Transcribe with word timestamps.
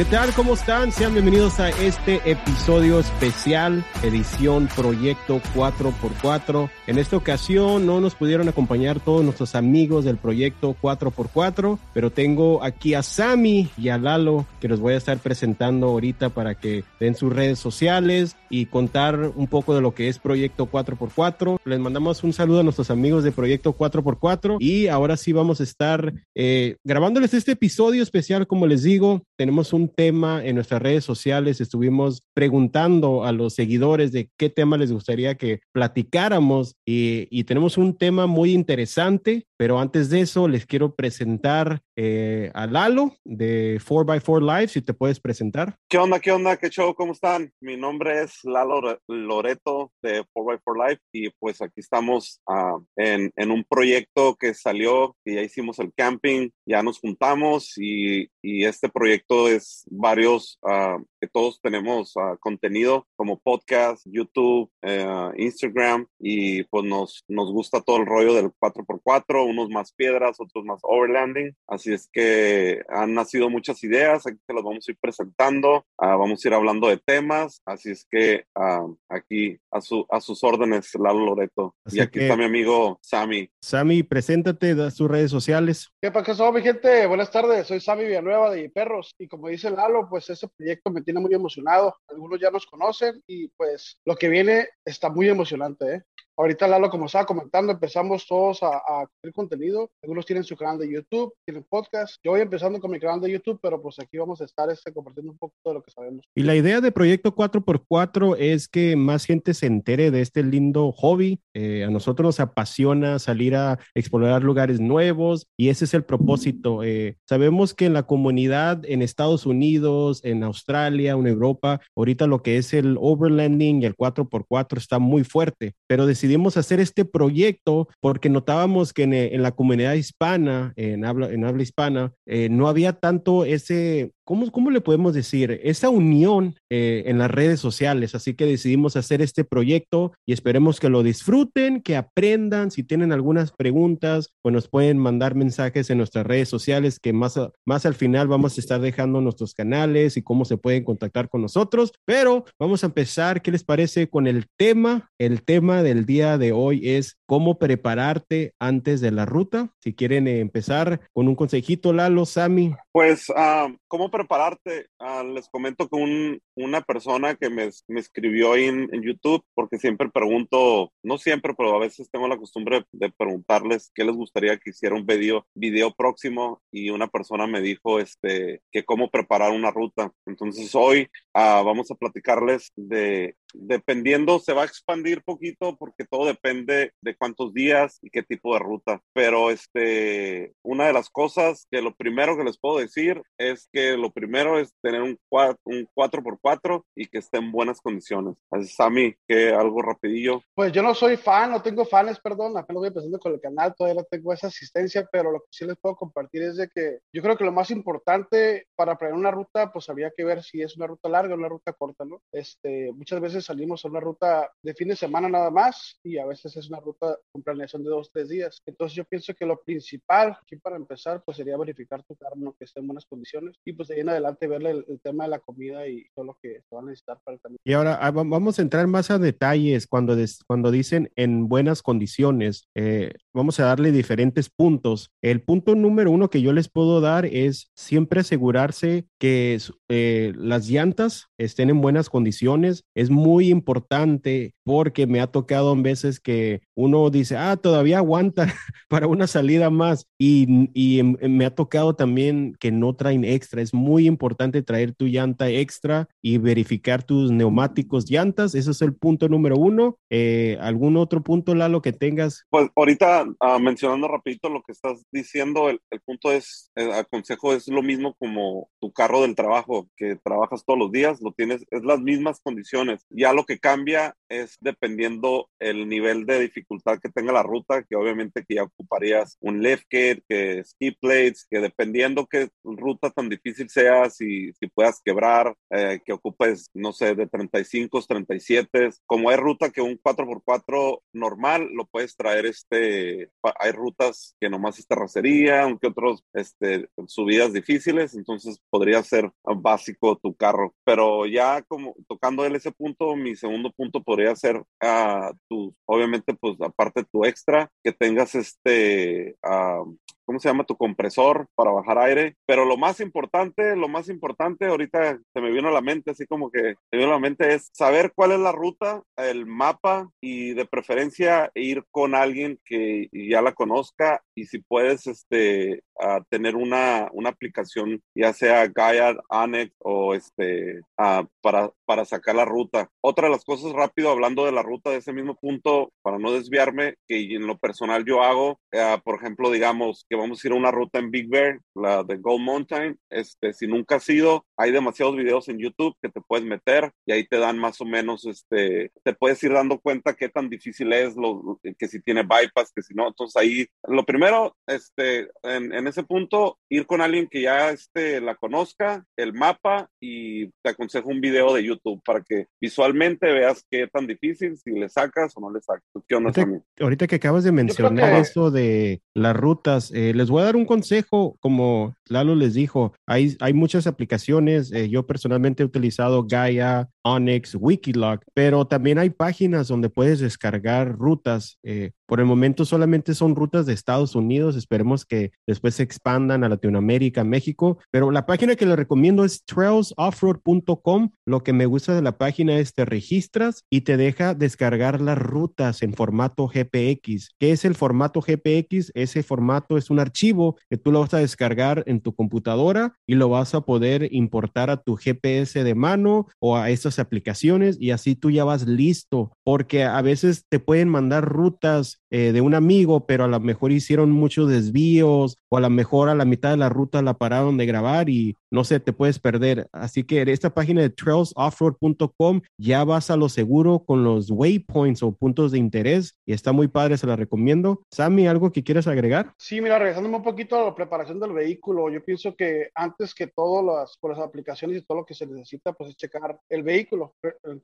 ¿Qué 0.00 0.06
tal? 0.06 0.32
¿Cómo 0.32 0.54
están? 0.54 0.92
Sean 0.92 1.12
bienvenidos 1.12 1.60
a 1.60 1.68
este 1.68 2.22
episodio 2.24 3.00
especial, 3.00 3.84
edición 4.02 4.66
Proyecto 4.74 5.42
4x4. 5.54 6.70
En 6.86 6.96
esta 6.96 7.18
ocasión 7.18 7.84
no 7.84 8.00
nos 8.00 8.14
pudieron 8.14 8.48
acompañar 8.48 8.98
todos 8.98 9.22
nuestros 9.22 9.54
amigos 9.54 10.06
del 10.06 10.16
Proyecto 10.16 10.74
4x4, 10.80 11.78
pero 11.92 12.10
tengo 12.10 12.64
aquí 12.64 12.94
a 12.94 13.02
Sammy 13.02 13.68
y 13.76 13.90
a 13.90 13.98
Lalo 13.98 14.46
que 14.58 14.68
los 14.68 14.80
voy 14.80 14.94
a 14.94 14.96
estar 14.96 15.18
presentando 15.18 15.88
ahorita 15.88 16.30
para 16.30 16.54
que 16.54 16.82
den 16.98 17.14
sus 17.14 17.30
redes 17.30 17.58
sociales 17.58 18.36
y 18.50 18.66
contar 18.66 19.32
un 19.34 19.46
poco 19.46 19.74
de 19.74 19.80
lo 19.80 19.94
que 19.94 20.08
es 20.08 20.18
Proyecto 20.18 20.66
4x4. 20.70 21.58
Les 21.64 21.78
mandamos 21.78 22.22
un 22.24 22.32
saludo 22.32 22.60
a 22.60 22.62
nuestros 22.62 22.90
amigos 22.90 23.24
de 23.24 23.32
Proyecto 23.32 23.76
4x4 23.76 24.56
y 24.60 24.88
ahora 24.88 25.16
sí 25.16 25.32
vamos 25.32 25.60
a 25.60 25.64
estar 25.64 26.12
eh, 26.34 26.76
grabándoles 26.84 27.32
este 27.32 27.52
episodio 27.52 28.02
especial, 28.02 28.46
como 28.46 28.66
les 28.66 28.82
digo, 28.82 29.22
tenemos 29.36 29.72
un 29.72 29.88
tema 29.88 30.44
en 30.44 30.56
nuestras 30.56 30.82
redes 30.82 31.04
sociales, 31.04 31.60
estuvimos 31.60 32.22
preguntando 32.34 33.24
a 33.24 33.32
los 33.32 33.54
seguidores 33.54 34.12
de 34.12 34.28
qué 34.36 34.50
tema 34.50 34.76
les 34.76 34.92
gustaría 34.92 35.36
que 35.36 35.60
platicáramos 35.72 36.74
y, 36.84 37.28
y 37.30 37.44
tenemos 37.44 37.78
un 37.78 37.96
tema 37.96 38.26
muy 38.26 38.52
interesante, 38.52 39.46
pero 39.60 39.78
antes 39.78 40.08
de 40.08 40.22
eso 40.22 40.48
les 40.48 40.64
quiero 40.64 40.94
presentar 40.94 41.82
eh, 41.94 42.50
a 42.54 42.66
Lalo 42.66 43.14
de 43.26 43.78
4x4 43.78 44.40
Live, 44.40 44.68
si 44.68 44.80
te 44.80 44.94
puedes 44.94 45.20
presentar. 45.20 45.76
¿Qué 45.86 45.98
onda? 45.98 46.18
¿Qué 46.18 46.32
onda? 46.32 46.56
¿Qué 46.56 46.70
show? 46.70 46.94
¿Cómo 46.94 47.12
están? 47.12 47.52
Mi 47.60 47.76
nombre 47.76 48.22
es 48.22 48.42
Lalo 48.42 48.98
Loreto 49.06 49.92
de 50.00 50.24
4x4 50.34 50.88
Live 50.88 51.00
y 51.12 51.28
pues 51.38 51.60
aquí 51.60 51.80
estamos 51.80 52.40
uh, 52.46 52.82
en, 52.96 53.30
en, 53.36 53.50
un 53.50 53.62
proyecto 53.64 54.34
que 54.34 54.54
salió, 54.54 55.14
que 55.26 55.34
ya 55.34 55.42
hicimos 55.42 55.78
el 55.78 55.92
camping, 55.94 56.48
ya 56.66 56.82
nos 56.82 56.98
juntamos 56.98 57.74
y, 57.76 58.30
y 58.42 58.64
este 58.64 58.88
proyecto 58.88 59.48
es 59.48 59.84
varios, 59.90 60.58
uh, 60.62 61.02
que 61.20 61.28
todos 61.28 61.60
tenemos 61.60 62.14
uh, 62.16 62.36
contenido 62.40 63.06
como 63.16 63.38
podcast, 63.38 64.06
YouTube, 64.06 64.70
uh, 64.82 65.32
Instagram 65.36 66.06
y 66.18 66.64
pues 66.64 66.84
nos, 66.84 67.24
nos 67.28 67.52
gusta 67.52 67.80
todo 67.80 67.98
el 67.98 68.06
rollo 68.06 68.34
del 68.34 68.50
4x4, 68.60 69.48
unos 69.48 69.68
más 69.68 69.92
piedras, 69.92 70.40
otros 70.40 70.64
más 70.64 70.80
overlanding, 70.82 71.54
así 71.66 71.92
es 71.92 72.08
que 72.12 72.82
han 72.88 73.14
nacido 73.14 73.50
muchas 73.50 73.82
ideas, 73.84 74.26
aquí 74.26 74.38
te 74.46 74.54
las 74.54 74.64
vamos 74.64 74.88
a 74.88 74.90
ir 74.90 74.98
presentando, 75.00 75.84
uh, 75.98 76.18
vamos 76.18 76.44
a 76.44 76.48
ir 76.48 76.54
hablando 76.54 76.88
de 76.88 76.98
temas, 76.98 77.62
así 77.64 77.90
es 77.90 78.06
que 78.10 78.44
uh, 78.54 78.96
aquí 79.08 79.58
a, 79.70 79.80
su, 79.80 80.06
a 80.10 80.20
sus 80.20 80.42
órdenes, 80.44 80.94
Lalo 80.94 81.24
Loreto. 81.26 81.74
Así 81.84 81.98
y 81.98 82.00
aquí 82.00 82.18
que, 82.18 82.24
está 82.24 82.36
mi 82.36 82.44
amigo 82.44 82.98
Sammy. 83.02 83.50
Sammy, 83.60 84.02
preséntate, 84.02 84.74
da 84.74 84.90
tus 84.90 85.10
redes 85.10 85.30
sociales. 85.30 85.88
¿Qué 86.00 86.10
pasó, 86.10 86.52
mi 86.52 86.62
gente? 86.62 87.06
Buenas 87.06 87.30
tardes, 87.30 87.66
soy 87.66 87.80
Sammy 87.80 88.04
Villanueva 88.04 88.29
de 88.30 88.70
Perros 88.70 89.14
y 89.18 89.26
como 89.26 89.48
dice 89.48 89.70
Lalo, 89.70 90.08
pues 90.08 90.30
ese 90.30 90.48
proyecto 90.48 90.90
me 90.90 91.02
tiene 91.02 91.20
muy 91.20 91.34
emocionado. 91.34 91.96
Algunos 92.08 92.40
ya 92.40 92.50
nos 92.50 92.64
conocen 92.64 93.22
y 93.26 93.48
pues 93.48 93.98
lo 94.04 94.14
que 94.14 94.28
viene 94.28 94.68
está 94.84 95.10
muy 95.10 95.28
emocionante, 95.28 95.94
¿eh? 95.94 96.02
Ahorita 96.40 96.66
Lalo, 96.66 96.88
como 96.88 97.04
estaba 97.04 97.26
comentando, 97.26 97.70
empezamos 97.70 98.26
todos 98.26 98.62
a, 98.62 98.68
a 98.68 99.02
hacer 99.02 99.30
contenido. 99.34 99.90
Algunos 100.02 100.24
tienen 100.24 100.42
su 100.42 100.56
canal 100.56 100.78
de 100.78 100.90
YouTube, 100.90 101.34
tienen 101.44 101.66
podcast. 101.68 102.16
Yo 102.24 102.30
voy 102.30 102.40
empezando 102.40 102.80
con 102.80 102.90
mi 102.90 102.98
canal 102.98 103.20
de 103.20 103.30
YouTube, 103.30 103.60
pero 103.62 103.82
pues 103.82 103.98
aquí 103.98 104.16
vamos 104.16 104.40
a 104.40 104.46
estar 104.46 104.70
este, 104.70 104.90
compartiendo 104.90 105.32
un 105.32 105.36
poco 105.36 105.52
de 105.66 105.74
lo 105.74 105.82
que 105.82 105.90
sabemos. 105.90 106.24
Y 106.34 106.44
la 106.44 106.56
idea 106.56 106.80
de 106.80 106.92
Proyecto 106.92 107.34
4x4 107.34 108.36
es 108.38 108.68
que 108.68 108.96
más 108.96 109.26
gente 109.26 109.52
se 109.52 109.66
entere 109.66 110.10
de 110.10 110.22
este 110.22 110.42
lindo 110.42 110.92
hobby. 110.92 111.42
Eh, 111.52 111.84
a 111.84 111.90
nosotros 111.90 112.24
nos 112.24 112.40
apasiona 112.40 113.18
salir 113.18 113.54
a 113.54 113.78
explorar 113.94 114.42
lugares 114.42 114.80
nuevos 114.80 115.46
y 115.58 115.68
ese 115.68 115.84
es 115.84 115.92
el 115.92 116.04
propósito. 116.04 116.82
Eh, 116.82 117.18
sabemos 117.28 117.74
que 117.74 117.84
en 117.84 117.92
la 117.92 118.04
comunidad 118.04 118.80
en 118.86 119.02
Estados 119.02 119.44
Unidos, 119.44 120.24
en 120.24 120.42
Australia, 120.42 121.12
en 121.12 121.26
Europa, 121.26 121.82
ahorita 121.94 122.26
lo 122.26 122.42
que 122.42 122.56
es 122.56 122.72
el 122.72 122.96
overlanding 122.98 123.82
y 123.82 123.84
el 123.84 123.94
4x4 123.94 124.78
está 124.78 124.98
muy 124.98 125.22
fuerte, 125.22 125.74
pero 125.86 126.06
decidimos 126.06 126.29
hacer 126.56 126.80
este 126.80 127.04
proyecto 127.04 127.88
porque 128.00 128.28
notábamos 128.28 128.92
que 128.92 129.04
en, 129.04 129.14
en 129.14 129.42
la 129.42 129.52
comunidad 129.52 129.94
hispana, 129.94 130.72
en 130.76 131.04
habla, 131.04 131.30
en 131.30 131.44
habla 131.44 131.62
hispana, 131.62 132.12
eh, 132.26 132.48
no 132.50 132.68
había 132.68 132.92
tanto 132.92 133.44
ese, 133.44 134.12
¿cómo, 134.24 134.50
cómo 134.50 134.70
le 134.70 134.80
podemos 134.80 135.14
decir? 135.14 135.60
Esa 135.64 135.90
unión 135.90 136.54
eh, 136.70 137.04
en 137.06 137.18
las 137.18 137.30
redes 137.30 137.60
sociales. 137.60 138.14
Así 138.14 138.34
que 138.34 138.46
decidimos 138.46 138.96
hacer 138.96 139.22
este 139.22 139.44
proyecto 139.44 140.12
y 140.26 140.32
esperemos 140.32 140.80
que 140.80 140.88
lo 140.88 141.02
disfruten, 141.02 141.82
que 141.82 141.96
aprendan. 141.96 142.70
Si 142.70 142.82
tienen 142.82 143.12
algunas 143.12 143.52
preguntas, 143.52 144.32
pues 144.42 144.52
nos 144.52 144.68
pueden 144.68 144.98
mandar 144.98 145.34
mensajes 145.34 145.90
en 145.90 145.98
nuestras 145.98 146.26
redes 146.26 146.48
sociales 146.48 146.98
que 147.00 147.12
más, 147.12 147.38
más 147.66 147.86
al 147.86 147.94
final 147.94 148.28
vamos 148.28 148.56
a 148.56 148.60
estar 148.60 148.80
dejando 148.80 149.20
nuestros 149.20 149.54
canales 149.54 150.16
y 150.16 150.22
cómo 150.22 150.44
se 150.44 150.56
pueden 150.56 150.84
contactar 150.84 151.28
con 151.28 151.42
nosotros. 151.42 151.92
Pero 152.04 152.44
vamos 152.58 152.84
a 152.84 152.86
empezar, 152.86 153.42
¿qué 153.42 153.50
les 153.50 153.64
parece 153.64 154.08
con 154.08 154.26
el 154.26 154.46
tema? 154.56 155.10
El 155.18 155.42
tema 155.42 155.82
del 155.82 156.04
día 156.10 156.38
de 156.38 156.50
hoy 156.50 156.90
es 156.90 157.20
cómo 157.24 157.56
prepararte 157.56 158.52
antes 158.58 159.00
de 159.00 159.12
la 159.12 159.26
ruta. 159.26 159.72
Si 159.78 159.94
quieren 159.94 160.26
eh, 160.26 160.40
empezar 160.40 161.00
con 161.12 161.28
un 161.28 161.36
consejito, 161.36 161.92
Lalo, 161.92 162.26
Sami. 162.26 162.74
Pues, 162.90 163.28
uh, 163.28 163.72
¿cómo 163.86 164.10
prepararte? 164.10 164.88
Uh, 164.98 165.22
les 165.32 165.48
comento 165.48 165.88
que 165.88 165.94
un, 165.94 166.40
una 166.56 166.80
persona 166.80 167.36
que 167.36 167.48
me, 167.48 167.70
me 167.86 168.00
escribió 168.00 168.56
en, 168.56 168.92
en, 168.92 169.02
YouTube, 169.02 169.44
porque 169.54 169.78
siempre 169.78 170.10
pregunto, 170.10 170.90
no 171.04 171.16
siempre, 171.16 171.54
pero 171.56 171.76
a 171.76 171.78
veces 171.78 172.10
tengo 172.10 172.26
la 172.26 172.36
costumbre 172.36 172.84
de 172.90 173.12
preguntarles 173.16 173.92
qué 173.94 174.04
les 174.04 174.16
gustaría 174.16 174.56
que 174.56 174.70
hiciera 174.70 174.96
un 174.96 175.06
video, 175.06 175.46
video 175.54 175.94
próximo 175.94 176.60
y 176.72 176.90
una 176.90 177.06
persona 177.06 177.46
me 177.46 177.60
dijo 177.60 178.00
este, 178.00 178.62
que 178.72 178.84
cómo 178.84 179.10
preparar 179.10 179.52
una 179.52 179.70
ruta. 179.70 180.10
Entonces 180.26 180.74
hoy 180.74 181.02
uh, 181.34 181.64
vamos 181.64 181.88
a 181.92 181.94
platicarles 181.94 182.72
de 182.74 183.36
dependiendo, 183.54 184.38
se 184.38 184.52
va 184.52 184.62
a 184.62 184.66
expandir 184.66 185.22
poquito 185.22 185.76
porque 185.76 185.99
todo 186.04 186.26
depende 186.26 186.92
de 187.00 187.16
cuántos 187.16 187.52
días 187.52 187.98
y 188.02 188.10
qué 188.10 188.22
tipo 188.22 188.54
de 188.54 188.60
ruta. 188.60 189.02
Pero 189.12 189.50
este, 189.50 190.54
una 190.62 190.86
de 190.86 190.92
las 190.92 191.10
cosas 191.10 191.66
que 191.70 191.82
lo 191.82 191.94
primero 191.94 192.36
que 192.36 192.44
les 192.44 192.58
puedo 192.58 192.78
decir 192.78 193.22
es 193.38 193.68
que 193.72 193.96
lo 193.96 194.10
primero 194.10 194.58
es 194.58 194.72
tener 194.82 195.02
un 195.02 195.18
4, 195.28 195.58
un 195.64 195.88
4x4 195.94 196.84
y 196.94 197.06
que 197.06 197.18
esté 197.18 197.38
en 197.38 197.52
buenas 197.52 197.80
condiciones. 197.80 198.36
Así 198.50 198.68
Sammy, 198.68 199.14
que 199.26 199.50
algo 199.50 199.82
rapidillo. 199.82 200.42
Pues 200.54 200.72
yo 200.72 200.82
no 200.82 200.94
soy 200.94 201.16
fan, 201.16 201.50
no 201.50 201.62
tengo 201.62 201.84
fans, 201.84 202.20
perdón, 202.20 202.56
apenas 202.56 202.80
voy 202.80 202.88
empezando 202.88 203.18
con 203.18 203.32
el 203.32 203.40
canal, 203.40 203.74
todavía 203.76 204.02
no 204.02 204.06
tengo 204.10 204.32
esa 204.32 204.48
asistencia, 204.48 205.08
pero 205.10 205.32
lo 205.32 205.40
que 205.40 205.48
sí 205.50 205.64
les 205.64 205.76
puedo 205.78 205.96
compartir 205.96 206.42
es 206.42 206.56
de 206.56 206.68
que 206.68 206.98
yo 207.12 207.22
creo 207.22 207.36
que 207.36 207.44
lo 207.44 207.52
más 207.52 207.70
importante 207.70 208.66
para 208.74 208.96
planear 208.96 209.18
una 209.18 209.30
ruta, 209.30 209.72
pues 209.72 209.88
habría 209.88 210.12
que 210.16 210.24
ver 210.24 210.42
si 210.42 210.62
es 210.62 210.76
una 210.76 210.86
ruta 210.86 211.08
larga 211.08 211.34
o 211.34 211.38
una 211.38 211.48
ruta 211.48 211.72
corta, 211.72 212.04
¿no? 212.04 212.22
Este, 212.32 212.92
muchas 212.92 213.20
veces 213.20 213.44
salimos 213.44 213.84
a 213.84 213.88
una 213.88 214.00
ruta 214.00 214.50
de 214.62 214.74
fin 214.74 214.88
de 214.88 214.96
semana 214.96 215.28
nada 215.28 215.50
más 215.50 215.89
y 216.02 216.18
a 216.18 216.26
veces 216.26 216.56
es 216.56 216.68
una 216.68 216.80
ruta 216.80 217.18
con 217.32 217.42
planeación 217.42 217.82
de 217.84 217.90
dos, 217.90 218.10
tres 218.12 218.28
días. 218.28 218.62
Entonces 218.66 218.96
yo 218.96 219.04
pienso 219.04 219.34
que 219.34 219.46
lo 219.46 219.60
principal 219.60 220.36
aquí 220.40 220.56
para 220.56 220.76
empezar 220.76 221.22
pues 221.24 221.36
sería 221.36 221.56
verificar 221.56 222.02
tu 222.02 222.16
carro 222.16 222.54
que 222.58 222.64
esté 222.64 222.80
en 222.80 222.86
buenas 222.86 223.06
condiciones 223.06 223.56
y 223.64 223.72
pues 223.72 223.88
de 223.88 223.94
ahí 223.94 224.00
en 224.00 224.08
adelante 224.08 224.46
verle 224.46 224.70
el, 224.70 224.84
el 224.88 225.00
tema 225.00 225.24
de 225.24 225.30
la 225.30 225.38
comida 225.38 225.86
y 225.86 226.04
todo 226.14 226.26
lo 226.26 226.38
que 226.40 226.62
se 226.68 226.74
va 226.74 226.80
a 226.80 226.84
necesitar 226.84 227.20
para 227.24 227.34
el 227.34 227.40
camino. 227.40 227.58
Y 227.64 227.72
ahora 227.72 227.98
ah, 228.00 228.10
vamos 228.10 228.58
a 228.58 228.62
entrar 228.62 228.86
más 228.86 229.10
a 229.10 229.18
detalles 229.18 229.86
cuando, 229.86 230.16
des, 230.16 230.42
cuando 230.46 230.70
dicen 230.70 231.10
en 231.16 231.48
buenas 231.48 231.82
condiciones. 231.82 232.68
Eh, 232.74 233.12
vamos 233.32 233.60
a 233.60 233.66
darle 233.66 233.92
diferentes 233.92 234.50
puntos. 234.50 235.12
El 235.22 235.42
punto 235.42 235.74
número 235.74 236.10
uno 236.10 236.30
que 236.30 236.42
yo 236.42 236.52
les 236.52 236.68
puedo 236.68 237.00
dar 237.00 237.26
es 237.26 237.70
siempre 237.74 238.20
asegurarse 238.20 239.06
que 239.20 239.58
eh, 239.90 240.32
las 240.34 240.66
llantas 240.66 241.28
estén 241.36 241.68
en 241.68 241.82
buenas 241.82 242.08
condiciones. 242.08 242.84
Es 242.94 243.10
muy 243.10 243.50
importante 243.50 244.54
porque 244.64 245.06
me 245.06 245.20
ha 245.20 245.26
tocado 245.26 245.74
en 245.74 245.82
veces 245.82 246.20
que 246.20 246.62
uno 246.74 247.10
dice, 247.10 247.36
ah, 247.36 247.56
todavía 247.58 247.98
aguanta 247.98 248.46
para 248.88 249.06
una 249.06 249.26
salida 249.26 249.68
más. 249.68 250.06
Y, 250.18 250.70
y 250.72 251.02
me 251.02 251.44
ha 251.44 251.54
tocado 251.54 251.94
también 251.94 252.56
que 252.58 252.72
no 252.72 252.96
traen 252.96 253.26
extra. 253.26 253.60
Es 253.60 253.74
muy 253.74 254.06
importante 254.06 254.62
traer 254.62 254.94
tu 254.94 255.04
llanta 255.04 255.50
extra 255.50 256.08
y 256.22 256.38
verificar 256.38 257.02
tus 257.02 257.30
neumáticos 257.30 258.10
llantas. 258.10 258.54
Ese 258.54 258.70
es 258.70 258.80
el 258.80 258.94
punto 258.94 259.28
número 259.28 259.56
uno. 259.56 259.98
Eh, 260.08 260.56
¿Algún 260.62 260.96
otro 260.96 261.22
punto, 261.22 261.54
Lalo, 261.54 261.82
que 261.82 261.92
tengas? 261.92 262.46
Pues 262.48 262.70
ahorita 262.74 263.24
uh, 263.24 263.58
mencionando 263.60 264.08
rapidito 264.08 264.48
lo 264.48 264.62
que 264.62 264.72
estás 264.72 265.04
diciendo, 265.12 265.68
el, 265.68 265.78
el 265.90 266.00
punto 266.00 266.32
es, 266.32 266.70
el 266.74 266.90
aconsejo 266.92 267.52
es 267.52 267.68
lo 267.68 267.82
mismo 267.82 268.14
como 268.18 268.70
tu 268.80 268.90
carro 268.92 269.09
del 269.18 269.34
trabajo, 269.34 269.88
que 269.96 270.16
trabajas 270.16 270.64
todos 270.64 270.78
los 270.78 270.92
días, 270.92 271.20
lo 271.20 271.32
tienes, 271.32 271.64
es 271.70 271.82
las 271.84 272.00
mismas 272.00 272.40
condiciones. 272.40 273.04
Ya 273.10 273.32
lo 273.32 273.44
que 273.44 273.58
cambia 273.58 274.14
es 274.28 274.56
dependiendo 274.60 275.48
el 275.58 275.88
nivel 275.88 276.26
de 276.26 276.40
dificultad 276.40 276.98
que 277.00 277.08
tenga 277.08 277.32
la 277.32 277.42
ruta, 277.42 277.82
que 277.82 277.96
obviamente 277.96 278.44
que 278.46 278.54
ya 278.56 278.62
ocuparías 278.62 279.36
un 279.40 279.62
lift 279.62 279.84
kit, 279.88 280.22
que 280.28 280.62
ski 280.64 280.92
plates, 280.92 281.46
que 281.50 281.58
dependiendo 281.58 282.26
qué 282.26 282.48
ruta 282.62 283.10
tan 283.10 283.28
difícil 283.28 283.68
sea, 283.68 284.08
si, 284.10 284.52
si 284.52 284.66
puedas 284.68 285.00
quebrar, 285.04 285.54
eh, 285.70 286.00
que 286.04 286.12
ocupes, 286.12 286.70
no 286.74 286.92
sé, 286.92 287.14
de 287.14 287.26
35, 287.26 288.02
37, 288.06 288.90
como 289.06 289.30
hay 289.30 289.36
ruta 289.36 289.70
que 289.70 289.80
un 289.80 289.98
4x4 289.98 291.00
normal 291.12 291.68
lo 291.72 291.86
puedes 291.86 292.16
traer, 292.16 292.46
este, 292.46 293.30
hay 293.58 293.72
rutas 293.72 294.36
que 294.40 294.48
nomás 294.48 294.78
es 294.78 294.86
terracería, 294.86 295.62
aunque 295.62 295.88
otros, 295.88 296.22
este, 296.32 296.88
subidas 297.06 297.52
difíciles, 297.52 298.14
entonces 298.14 298.60
podrías 298.70 298.99
ser 299.02 299.30
básico 299.44 300.16
tu 300.16 300.34
carro. 300.34 300.74
Pero 300.84 301.26
ya 301.26 301.62
como 301.62 301.94
tocando 302.08 302.44
él 302.44 302.56
ese 302.56 302.72
punto, 302.72 303.16
mi 303.16 303.36
segundo 303.36 303.70
punto 303.72 304.02
podría 304.02 304.34
ser 304.36 304.56
uh, 304.56 305.34
tu, 305.48 305.74
obviamente, 305.86 306.34
pues 306.34 306.60
aparte 306.60 307.04
tu 307.04 307.24
extra, 307.24 307.70
que 307.82 307.92
tengas 307.92 308.34
este, 308.34 309.36
uh, 309.44 309.96
¿cómo 310.30 310.38
se 310.38 310.48
llama? 310.48 310.62
Tu 310.62 310.76
compresor 310.76 311.48
para 311.56 311.72
bajar 311.72 311.98
aire. 311.98 312.36
Pero 312.46 312.64
lo 312.64 312.76
más 312.76 313.00
importante, 313.00 313.74
lo 313.74 313.88
más 313.88 314.08
importante, 314.08 314.66
ahorita 314.66 315.18
se 315.32 315.40
me 315.40 315.50
vino 315.50 315.66
a 315.66 315.72
la 315.72 315.80
mente, 315.80 316.12
así 316.12 316.24
como 316.24 316.52
que 316.52 316.76
se 316.88 316.96
vino 316.96 317.08
a 317.08 317.14
la 317.14 317.18
mente, 317.18 317.52
es 317.52 317.68
saber 317.72 318.12
cuál 318.14 318.30
es 318.30 318.38
la 318.38 318.52
ruta, 318.52 319.02
el 319.16 319.44
mapa 319.44 320.08
y 320.20 320.54
de 320.54 320.66
preferencia 320.66 321.50
ir 321.56 321.82
con 321.90 322.14
alguien 322.14 322.60
que 322.64 323.08
ya 323.12 323.42
la 323.42 323.54
conozca 323.54 324.22
y 324.36 324.44
si 324.44 324.60
puedes, 324.60 325.08
este, 325.08 325.82
tener 326.28 326.56
una, 326.56 327.08
una 327.12 327.30
aplicación, 327.30 328.02
ya 328.14 328.32
sea 328.32 328.66
Gaia, 328.68 329.16
Annex 329.28 329.74
o 329.78 330.14
este, 330.14 330.80
para, 330.96 331.70
para 331.84 332.04
sacar 332.04 332.34
la 332.34 332.44
ruta. 332.44 332.88
Otra 333.00 333.26
de 333.26 333.32
las 333.32 333.44
cosas 333.44 333.72
rápido, 333.72 334.10
hablando 334.10 334.44
de 334.44 334.52
la 334.52 334.62
ruta 334.62 334.90
de 334.90 334.98
ese 334.98 335.12
mismo 335.12 335.34
punto, 335.36 335.92
para 336.02 336.18
no 336.18 336.32
desviarme, 336.32 336.94
que 337.06 337.34
en 337.34 337.46
lo 337.46 337.58
personal 337.58 338.04
yo 338.04 338.22
hago, 338.22 338.60
eh, 338.72 338.98
por 339.04 339.16
ejemplo, 339.16 339.50
digamos 339.50 340.06
que 340.08 340.16
vamos 340.20 340.44
a 340.44 340.48
ir 340.48 340.52
a 340.52 340.56
una 340.56 340.70
ruta 340.70 340.98
en 340.98 341.10
Big 341.10 341.28
Bear, 341.28 341.60
la 341.74 342.04
de 342.04 342.16
Gold 342.16 342.44
Mountain, 342.44 342.98
este, 343.10 343.52
si 343.52 343.66
nunca 343.66 343.96
has 343.96 344.08
ido, 344.08 344.46
hay 344.60 344.72
demasiados 344.72 345.16
videos 345.16 345.48
en 345.48 345.58
YouTube 345.58 345.96
que 346.02 346.10
te 346.10 346.20
puedes 346.20 346.44
meter 346.44 346.92
y 347.06 347.12
ahí 347.12 347.26
te 347.26 347.38
dan 347.38 347.58
más 347.58 347.80
o 347.80 347.86
menos, 347.86 348.26
este, 348.26 348.92
te 349.02 349.14
puedes 349.14 349.42
ir 349.42 349.52
dando 349.52 349.78
cuenta 349.80 350.12
qué 350.12 350.28
tan 350.28 350.50
difícil 350.50 350.92
es, 350.92 351.16
lo, 351.16 351.58
que 351.78 351.88
si 351.88 352.02
tiene 352.02 352.22
bypass, 352.22 352.70
que 352.74 352.82
si 352.82 352.92
no, 352.92 353.08
entonces 353.08 353.36
ahí, 353.40 353.66
lo 353.88 354.04
primero, 354.04 354.54
este, 354.66 355.30
en, 355.42 355.72
en 355.72 355.86
ese 355.86 356.02
punto, 356.02 356.58
ir 356.68 356.86
con 356.86 357.00
alguien 357.00 357.26
que 357.26 357.40
ya 357.42 357.70
este, 357.70 358.20
la 358.20 358.34
conozca, 358.34 359.06
el 359.16 359.32
mapa 359.32 359.88
y 359.98 360.48
te 360.62 360.70
aconsejo 360.70 361.08
un 361.08 361.22
video 361.22 361.54
de 361.54 361.64
YouTube 361.64 362.02
para 362.04 362.22
que 362.22 362.48
visualmente 362.60 363.32
veas 363.32 363.64
qué 363.70 363.86
tan 363.86 364.06
difícil, 364.06 364.58
si 364.58 364.72
le 364.72 364.90
sacas 364.90 365.32
o 365.36 365.40
no 365.40 365.50
le 365.50 365.62
sacas. 365.62 365.84
¿Qué 366.06 366.14
onda 366.14 366.32
ahorita, 366.36 366.64
ahorita 366.80 367.06
que 367.06 367.16
acabas 367.16 367.44
de 367.44 367.52
mencionar 367.52 368.12
que... 368.12 368.20
eso 368.20 368.50
de 368.50 369.00
las 369.14 369.34
rutas, 369.34 369.90
eh, 369.94 370.12
les 370.14 370.28
voy 370.28 370.42
a 370.42 370.46
dar 370.46 370.56
un 370.56 370.66
consejo, 370.66 371.38
como 371.40 371.94
Lalo 372.08 372.34
les 372.34 372.52
dijo, 372.52 372.92
hay, 373.06 373.36
hay 373.40 373.54
muchas 373.54 373.86
aplicaciones, 373.86 374.49
eh, 374.58 374.88
yo 374.88 375.06
personalmente 375.06 375.62
he 375.62 375.66
utilizado 375.66 376.24
Gaia, 376.26 376.88
Onyx, 377.02 377.56
Wikiloc, 377.58 378.22
pero 378.34 378.66
también 378.66 378.98
hay 378.98 379.10
páginas 379.10 379.68
donde 379.68 379.90
puedes 379.90 380.20
descargar 380.20 380.96
rutas. 380.96 381.58
Eh, 381.62 381.92
por 382.10 382.18
el 382.18 382.26
momento 382.26 382.64
solamente 382.64 383.14
son 383.14 383.36
rutas 383.36 383.66
de 383.66 383.72
Estados 383.72 384.16
Unidos, 384.16 384.56
esperemos 384.56 385.04
que 385.04 385.30
después 385.46 385.76
se 385.76 385.84
expandan 385.84 386.42
a 386.42 386.48
Latinoamérica, 386.48 387.22
México, 387.22 387.78
pero 387.92 388.10
la 388.10 388.26
página 388.26 388.56
que 388.56 388.66
les 388.66 388.74
recomiendo 388.74 389.24
es 389.24 389.44
trailsoffroad.com. 389.44 391.10
Lo 391.24 391.44
que 391.44 391.52
me 391.52 391.66
gusta 391.66 391.94
de 391.94 392.02
la 392.02 392.18
página 392.18 392.58
es 392.58 392.74
te 392.74 392.84
registras 392.84 393.64
y 393.70 393.82
te 393.82 393.96
deja 393.96 394.34
descargar 394.34 395.00
las 395.00 395.18
rutas 395.18 395.82
en 395.82 395.94
formato 395.94 396.48
GPX. 396.48 397.30
¿Qué 397.38 397.52
es 397.52 397.64
el 397.64 397.76
formato 397.76 398.20
GPX? 398.22 398.90
Ese 398.94 399.22
formato 399.22 399.78
es 399.78 399.88
un 399.88 400.00
archivo 400.00 400.56
que 400.68 400.78
tú 400.78 400.90
lo 400.90 401.02
vas 401.02 401.14
a 401.14 401.18
descargar 401.18 401.84
en 401.86 402.00
tu 402.00 402.12
computadora 402.12 402.96
y 403.06 403.14
lo 403.14 403.28
vas 403.28 403.54
a 403.54 403.60
poder 403.60 404.08
importar 404.12 404.68
a 404.68 404.78
tu 404.78 404.96
GPS 404.96 405.62
de 405.62 405.74
mano 405.76 406.26
o 406.40 406.56
a 406.56 406.70
estas 406.70 406.98
aplicaciones 406.98 407.76
y 407.80 407.92
así 407.92 408.16
tú 408.16 408.32
ya 408.32 408.42
vas 408.42 408.66
listo, 408.66 409.30
porque 409.44 409.84
a 409.84 410.02
veces 410.02 410.46
te 410.48 410.58
pueden 410.58 410.88
mandar 410.88 411.24
rutas 411.24 411.99
eh, 412.10 412.32
de 412.32 412.40
un 412.40 412.54
amigo, 412.54 413.06
pero 413.06 413.24
a 413.24 413.28
lo 413.28 413.40
mejor 413.40 413.72
hicieron 413.72 414.10
muchos 414.10 414.48
desvíos 414.48 415.36
o 415.48 415.56
a 415.56 415.60
lo 415.60 415.70
mejor 415.70 416.08
a 416.08 416.14
la 416.14 416.24
mitad 416.24 416.50
de 416.50 416.56
la 416.56 416.68
ruta 416.68 417.02
la 417.02 417.14
pararon 417.14 417.56
de 417.56 417.66
grabar 417.66 418.08
y 418.08 418.36
no 418.50 418.64
sé, 418.64 418.80
te 418.80 418.92
puedes 418.92 419.18
perder. 419.18 419.68
Así 419.72 420.04
que 420.04 420.20
en 420.20 420.28
esta 420.28 420.50
página 420.50 420.82
de 420.82 420.90
trailsoffroad.com 420.90 422.40
ya 422.58 422.84
vas 422.84 423.10
a 423.10 423.16
lo 423.16 423.28
seguro 423.28 423.84
con 423.84 424.02
los 424.04 424.30
waypoints 424.30 425.02
o 425.02 425.12
puntos 425.12 425.52
de 425.52 425.58
interés 425.58 426.18
y 426.26 426.32
está 426.32 426.52
muy 426.52 426.68
padre, 426.68 426.96
se 426.96 427.06
la 427.06 427.16
recomiendo. 427.16 427.82
Sammy, 427.90 428.26
¿algo 428.26 428.50
que 428.50 428.64
quieres 428.64 428.86
agregar? 428.86 429.32
Sí, 429.38 429.60
mira, 429.60 429.78
regresándome 429.78 430.16
un 430.16 430.22
poquito 430.22 430.56
a 430.56 430.64
la 430.64 430.74
preparación 430.74 431.20
del 431.20 431.32
vehículo, 431.32 431.90
yo 431.90 432.04
pienso 432.04 432.34
que 432.34 432.70
antes 432.74 433.14
que 433.14 433.28
todo 433.28 433.62
las, 433.62 433.96
por 433.98 434.10
las 434.10 434.20
aplicaciones 434.20 434.78
y 434.78 434.82
todo 434.82 434.98
lo 434.98 435.06
que 435.06 435.14
se 435.14 435.26
necesita, 435.26 435.72
pues 435.72 435.90
es 435.90 435.96
checar 435.96 436.38
el 436.48 436.62
vehículo. 436.62 437.14
En, 437.44 437.60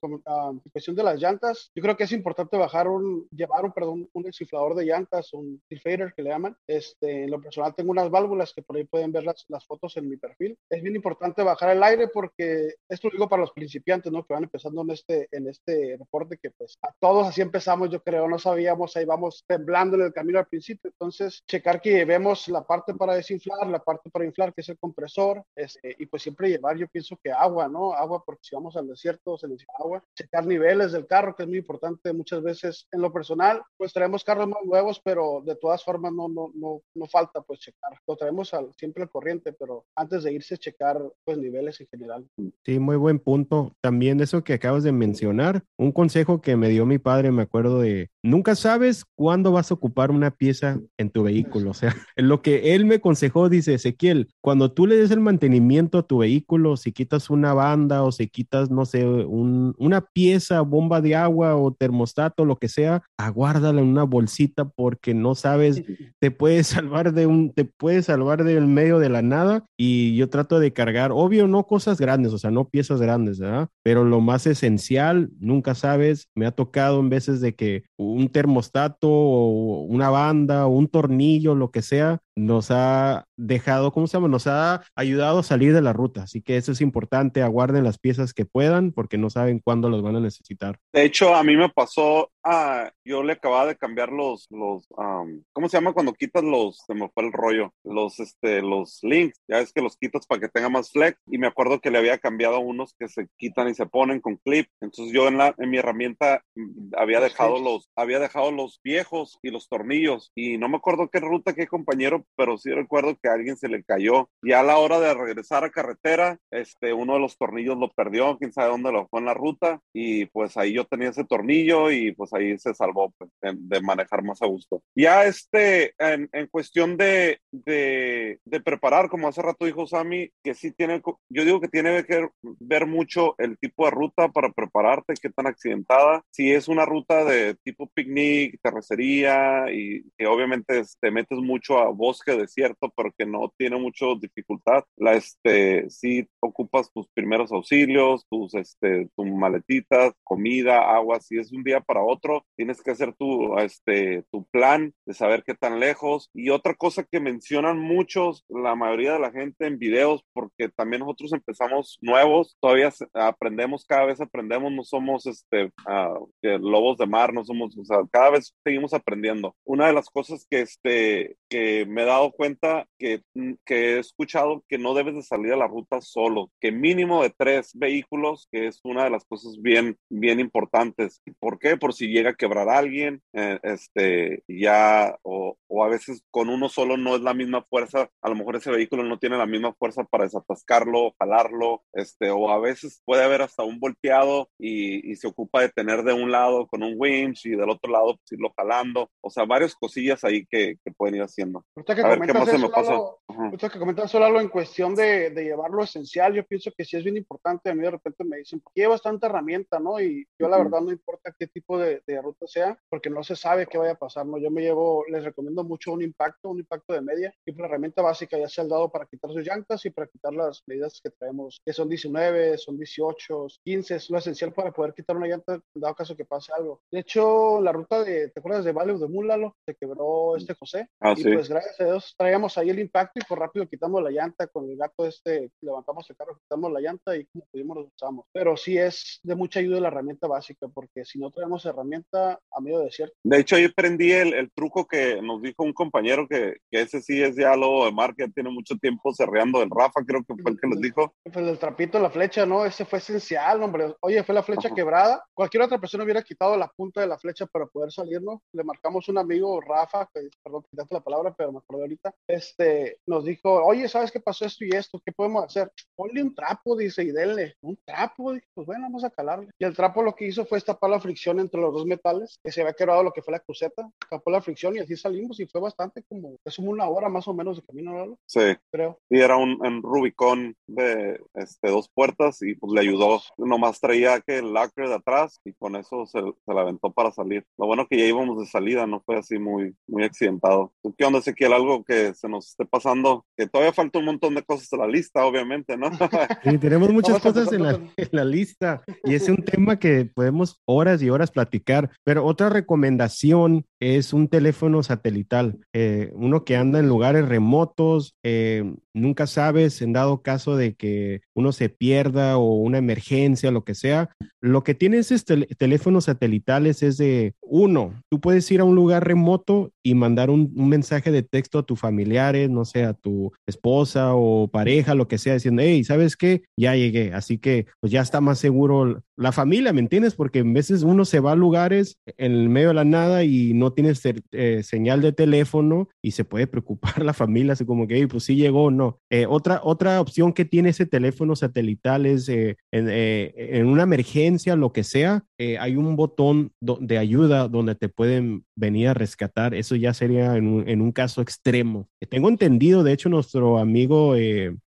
cuestión 0.73 0.97
de 0.97 1.03
las 1.03 1.21
llantas, 1.21 1.71
yo 1.75 1.83
creo 1.83 1.97
que 1.97 2.05
es 2.05 2.13
importante 2.13 2.57
bajar 2.57 2.89
un, 2.89 3.27
llevar 3.31 3.65
un, 3.65 3.73
perdón, 3.73 4.09
un 4.13 4.23
desinflador 4.37 4.75
de 4.75 4.85
llantas, 4.85 5.33
un 5.33 5.63
defader 5.69 6.13
que 6.15 6.23
le 6.23 6.31
llaman. 6.31 6.57
Este, 6.67 7.25
en 7.25 7.31
lo 7.31 7.41
personal 7.41 7.75
tengo 7.75 7.91
unas 7.91 8.11
válvulas 8.11 8.53
que 8.53 8.63
por 8.63 8.77
ahí 8.77 8.85
pueden 8.85 9.13
ver 9.13 9.25
las, 9.25 9.45
las 9.49 9.67
fotos 9.67 9.97
en 9.97 10.09
mi 10.09 10.17
perfil 10.17 10.57
es 10.69 10.83
bien 10.83 10.97
importante 10.97 11.43
bajar 11.43 11.71
el 11.71 11.83
aire 11.83 12.09
porque 12.09 12.75
esto 12.89 13.09
lo 13.09 13.13
digo 13.13 13.29
para 13.29 13.41
los 13.41 13.53
principiantes, 13.53 14.13
¿no? 14.13 14.25
Que 14.25 14.35
van 14.35 14.45
empezando 14.45 14.83
en 14.83 14.91
este, 14.91 15.29
en 15.33 15.49
este 15.49 15.97
reporte 15.99 16.39
que 16.41 16.51
pues 16.51 16.77
a 16.83 16.93
todos 16.99 17.29
así 17.29 17.41
empezamos, 17.41 17.91
yo 17.91 18.03
creo, 18.03 18.29
no 18.29 18.39
sabíamos, 18.39 18.97
ahí 18.97 19.05
vamos 19.05 19.45
temblando 19.47 19.97
en 19.97 20.03
el 20.03 20.13
camino 20.13 20.39
al 20.39 20.47
principio. 20.47 20.91
Entonces, 20.91 21.43
checar 21.47 21.81
que 21.81 21.91
llevemos 21.91 22.49
la 22.49 22.65
parte 22.65 22.95
para 22.95 23.15
desinflar, 23.15 23.67
la 23.69 23.79
parte 23.79 24.11
para 24.11 24.25
inflar, 24.25 24.53
que 24.53 24.61
es 24.61 24.69
el 24.69 24.79
compresor, 24.79 25.43
este, 25.55 25.95
y 25.99 26.07
pues 26.07 26.23
siempre 26.23 26.49
llevar, 26.49 26.77
yo 26.77 26.89
pienso 26.89 27.17
que 27.23 27.31
agua, 27.31 27.69
¿no? 27.69 27.93
Agua, 27.93 28.23
porque 28.25 28.43
si 28.43 28.55
vamos 28.55 28.77
al 28.77 28.89
desierto 28.89 29.39
se 29.39 29.49
necesita 29.49 29.73
agua. 29.79 30.03
Checar 30.15 30.47
niveles 30.47 30.93
del 30.93 31.07
carro, 31.07 31.35
que 31.35 31.45
es 31.45 31.49
muy 31.49 31.59
importante 31.59 32.13
muchas 32.13 32.43
veces 32.43 32.87
en 32.93 33.01
lo 33.01 33.13
personal, 33.13 33.63
pues 33.77 33.93
traemos 33.93 34.25
carros 34.27 34.49
más 34.49 34.59
nuevos, 34.65 35.01
pero 35.03 35.43
de 35.45 35.55
todas 35.57 35.83
formas 35.85 36.13
no, 36.13 36.29
no, 36.29 36.51
no, 36.55 36.83
no 36.95 37.07
falta 37.07 37.41
pues 37.41 37.61
checar. 37.61 37.93
Lo 38.07 38.17
traemos 38.17 38.53
al, 38.53 38.73
siempre 38.75 39.05
al 39.05 39.11
corriente, 39.11 39.53
pero 39.53 39.87
antes 39.95 40.25
de 40.25 40.33
irse 40.33 40.59
checar 40.59 41.01
pues 41.25 41.39
niveles 41.39 41.81
en 41.81 41.87
general. 41.87 42.27
Sí, 42.65 42.79
muy 42.79 42.97
buen 42.97 43.19
punto. 43.21 43.73
También 43.81 44.21
eso 44.21 44.43
que 44.45 44.55
acabas 44.55 44.83
de 44.83 44.93
mencionar, 44.93 45.63
un 45.79 45.93
consejo 45.93 46.41
que 46.41 46.57
me 46.57 46.69
dio 46.69 46.85
mi 46.87 46.99
padre, 46.99 47.31
me 47.31 47.43
acuerdo 47.43 47.81
de, 47.81 48.11
nunca 48.23 48.55
sabes 48.57 49.05
cuándo 49.15 49.53
vas 49.53 49.71
a 49.71 49.75
ocupar 49.75 50.11
una 50.11 50.31
pieza 50.33 50.81
en 50.99 51.11
tu 51.11 51.23
vehículo. 51.23 51.71
O 51.71 51.75
sea, 51.75 51.95
lo 52.17 52.43
que 52.43 52.75
él 52.75 52.85
me 52.85 52.97
aconsejó, 52.97 53.49
dice 53.49 53.75
Ezequiel, 53.75 54.29
cuando 54.41 54.73
tú 54.73 54.87
le 54.87 54.97
des 54.97 55.11
el 55.11 55.21
mantenimiento 55.21 55.99
a 55.99 56.07
tu 56.07 56.19
vehículo, 56.19 56.77
si 56.77 56.93
quitas 56.93 57.31
una 57.31 57.55
banda 57.55 58.03
o 58.03 58.13
si 58.13 58.29
quitas, 58.29 58.71
no 58.71 58.85
sé, 58.85 59.07
un, 59.07 59.75
una 59.79 60.01
pieza, 60.01 60.61
bomba 60.63 61.01
de 61.01 61.15
agua 61.15 61.57
o 61.57 61.73
termostato, 61.73 62.45
lo 62.45 62.57
que 62.57 62.69
sea, 62.69 63.03
aguárdala 63.17 63.81
en 63.81 63.89
una 63.89 64.05
bolsita 64.17 64.65
porque 64.69 65.15
no 65.15 65.35
sabes, 65.35 65.83
te 66.19 66.31
puedes 66.31 66.69
salvar 66.69 67.13
de 67.13 67.27
un, 67.27 67.53
te 67.53 67.65
puedes 67.65 68.07
salvar 68.07 68.45
del 68.45 68.67
medio 68.67 68.99
de 68.99 69.09
la 69.09 69.23
nada 69.23 69.67
y 69.77 70.17
yo 70.17 70.29
trato 70.29 70.59
de 70.59 70.73
cargar, 70.73 71.13
obvio, 71.13 71.47
no 71.47 71.67
cosas 71.67 72.01
grandes, 72.01 72.33
o 72.33 72.39
sea, 72.39 72.51
no 72.51 72.69
piezas 72.69 73.01
grandes, 73.01 73.39
¿verdad? 73.39 73.69
Pero 73.83 74.05
lo 74.05 74.21
más 74.21 74.47
esencial, 74.47 75.31
nunca 75.39 75.75
sabes, 75.75 76.29
me 76.35 76.47
ha 76.47 76.53
tocado 76.53 77.01
en 77.01 77.11
veces 77.11 77.41
de 77.41 77.55
que 77.55 77.85
un 77.97 78.29
termostato 78.29 79.09
o 79.09 79.83
una 79.83 80.11
banda 80.11 80.67
o 80.67 80.71
un 80.71 80.89
tornillo, 80.89 81.55
lo 81.55 81.71
que 81.71 81.83
sea, 81.83 82.21
nos 82.37 82.71
ha 82.71 83.27
dejado, 83.37 83.93
¿cómo 83.93 84.07
se 84.07 84.17
llama? 84.17 84.29
Nos 84.29 84.47
ha 84.47 84.85
ayudado 84.95 85.39
a 85.39 85.43
salir 85.43 85.73
de 85.73 85.81
la 85.81 85.95
ruta. 85.95 86.25
Así 86.25 86.43
que 86.43 86.57
eso 86.57 86.73
es 86.73 86.81
importante, 86.81 87.43
aguarden 87.43 87.83
las 87.83 87.99
piezas 87.99 88.35
que 88.35 88.45
puedan 88.45 88.93
porque 88.93 89.19
no 89.19 89.31
saben 89.31 89.59
cuándo 89.59 89.89
las 89.89 90.03
van 90.03 90.17
a 90.17 90.21
necesitar. 90.21 90.79
De 90.93 91.05
hecho, 91.05 91.35
a 91.35 91.43
mí 91.43 91.57
me 91.57 91.71
pasó, 91.71 92.31
ah, 92.45 92.91
yo 93.05 93.23
le 93.23 93.33
acababa 93.33 93.67
de 93.67 93.77
cambiar 93.77 94.13
los, 94.13 94.47
los 94.51 94.87
um, 94.91 95.43
¿cómo 95.53 95.69
se 95.69 95.79
llama 95.79 95.95
cuando 95.95 96.13
quitas 96.13 96.45
los, 96.45 96.79
se 96.87 96.95
me 96.95 97.09
fue 97.09 97.25
el 97.25 97.33
rollo, 97.33 97.73
los, 97.85 98.21
este, 98.21 98.61
los 98.61 98.99
links, 99.03 99.41
ya 99.49 99.61
es 99.61 99.73
que 99.73 99.81
los 99.81 99.97
quitas 99.97 100.27
para 100.27 100.43
que 100.43 100.49
tenga 100.49 100.69
más 100.69 100.91
flex 100.91 101.19
y 101.27 101.39
me 101.39 101.47
acuerdo 101.47 101.81
que 101.81 101.91
le 101.91 101.99
había 101.99 102.19
cambiado 102.19 102.61
unos 102.61 102.95
que 102.99 103.09
se 103.09 103.29
quitan 103.39 103.69
y 103.69 103.75
se 103.75 103.87
ponen 103.87 104.21
con 104.21 104.37
clip. 104.37 104.69
Entonces 104.83 105.15
yo 105.15 105.29
en, 105.29 105.39
la, 105.39 105.55
en 105.57 105.71
mi 105.71 105.79
herramienta 105.79 106.43
mm, 106.55 106.95
había 106.99 107.21
dejado 107.21 107.59
los, 107.59 107.89
había 107.97 108.19
dejado 108.19 108.53
los 108.53 108.81
viejos 108.85 109.39
y 109.43 109.51
los 109.51 109.69
tornillos 109.69 110.33
y 110.35 110.59
no 110.59 110.69
me 110.69 110.77
acuerdo 110.77 111.09
qué 111.09 111.21
ruta, 111.21 111.55
qué 111.55 111.67
compañero 111.67 112.26
pero 112.37 112.59
sí 112.59 112.71
recuerdo 112.71 113.17
que 113.21 113.29
a 113.29 113.33
alguien 113.33 113.57
se 113.57 113.69
le 113.69 113.83
cayó. 113.83 114.29
Y 114.43 114.53
a 114.53 114.63
la 114.63 114.79
hora 114.79 115.01
de 115.01 115.15
regresar 115.15 115.65
a 115.65 115.71
carretera, 115.71 116.39
este, 116.51 116.93
uno 116.93 117.15
de 117.15 117.21
los 117.21 117.37
tornillos 117.39 117.77
lo 117.79 117.91
perdió, 117.91 118.37
quién 118.39 118.53
sabe 118.53 118.71
dónde 118.71 118.93
lo 118.93 119.09
fue 119.09 119.21
en 119.21 119.27
la 119.27 119.35
ruta, 119.35 119.81
y 119.93 120.27
pues 120.27 120.57
ahí 120.57 120.75
yo 120.75 120.85
tenía 120.85 121.11
ese 121.11 121.25
tornillo 121.25 121.91
y 121.91 122.13
pues 122.13 122.33
ahí 122.33 122.59
se 122.59 122.75
salvó 122.75 123.13
pues, 123.19 123.31
de, 123.41 123.81
manejar 123.81 124.23
más 124.23 124.43
a 124.43 124.47
gusto. 124.47 124.83
Ya 124.95 125.25
este, 125.25 125.95
en, 125.99 126.29
en 126.33 126.47
cuestión 126.49 126.97
de, 126.97 127.41
de, 127.53 128.41
de, 128.45 128.61
preparar, 128.61 129.09
como 129.09 129.29
hace 129.29 129.43
rato 129.43 129.65
dijo 129.65 129.87
Sammy, 129.87 130.31
que 130.43 130.55
sí 130.55 130.73
tiene, 130.73 131.01
yo 131.29 131.45
digo 131.45 131.61
que 131.61 131.69
tiene 131.69 132.05
que 132.05 132.29
ver 132.43 132.87
mucho 132.87 133.35
el 133.39 133.59
tipo 133.59 133.85
de 133.85 133.91
ruta 133.93 134.29
para 134.29 134.51
prepararte, 134.51 135.15
qué 135.21 135.31
tan 135.31 135.47
accidentada, 135.47 136.25
si 136.31 136.53
es 136.53 136.69
una 136.69 136.85
ruta 136.85 137.25
de 137.25 137.55
tipo 137.63 137.89
picnic, 137.95 138.59
terracería 138.63 139.67
y 139.73 140.05
que 140.17 140.27
obviamente 140.27 140.83
te 141.01 141.11
metes 141.11 141.39
mucho 141.39 141.79
a 141.79 141.91
bosque 141.91 142.16
bosque 142.17 142.37
desierto, 142.37 142.93
pero 142.97 143.13
que 143.17 143.27
no 143.27 143.53
tiene 143.57 143.77
mucha 143.79 144.07
dificultad, 144.21 144.85
la, 144.97 145.15
este, 145.15 145.89
si 145.91 146.27
ocupas 146.41 146.91
tus 146.93 147.09
primeros 147.09 147.53
auxilios, 147.53 148.27
tus, 148.31 148.55
este, 148.55 149.09
tu 149.17 149.25
maletitas, 149.25 150.15
comida, 150.25 150.95
agua, 150.95 151.21
si 151.21 151.39
es 151.39 151.53
un 151.53 151.63
día 151.63 151.81
para 151.81 152.03
otro, 152.03 152.45
tienes 152.57 152.83
que 152.83 152.93
hacer 152.93 153.15
tu, 153.15 153.59
este, 153.59 154.25
tu 154.31 154.45
plan 154.47 154.95
de 155.05 155.15
saber 155.15 155.43
qué 155.45 155.55
tan 155.55 155.79
lejos. 155.81 156.31
Y 156.33 156.51
otra 156.51 156.75
cosa 156.75 157.05
que 157.05 157.21
mencionan 157.21 157.79
muchos, 157.79 158.45
la 158.49 158.75
mayoría 158.75 159.15
de 159.15 159.21
la 159.21 159.33
gente 159.33 159.67
en 159.67 159.79
videos, 159.79 160.25
porque 160.33 160.69
también 160.69 161.01
nosotros 161.01 161.33
empezamos 161.33 161.99
nuevos, 162.01 162.57
todavía 162.61 162.93
aprendemos, 163.13 163.85
cada 163.85 164.07
vez 164.07 164.21
aprendemos, 164.21 164.73
no 164.73 164.85
somos 164.85 165.27
este, 165.27 165.67
uh, 165.67 166.31
lobos 166.43 166.99
de 166.99 167.07
mar, 167.07 167.33
no 167.33 167.45
somos, 167.45 167.77
o 167.77 167.85
sea, 167.85 167.99
cada 168.11 168.31
vez 168.31 168.55
seguimos 168.65 168.95
aprendiendo. 168.95 169.55
Una 169.65 169.89
de 169.89 169.93
las 169.93 170.09
cosas 170.09 170.47
que, 170.49 170.61
este, 170.61 171.37
que 171.49 171.87
me 171.87 172.05
dado 172.07 172.33
cuenta 172.33 172.87
que, 172.99 173.23
que 173.65 173.95
he 173.95 173.99
escuchado 173.99 174.65
que 174.69 174.79
no 174.79 174.95
debes 174.95 175.15
de 175.15 175.23
salir 175.23 175.53
a 175.53 175.57
la 175.57 175.67
ruta 175.67 176.01
solo, 176.01 176.51
que 176.61 176.73
mínimo 176.73 177.23
de 177.23 177.31
tres 177.37 177.71
vehículos, 177.75 178.49
que 178.51 178.67
es 178.67 178.81
una 178.85 179.05
de 179.05 179.11
las 179.11 179.25
cosas 179.25 179.61
bien, 179.61 179.97
bien 180.11 180.41
importantes. 180.41 181.21
¿Por 181.39 181.59
qué? 181.59 181.77
Por 181.77 181.95
si 181.95 182.09
llega 182.09 182.31
a 182.31 182.35
quebrar 182.35 182.69
a 182.69 182.79
alguien, 182.79 183.23
eh, 183.33 183.59
este, 183.63 184.43
ya, 184.49 185.17
o, 185.23 185.57
o 185.69 185.85
a 185.85 185.89
veces 185.89 186.23
con 186.31 186.49
uno 186.49 186.69
solo 186.69 186.97
no 186.97 187.17
es 187.17 187.23
la 187.23 187.35
misma 187.35 187.63
fuerza, 187.63 188.09
a 188.23 188.29
lo 188.29 188.35
mejor 188.35 188.57
ese 188.57 188.71
vehículo 188.71 189.03
no 189.03 189.19
tiene 189.19 189.37
la 189.37 189.47
misma 189.47 189.75
fuerza 189.75 190.05
para 190.05 190.25
desatascarlo, 190.25 191.15
jalarlo, 191.19 191.83
este, 191.93 192.31
o 192.31 192.51
a 192.51 192.59
veces 192.59 193.03
puede 193.05 193.25
haber 193.25 193.43
hasta 193.43 193.65
un 193.65 193.81
volteado 193.81 194.49
y, 194.59 195.11
y 195.11 195.17
se 195.17 195.27
ocupa 195.27 195.63
de 195.63 195.71
tener 195.71 196.03
de 196.03 196.13
un 196.13 196.31
lado 196.31 196.67
con 196.67 196.83
un 196.83 196.95
winch 196.97 197.47
y 197.47 197.51
del 197.51 197.71
otro 197.71 197.91
lado 197.91 198.17
pues, 198.17 198.33
irlo 198.33 198.53
jalando, 198.57 199.11
o 199.21 199.31
sea, 199.31 199.45
varias 199.45 199.75
cosillas 199.75 200.23
ahí 200.25 200.47
que, 200.47 200.77
que 200.85 200.93
pueden 200.93 201.17
ir 201.17 201.23
haciendo. 201.23 201.65
Ahorita 201.75 201.96
que, 201.97 202.03
a 202.03 202.09
ver, 202.09 202.21
¿qué 202.21 202.33
más 202.33 202.49
se 202.49 202.59
me 202.59 202.69
pasa? 202.69 202.95
Ahorita 203.29 203.69
que 203.69 203.79
comentas 203.79 204.11
solo 204.11 204.25
algo 204.25 204.41
en 204.41 204.49
cuestión 204.49 204.95
de, 204.95 205.31
de 205.31 205.45
llevar 205.45 205.71
lo 205.71 205.83
esencial, 205.83 206.33
yo 206.33 206.45
pienso 206.47 206.71
que 206.77 206.85
sí 206.85 206.97
es 206.97 207.05
bien 207.05 207.17
importante, 207.17 207.71
a 207.71 207.75
mí 207.75 207.83
de 207.83 207.91
repente 207.91 208.25
me 208.25 208.39
dicen, 208.39 208.63
llevas 208.75 209.03
tanta 209.03 209.27
herramienta, 209.27 209.79
¿no? 209.79 210.01
Y 210.01 210.27
yo 210.39 210.49
la 210.49 210.59
verdad 210.59 210.81
no 210.81 210.91
importa 210.91 211.35
qué 211.39 211.47
tipo 211.47 211.79
de, 211.79 212.03
de 212.07 212.23
ruta 212.23 212.47
sea, 212.47 212.79
porque 212.89 213.11
no 213.11 213.23
se 213.23 213.37
sabe 213.37 213.67
qué 213.67 213.79
vaya 213.79 213.93
a 213.93 213.99
pasar, 213.99 214.27
¿no? 214.27 214.39
Yo 214.39 214.51
me 214.51 214.63
llevo, 214.63 215.05
les 215.09 215.25
recomiendo 215.25 215.65
mucho 215.65 215.93
un 215.93 216.03
impacto, 216.03 216.51
un 216.51 216.61
impacto 216.61 216.95
de 216.95 217.03
media, 217.03 217.35
y 217.45 217.53
la 217.53 217.67
herramienta 217.67 218.01
básica 218.01 218.39
ya 218.39 218.49
sea 218.49 218.65
el 218.65 218.71
dado 218.71 218.91
para 218.91 219.07
quitar 219.07 219.31
sus 219.33 219.47
llantas 219.47 219.85
y 219.85 219.91
para 219.91 220.07
quitar 220.07 220.33
las 220.33 220.63
medidas 220.67 221.01
que 221.03 221.11
traemos, 221.11 221.61
que 221.65 221.73
son 221.73 221.89
19, 221.89 222.59
son 222.59 222.79
18, 222.79 223.47
15, 223.65 223.95
es 223.97 224.11
lo 224.11 224.19
esencial 224.19 224.53
para 224.53 224.73
poder 224.73 224.95
quitar 224.95 225.17
una 225.17 225.27
llanta, 225.27 225.61
dado 225.75 225.95
caso 225.95 226.17
que 226.17 226.25
pase 226.25 226.53
algo. 226.57 226.81
De 226.91 227.01
hecho, 227.01 227.61
la 227.61 227.73
ruta 227.73 228.03
de, 228.03 228.29
¿te 228.29 228.41
acuerdas 228.41 228.65
de 228.65 228.73
Valle 228.73 228.87
de 228.95 229.09
Múlalo? 229.09 229.57
Se 229.67 229.75
quebró 229.75 230.37
este 230.37 230.55
José. 230.55 230.89
Ah, 231.01 231.13
y 231.17 231.23
sí. 231.23 231.33
pues 231.33 231.49
gracias 231.49 231.81
a 231.81 231.85
Dios 231.87 232.15
traíamos 232.19 232.57
ahí 232.59 232.71
el 232.71 232.79
impacto 232.79 233.21
y 233.21 233.25
pues 233.27 233.39
rápido 233.39 233.69
quitamos 233.69 234.03
la 234.03 234.11
llanta 234.11 234.47
con 234.47 234.69
el 234.71 234.77
gato 234.77 235.07
este, 235.07 235.51
levantamos 235.61 236.09
el 236.11 236.17
carro, 236.17 236.39
quitamos 236.39 236.73
la 236.73 236.81
llanta 236.81 237.17
y 237.17 237.25
como 237.27 237.47
pudimos 237.47 237.77
lo 237.77 237.91
usamos. 237.95 238.27
Pero 238.33 238.57
sí 238.57 238.77
es 238.79 239.21
de 239.23 239.35
mucha 239.35 239.61
ayuda 239.61 239.81
la 239.81 239.89
herramienta 239.89 240.27
básica, 240.27 240.69
porque 240.69 241.05
si 241.05 241.19
no 241.19 241.31
traemos 241.31 241.65
herramienta 241.65 242.39
a 242.51 242.61
medio 242.61 242.81
desierto. 242.81 243.15
De 243.25 243.39
hecho, 243.39 243.59
yo 243.59 243.69
aprendí 243.69 244.13
el, 244.13 244.35
el 244.35 244.51
truco 244.53 244.87
que 244.87 245.21
nos 245.23 245.43
dijo 245.43 245.63
un 245.63 245.73
compañero 245.73 246.27
que, 246.29 246.57
que, 246.71 246.81
ese 246.81 247.01
sí 247.01 247.23
es 247.23 247.37
ya 247.37 247.57
lo 247.57 247.85
de 247.85 247.93
mar, 247.93 248.15
que 248.15 248.29
tiene 248.29 248.51
mucho 248.51 248.77
tiempo 248.77 249.13
cerreando 249.13 249.63
el 249.63 249.71
Rafa, 249.71 250.05
creo 250.07 250.25
que 250.25 250.35
fue 250.43 250.53
el 250.53 250.61
que 250.61 250.69
les 250.69 250.81
dijo. 250.81 251.15
Pues 251.23 251.37
el 251.37 251.59
trapito, 251.59 251.99
la 251.99 252.11
flecha, 252.11 252.47
¿no? 252.47 252.65
Ese 252.65 252.85
fue 252.85 252.99
esencial, 252.99 253.63
hombre. 253.63 253.95
Oye, 254.01 254.23
fue 254.25 254.35
la 254.35 254.43
flecha 254.43 254.69
Ajá. 254.69 254.75
quebrada. 254.75 255.25
Cualquier 255.35 255.63
otra 255.63 255.79
persona 255.79 256.05
hubiera 256.05 256.23
quitado 256.23 256.57
la 256.57 256.69
punta 256.69 257.01
de 257.01 257.07
la 257.07 257.19
flecha 257.19 257.47
para 257.47 257.67
poder 257.67 257.93
salirnos. 257.93 258.41
Le 258.53 258.65
marcamos 258.65 259.09
un 259.09 259.19
amigo, 259.19 259.61
Rafa, 259.61 260.09
que, 260.13 260.29
perdón, 260.43 260.65
quitaste 260.71 260.95
la 260.95 261.01
palabra, 261.03 261.35
pero 261.37 261.53
acordé 261.67 261.83
ahorita. 261.83 262.15
Este, 262.27 262.99
nos 263.07 263.25
dijo, 263.25 263.63
oye, 263.65 263.89
¿sabes 263.89 264.11
qué 264.11 264.21
pasó 264.21 264.47
esto 264.47 264.65
y 264.65 264.71
esto? 264.71 265.01
¿Qué 265.05 265.13
podemos 265.13 265.45
hacer? 265.45 265.71
Ponle 265.95 266.23
un 266.23 266.35
trapo, 266.35 266.77
dice, 266.77 267.03
y 267.03 267.11
denle. 267.11 267.55
Un 267.61 267.79
trapo, 267.85 268.33
dije, 268.33 268.47
pues 268.55 268.67
bueno, 268.67 268.85
vamos 268.85 269.05
a 269.05 269.11
calarle. 269.11 269.51
Y 269.59 269.65
el 269.65 269.75
trapo 269.75 270.03
lo 270.03 270.15
que 270.15 270.27
hizo 270.27 270.47
fue 270.47 270.61
tapar 270.61 270.91
la 270.91 271.01
fricción 271.01 271.41
entre 271.41 271.61
los 271.61 271.73
dos 271.73 271.87
metales, 271.87 272.39
que 272.43 272.53
se 272.53 272.61
había 272.61 272.73
quebrado 272.73 273.03
lo 273.03 273.13
que 273.13 273.23
fue 273.23 273.33
la 273.33 273.41
cruceta. 273.41 273.89
Tapó 274.09 274.31
la 274.31 274.41
fricción 274.41 274.77
y 274.77 274.81
así 274.81 274.97
salimos 274.97 275.41
y 275.41 275.47
fue 275.47 275.61
bastante 275.61 276.03
como, 276.09 276.37
es 276.45 276.59
una 276.59 276.89
hora 276.89 277.09
más 277.09 277.27
o 277.29 277.35
menos 277.35 277.57
de 277.57 277.63
camino, 277.63 278.07
¿no? 278.07 278.19
Sí. 278.27 278.55
Creo. 278.71 278.99
Y 279.11 279.21
era 279.21 279.37
un, 279.37 279.59
un 279.65 279.83
Rubicon 279.83 280.55
de 280.67 281.21
este, 281.35 281.69
dos 281.69 281.89
puertas 281.89 282.43
y 282.43 282.55
pues 282.55 282.73
le 282.73 282.81
ayudó. 282.81 283.21
Nomás 283.37 283.81
traía 283.81 284.21
que 284.21 284.39
el 284.39 284.53
lacre 284.53 284.89
de 284.89 284.95
atrás 284.95 285.41
y 285.45 285.53
con 285.55 285.77
eso 285.77 286.07
se, 286.07 286.21
se 286.21 286.55
la 286.55 286.63
aventó 286.63 286.93
para 286.93 287.13
salir. 287.13 287.45
Lo 287.59 287.67
bueno 287.67 287.87
que 287.87 287.99
ya 287.99 288.05
íbamos 288.05 288.39
de 288.39 288.47
salida, 288.47 288.87
no 288.87 289.01
fue 289.01 289.17
así 289.17 289.39
muy, 289.39 289.75
muy 289.87 290.05
accidentado. 290.05 290.73
¿Tú 290.83 290.95
qué 290.97 291.05
onda, 291.05 291.19
Ezequiel? 291.19 291.56
Algo 291.57 291.85
que 291.85 292.13
se 292.13 292.29
nos 292.29 292.49
esté 292.49 292.67
pasando, 292.67 293.25
que 293.35 293.47
todavía 293.47 293.73
falta 293.73 293.99
un 293.99 294.05
montón 294.05 294.35
de 294.35 294.43
cosas 294.43 294.71
en 294.73 294.81
la 294.81 294.87
lista, 294.87 295.25
obviamente, 295.25 295.77
¿no? 295.77 295.91
Sí, 296.45 296.59
tenemos 296.59 296.91
muchas 296.91 297.19
cosas 297.21 297.51
en 297.53 297.63
la, 297.63 297.71
en 297.97 298.09
la 298.13 298.25
lista 298.25 298.83
y 299.05 299.15
es 299.15 299.29
un 299.29 299.43
tema 299.43 299.79
que 299.79 300.05
podemos 300.05 300.61
horas 300.67 301.03
y 301.03 301.09
horas 301.09 301.31
platicar, 301.31 301.91
pero 302.05 302.25
otra 302.25 302.51
recomendación 302.51 303.65
es 303.81 304.13
un 304.13 304.29
teléfono 304.29 304.83
satelital, 304.83 305.59
eh, 305.73 306.11
uno 306.15 306.45
que 306.45 306.57
anda 306.57 306.79
en 306.79 306.89
lugares 306.89 307.29
remotos, 307.29 308.15
eh, 308.23 308.65
nunca 308.95 309.27
sabes 309.27 309.83
en 309.83 309.93
dado 309.93 310.23
caso 310.23 310.57
de 310.57 310.75
que 310.75 311.21
uno 311.35 311.53
se 311.53 311.69
pierda 311.69 312.39
o 312.39 312.55
una 312.55 312.79
emergencia, 312.79 313.51
lo 313.51 313.65
que 313.65 313.75
sea. 313.75 314.11
Lo 314.41 314.65
que 314.65 314.75
tienes 314.75 315.13
es 315.13 315.25
tel 315.25 315.47
teléfonos 315.59 316.05
satelitales 316.05 316.83
es 316.83 316.97
de 316.97 317.35
uno, 317.43 317.93
tú 318.09 318.21
puedes 318.21 318.51
ir 318.51 318.61
a 318.61 318.65
un 318.65 318.75
lugar 318.75 319.07
remoto 319.07 319.73
y 319.83 319.95
mandar 319.95 320.31
un, 320.31 320.53
un, 320.57 320.69
mensaje 320.69 321.11
de 321.11 321.23
texto 321.23 321.59
a 321.59 321.63
tus 321.63 321.79
familiares, 321.79 322.51
no 322.51 322.65
sé, 322.65 322.85
a 322.85 322.95
tu 322.95 323.33
esposa 323.47 324.15
o 324.15 324.49
pareja, 324.49 324.95
lo 324.95 325.09
que 325.09 325.19
sea, 325.19 325.35
diciendo, 325.35 325.63
hey, 325.63 325.85
¿sabes 325.85 326.17
qué? 326.17 326.43
Ya 326.57 326.75
llegué, 326.75 327.13
así 327.13 327.39
que 327.39 327.67
pues 327.81 327.93
ya 327.93 328.01
está 328.01 328.21
más 328.21 328.39
seguro 328.39 329.03
la 329.17 329.33
familia, 329.33 329.73
¿me 329.73 329.81
entiendes? 329.81 330.15
Porque 330.15 330.41
en 330.41 330.53
veces 330.53 330.83
uno 330.83 331.05
se 331.05 331.21
va 331.21 331.33
a 331.33 331.37
lugares 331.37 331.99
en 332.19 332.33
el 332.33 332.49
medio 332.49 332.69
de 332.69 332.75
la 332.75 332.85
nada 332.85 333.25
y 333.25 333.55
no 333.55 333.66
tienes 333.73 334.03
eh, 334.33 334.63
señal 334.63 335.03
de 335.03 335.13
teléfono 335.13 335.89
y 336.03 336.13
se 336.13 336.25
puede 336.25 336.47
preocupar 336.47 337.03
la 337.05 337.13
familia, 337.13 337.53
así 337.53 337.65
como 337.65 337.87
que, 337.87 337.97
hey, 337.97 338.07
pues 338.07 338.25
sí 338.25 338.37
llegó 338.37 338.65
o 338.65 338.71
no. 338.71 339.01
Eh, 339.11 339.27
otra, 339.29 339.61
otra 339.63 340.01
opción 340.01 340.33
que 340.33 340.45
tiene 340.45 340.71
ese 340.71 340.87
teléfono 340.87 341.37
satelital 341.37 342.07
es 342.07 342.29
eh, 342.29 342.57
en, 342.71 343.67
una 343.67 343.83
emergencia, 343.83 344.57
lo 344.57 344.73
que 344.73 344.85
sea, 344.85 345.25
hay 345.39 345.77
un 345.77 345.97
botón 345.97 346.53
de 346.61 346.99
ayuda 346.99 347.49
donde 347.49 347.75
te 347.75 347.91
pueden 347.91 348.46
venir 348.57 348.89
a 348.89 348.95
rescatar. 348.95 349.55
Eso 349.55 349.77
ya 349.77 349.95
sería 349.95 350.37
en 350.37 350.49
un, 350.49 350.69
en 350.69 350.81
un 350.81 350.93
caso 350.93 351.21
extremo. 351.23 351.89
Tengo 352.09 352.29
entendido, 352.29 352.83
de 352.83 352.93
hecho, 352.93 353.09
nuestro 353.09 353.59
amigo 353.59 354.15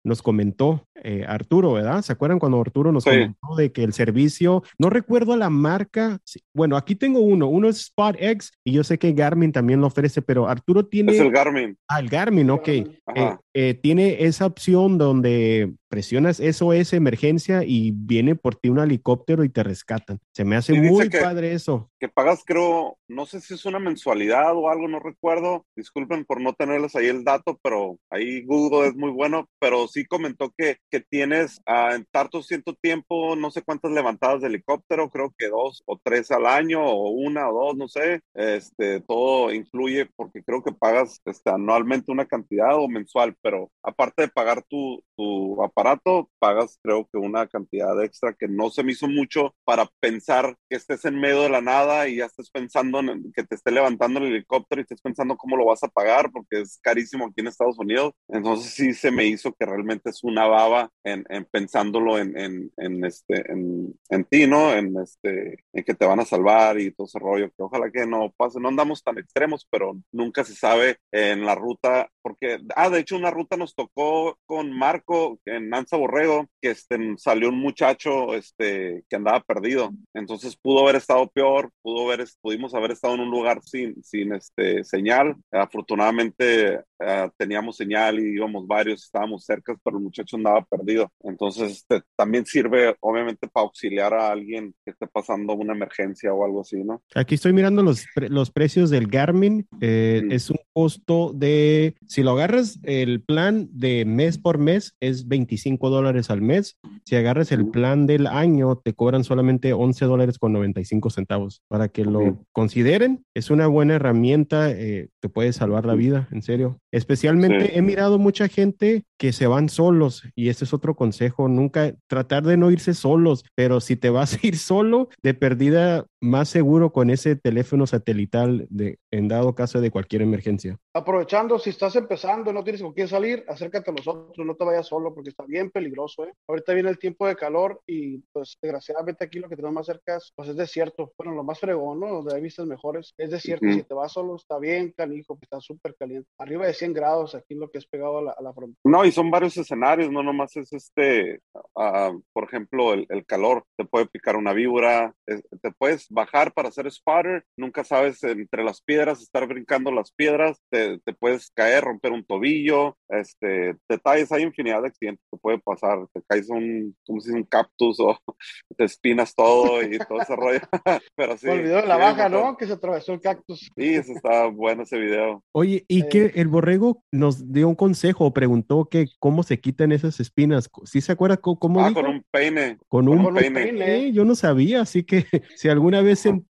nos 0.04 0.22
comentó, 0.22 0.86
Arturo, 1.26 1.74
¿verdad? 1.74 2.02
¿Se 2.02 2.12
acuerdan 2.12 2.38
cuando 2.38 2.60
Arturo 2.60 2.92
nos 2.92 3.04
sí. 3.04 3.10
comentó 3.10 3.56
de 3.56 3.72
que 3.72 3.84
el 3.84 3.92
servicio, 3.92 4.62
no 4.78 4.90
recuerdo 4.90 5.36
la 5.36 5.50
marca, 5.50 6.18
bueno, 6.52 6.76
aquí 6.76 6.94
tengo 6.94 7.20
uno, 7.20 7.48
uno 7.48 7.68
es 7.68 7.86
SpotX 7.86 8.52
y 8.64 8.72
yo 8.72 8.84
sé 8.84 8.98
que 8.98 9.12
Garmin 9.12 9.52
también 9.52 9.80
lo 9.80 9.86
ofrece, 9.86 10.22
pero 10.22 10.48
Arturo 10.48 10.86
tiene... 10.86 11.12
Es 11.12 11.20
el 11.20 11.30
Garmin. 11.30 11.76
Ah, 11.88 12.00
el 12.00 12.08
Garmin, 12.08 12.50
ok. 12.50 12.68
Eh, 12.68 13.36
eh, 13.54 13.74
tiene 13.74 14.24
esa 14.24 14.46
opción 14.46 14.98
donde 14.98 15.74
presionas 15.88 16.38
SOS 16.38 16.92
emergencia 16.92 17.62
y 17.64 17.92
viene 17.92 18.34
por 18.34 18.56
ti 18.56 18.68
un 18.68 18.78
helicóptero 18.78 19.44
y 19.44 19.48
te 19.48 19.62
rescatan. 19.62 20.18
Se 20.32 20.44
me 20.44 20.56
hace 20.56 20.74
muy 20.74 21.08
que, 21.08 21.20
padre 21.20 21.52
eso. 21.52 21.90
Que 21.98 22.08
pagas, 22.08 22.42
creo, 22.44 22.98
no 23.08 23.26
sé 23.26 23.40
si 23.40 23.54
es 23.54 23.64
una 23.64 23.75
mensualidad 23.78 24.54
o 24.56 24.68
algo, 24.68 24.88
no 24.88 25.00
recuerdo. 25.00 25.66
Disculpen 25.76 26.24
por 26.24 26.40
no 26.40 26.52
tenerles 26.52 26.94
ahí 26.96 27.06
el 27.06 27.24
dato, 27.24 27.58
pero 27.62 27.98
ahí 28.10 28.44
Google 28.44 28.88
es 28.88 28.96
muy 28.96 29.10
bueno. 29.10 29.48
Pero 29.58 29.88
sí 29.88 30.04
comentó 30.06 30.52
que, 30.56 30.78
que 30.90 31.00
tienes 31.00 31.60
uh, 31.68 31.94
en 31.94 32.06
tanto 32.10 32.42
cierto 32.42 32.74
tiempo, 32.74 33.36
no 33.36 33.50
sé 33.50 33.62
cuántas 33.62 33.92
levantadas 33.92 34.40
de 34.40 34.48
helicóptero, 34.48 35.10
creo 35.10 35.34
que 35.36 35.48
dos 35.48 35.82
o 35.86 35.98
tres 36.02 36.30
al 36.30 36.46
año, 36.46 36.84
o 36.84 37.10
una 37.10 37.48
o 37.48 37.66
dos, 37.66 37.76
no 37.76 37.88
sé. 37.88 38.20
Este, 38.34 39.00
todo 39.00 39.52
incluye 39.52 40.06
porque 40.16 40.42
creo 40.42 40.62
que 40.62 40.72
pagas 40.72 41.20
este, 41.24 41.50
anualmente 41.50 42.12
una 42.12 42.26
cantidad 42.26 42.76
o 42.76 42.88
mensual, 42.88 43.36
pero 43.42 43.70
aparte 43.82 44.22
de 44.22 44.28
pagar 44.28 44.62
tu, 44.68 45.02
tu 45.16 45.62
aparato, 45.62 46.30
pagas 46.38 46.78
creo 46.82 47.08
que 47.10 47.18
una 47.18 47.46
cantidad 47.46 48.02
extra 48.02 48.34
que 48.34 48.48
no 48.48 48.70
se 48.70 48.82
me 48.82 48.92
hizo 48.92 49.08
mucho 49.08 49.54
para 49.64 49.88
pensar 50.00 50.56
que 50.68 50.76
estés 50.76 51.04
en 51.04 51.18
medio 51.18 51.42
de 51.42 51.50
la 51.50 51.60
nada 51.60 52.08
y 52.08 52.16
ya 52.16 52.26
estés 52.26 52.50
pensando 52.50 53.00
en 53.00 53.32
que 53.32 53.44
te 53.44 53.54
esté 53.66 53.72
levantando 53.72 54.20
el 54.20 54.26
helicóptero 54.26 54.80
y 54.80 54.82
estés 54.82 55.00
pensando 55.00 55.36
cómo 55.36 55.56
lo 55.56 55.64
vas 55.64 55.82
a 55.82 55.88
pagar 55.88 56.30
porque 56.30 56.60
es 56.60 56.78
carísimo 56.80 57.26
aquí 57.26 57.40
en 57.40 57.48
Estados 57.48 57.78
Unidos. 57.78 58.12
Entonces 58.28 58.72
sí 58.72 58.94
se 58.94 59.10
me 59.10 59.26
hizo 59.26 59.52
que 59.52 59.66
realmente 59.66 60.10
es 60.10 60.22
una 60.22 60.46
baba 60.46 60.88
en, 61.02 61.24
en 61.28 61.44
pensándolo 61.46 62.16
en, 62.18 62.38
en, 62.38 62.70
en 62.76 63.04
este, 63.04 63.44
en, 63.50 64.24
ti, 64.30 64.46
¿no? 64.46 64.72
En, 64.72 64.96
este, 64.98 65.64
en 65.72 65.84
que 65.84 65.94
te 65.94 66.06
van 66.06 66.20
a 66.20 66.24
salvar 66.24 66.78
y 66.78 66.92
todo 66.92 67.06
ese 67.06 67.18
rollo, 67.18 67.48
que 67.48 67.62
ojalá 67.62 67.90
que 67.90 68.06
no 68.06 68.32
pase, 68.36 68.60
no 68.60 68.68
andamos 68.68 69.02
tan 69.02 69.18
extremos, 69.18 69.66
pero 69.68 69.96
nunca 70.12 70.44
se 70.44 70.54
sabe 70.54 70.98
en 71.10 71.44
la 71.44 71.56
ruta 71.56 72.08
porque, 72.26 72.58
ah, 72.74 72.90
de 72.90 72.98
hecho 72.98 73.14
una 73.14 73.30
ruta 73.30 73.56
nos 73.56 73.76
tocó 73.76 74.36
con 74.46 74.72
Marco 74.72 75.38
en 75.44 75.70
Nanza 75.70 75.96
Borrego, 75.96 76.48
que 76.60 76.70
este, 76.70 76.98
salió 77.18 77.50
un 77.50 77.60
muchacho 77.60 78.34
este, 78.34 79.04
que 79.08 79.14
andaba 79.14 79.38
perdido, 79.42 79.92
entonces 80.12 80.56
pudo 80.56 80.80
haber 80.80 80.96
estado 80.96 81.28
peor, 81.28 81.70
pudo 81.82 82.10
haber, 82.10 82.26
pudimos 82.40 82.74
haber 82.74 82.90
estado 82.90 83.14
en 83.14 83.20
un 83.20 83.30
lugar 83.30 83.55
sin, 83.62 84.02
sin 84.02 84.32
este, 84.32 84.84
señal, 84.84 85.36
afortunadamente 85.50 86.80
uh, 87.00 87.30
teníamos 87.36 87.76
señal 87.76 88.18
y 88.18 88.34
íbamos 88.34 88.66
varios, 88.66 89.04
estábamos 89.04 89.44
cerca, 89.44 89.76
pero 89.82 89.98
el 89.98 90.04
muchacho 90.04 90.36
andaba 90.36 90.64
perdido, 90.64 91.10
entonces 91.22 91.72
este, 91.72 92.02
también 92.16 92.46
sirve 92.46 92.96
obviamente 93.00 93.48
para 93.48 93.64
auxiliar 93.64 94.14
a 94.14 94.30
alguien 94.30 94.74
que 94.84 94.92
esté 94.92 95.06
pasando 95.06 95.54
una 95.54 95.74
emergencia 95.74 96.32
o 96.32 96.44
algo 96.44 96.60
así, 96.60 96.82
¿no? 96.82 97.02
Aquí 97.14 97.34
estoy 97.34 97.52
mirando 97.52 97.82
los, 97.82 98.06
los 98.28 98.50
precios 98.50 98.90
del 98.90 99.08
Garmin, 99.08 99.66
eh, 99.80 100.22
mm. 100.24 100.32
es 100.32 100.50
un 100.50 100.58
costo 100.72 101.32
de, 101.34 101.94
si 102.06 102.22
lo 102.22 102.32
agarras 102.32 102.78
el 102.82 103.22
plan 103.22 103.68
de 103.72 104.04
mes 104.04 104.38
por 104.38 104.58
mes 104.58 104.94
es 105.00 105.28
25 105.28 105.90
dólares 105.90 106.30
al 106.30 106.42
mes, 106.42 106.78
si 107.04 107.16
agarras 107.16 107.52
el 107.52 107.68
plan 107.68 108.06
del 108.06 108.26
año 108.26 108.76
te 108.76 108.92
cobran 108.94 109.24
solamente 109.24 109.72
11 109.72 110.04
dólares 110.04 110.38
con 110.38 110.52
95 110.52 111.10
centavos, 111.10 111.62
para 111.68 111.88
que 111.88 112.04
lo 112.04 112.44
consideren, 112.52 113.24
es 113.34 113.50
una 113.50 113.66
buena 113.66 113.94
herramienta, 113.94 114.70
eh, 114.70 115.08
te 115.20 115.28
puede 115.28 115.52
salvar 115.52 115.86
la 115.86 115.94
vida, 115.94 116.28
en 116.30 116.42
serio. 116.42 116.78
Especialmente 116.92 117.76
he 117.76 117.82
mirado 117.82 118.18
mucha 118.18 118.48
gente 118.48 119.04
que 119.18 119.32
se 119.32 119.46
van 119.46 119.68
solos 119.68 120.22
y 120.34 120.48
ese 120.48 120.64
es 120.64 120.74
otro 120.74 120.94
consejo, 120.94 121.48
nunca 121.48 121.94
tratar 122.06 122.44
de 122.44 122.56
no 122.56 122.70
irse 122.70 122.94
solos, 122.94 123.44
pero 123.54 123.80
si 123.80 123.96
te 123.96 124.10
vas 124.10 124.34
a 124.42 124.46
ir 124.46 124.58
solo, 124.58 125.08
de 125.22 125.34
perdida 125.34 126.06
más 126.20 126.48
seguro 126.48 126.92
con 126.92 127.10
ese 127.10 127.36
teléfono 127.36 127.86
satelital 127.86 128.66
de, 128.70 128.98
en 129.10 129.28
dado 129.28 129.54
caso 129.54 129.80
de 129.80 129.90
cualquier 129.90 130.22
emergencia. 130.22 130.78
Aprovechando, 130.92 131.58
si 131.58 131.70
estás 131.70 131.96
empezando, 131.96 132.52
no 132.52 132.64
tienes 132.64 132.82
con 132.82 132.92
quién 132.92 133.08
salir, 133.08 133.44
acércate 133.48 133.90
a 133.90 133.94
nosotros, 133.94 134.46
no 134.46 134.54
te 134.54 134.64
vayas 134.64 134.86
solo 134.86 135.14
porque 135.14 135.30
está 135.30 135.44
bien 135.44 135.70
peligroso. 135.70 136.24
¿eh? 136.24 136.32
Ahorita 136.48 136.72
viene 136.74 136.90
el 136.90 136.98
tiempo 136.98 137.26
de 137.26 137.36
calor 137.36 137.82
y 137.86 138.18
pues 138.32 138.56
desgraciadamente 138.60 139.24
aquí 139.24 139.38
lo 139.38 139.48
que 139.48 139.56
tenemos 139.56 139.74
más 139.74 139.86
cerca 139.86 140.18
pues 140.34 140.48
es 140.48 140.56
desierto. 140.56 141.12
Bueno, 141.16 141.34
lo 141.34 141.44
más 141.44 141.60
fregón, 141.60 142.00
¿no? 142.00 142.08
Donde 142.08 142.34
hay 142.34 142.40
vistas 142.40 142.66
mejores 142.66 143.14
es 143.18 143.30
desierto. 143.30 143.66
Si 143.70 143.82
te 143.82 143.94
vas 143.94 144.12
solo 144.12 144.36
está 144.36 144.58
bien 144.58 144.92
canijo, 144.96 145.38
está 145.40 145.60
súper 145.60 145.94
caliente. 145.96 146.28
Arriba 146.38 146.66
de 146.66 146.74
100 146.86 146.92
grados 146.92 147.34
aquí 147.34 147.54
lo 147.54 147.70
que 147.70 147.78
es 147.78 147.86
pegado 147.86 148.18
a 148.18 148.22
la, 148.22 148.32
a 148.32 148.42
la 148.42 148.52
frontera. 148.52 148.80
No, 148.84 149.04
y 149.04 149.12
son 149.12 149.30
varios 149.30 149.56
escenarios, 149.56 150.10
no 150.10 150.22
nomás 150.22 150.56
es 150.56 150.72
este, 150.72 151.40
uh, 151.54 152.20
por 152.32 152.44
ejemplo, 152.44 152.92
el, 152.92 153.06
el, 153.08 153.24
calor, 153.26 153.64
te 153.76 153.84
puede 153.84 154.06
picar 154.06 154.36
una 154.36 154.52
víbora, 154.52 155.14
te 155.26 155.72
puedes 155.78 156.08
bajar 156.10 156.52
para 156.52 156.68
hacer 156.68 156.90
spotter, 156.90 157.44
nunca 157.56 157.84
sabes 157.84 158.22
entre 158.22 158.62
las 158.62 158.80
piedras, 158.80 159.20
estar 159.20 159.46
brincando 159.46 159.90
las 159.90 160.12
piedras, 160.12 160.60
te, 160.70 160.98
te 161.00 161.12
puedes 161.12 161.50
caer, 161.50 161.84
romper 161.84 162.12
un 162.12 162.24
tobillo, 162.24 162.96
este, 163.08 163.76
detalles, 163.88 164.30
hay 164.32 164.42
infinidad 164.42 164.82
de 164.82 164.88
accidentes 164.88 165.24
que 165.30 165.38
puede 165.38 165.58
pasar, 165.58 165.98
te 166.12 166.22
caes 166.22 166.48
un, 166.48 166.96
como 167.04 167.20
si 167.20 167.30
es 167.30 167.34
un 167.34 167.44
cactus 167.44 167.98
o 168.00 168.18
te 168.76 168.84
espinas 168.84 169.34
todo 169.34 169.82
y 169.82 169.98
todo 169.98 170.20
ese 170.20 170.36
rollo, 170.36 170.60
pero 171.16 171.36
sí. 171.36 171.48
El 171.48 171.62
video 171.62 171.82
de 171.82 171.86
la 171.86 171.96
baja, 171.96 172.28
¿no? 172.28 172.56
Que 172.56 172.66
se 172.66 172.74
atravesó 172.74 173.12
el 173.12 173.20
cactus. 173.20 173.70
Sí, 173.76 173.94
eso 173.94 174.12
está 174.12 174.46
bueno 174.46 174.82
ese 174.82 174.98
video. 174.98 175.42
Oye, 175.52 175.84
y 175.88 176.02
eh. 176.02 176.08
que 176.08 176.32
el 176.36 176.48
borrego 176.48 176.65
nos 177.12 177.52
dio 177.52 177.68
un 177.68 177.74
consejo, 177.74 178.32
preguntó 178.32 178.86
que 178.86 179.06
cómo 179.18 179.42
se 179.42 179.60
quitan 179.60 179.92
esas 179.92 180.20
espinas, 180.20 180.70
¿sí 180.84 181.00
se 181.00 181.12
acuerda 181.12 181.36
cómo? 181.36 181.84
Ah, 181.84 181.92
con 181.92 182.06
un 182.06 182.24
peine. 182.30 182.78
Con 182.88 183.08
un, 183.08 183.34
peine. 183.34 184.12
Yo 184.12 184.24
no 184.24 184.34
sabía, 184.34 184.80
así 184.82 185.04
que 185.04 185.24
si 185.56 185.68
alguna 185.68 186.00
vez 186.02 186.20
se, 186.20 186.42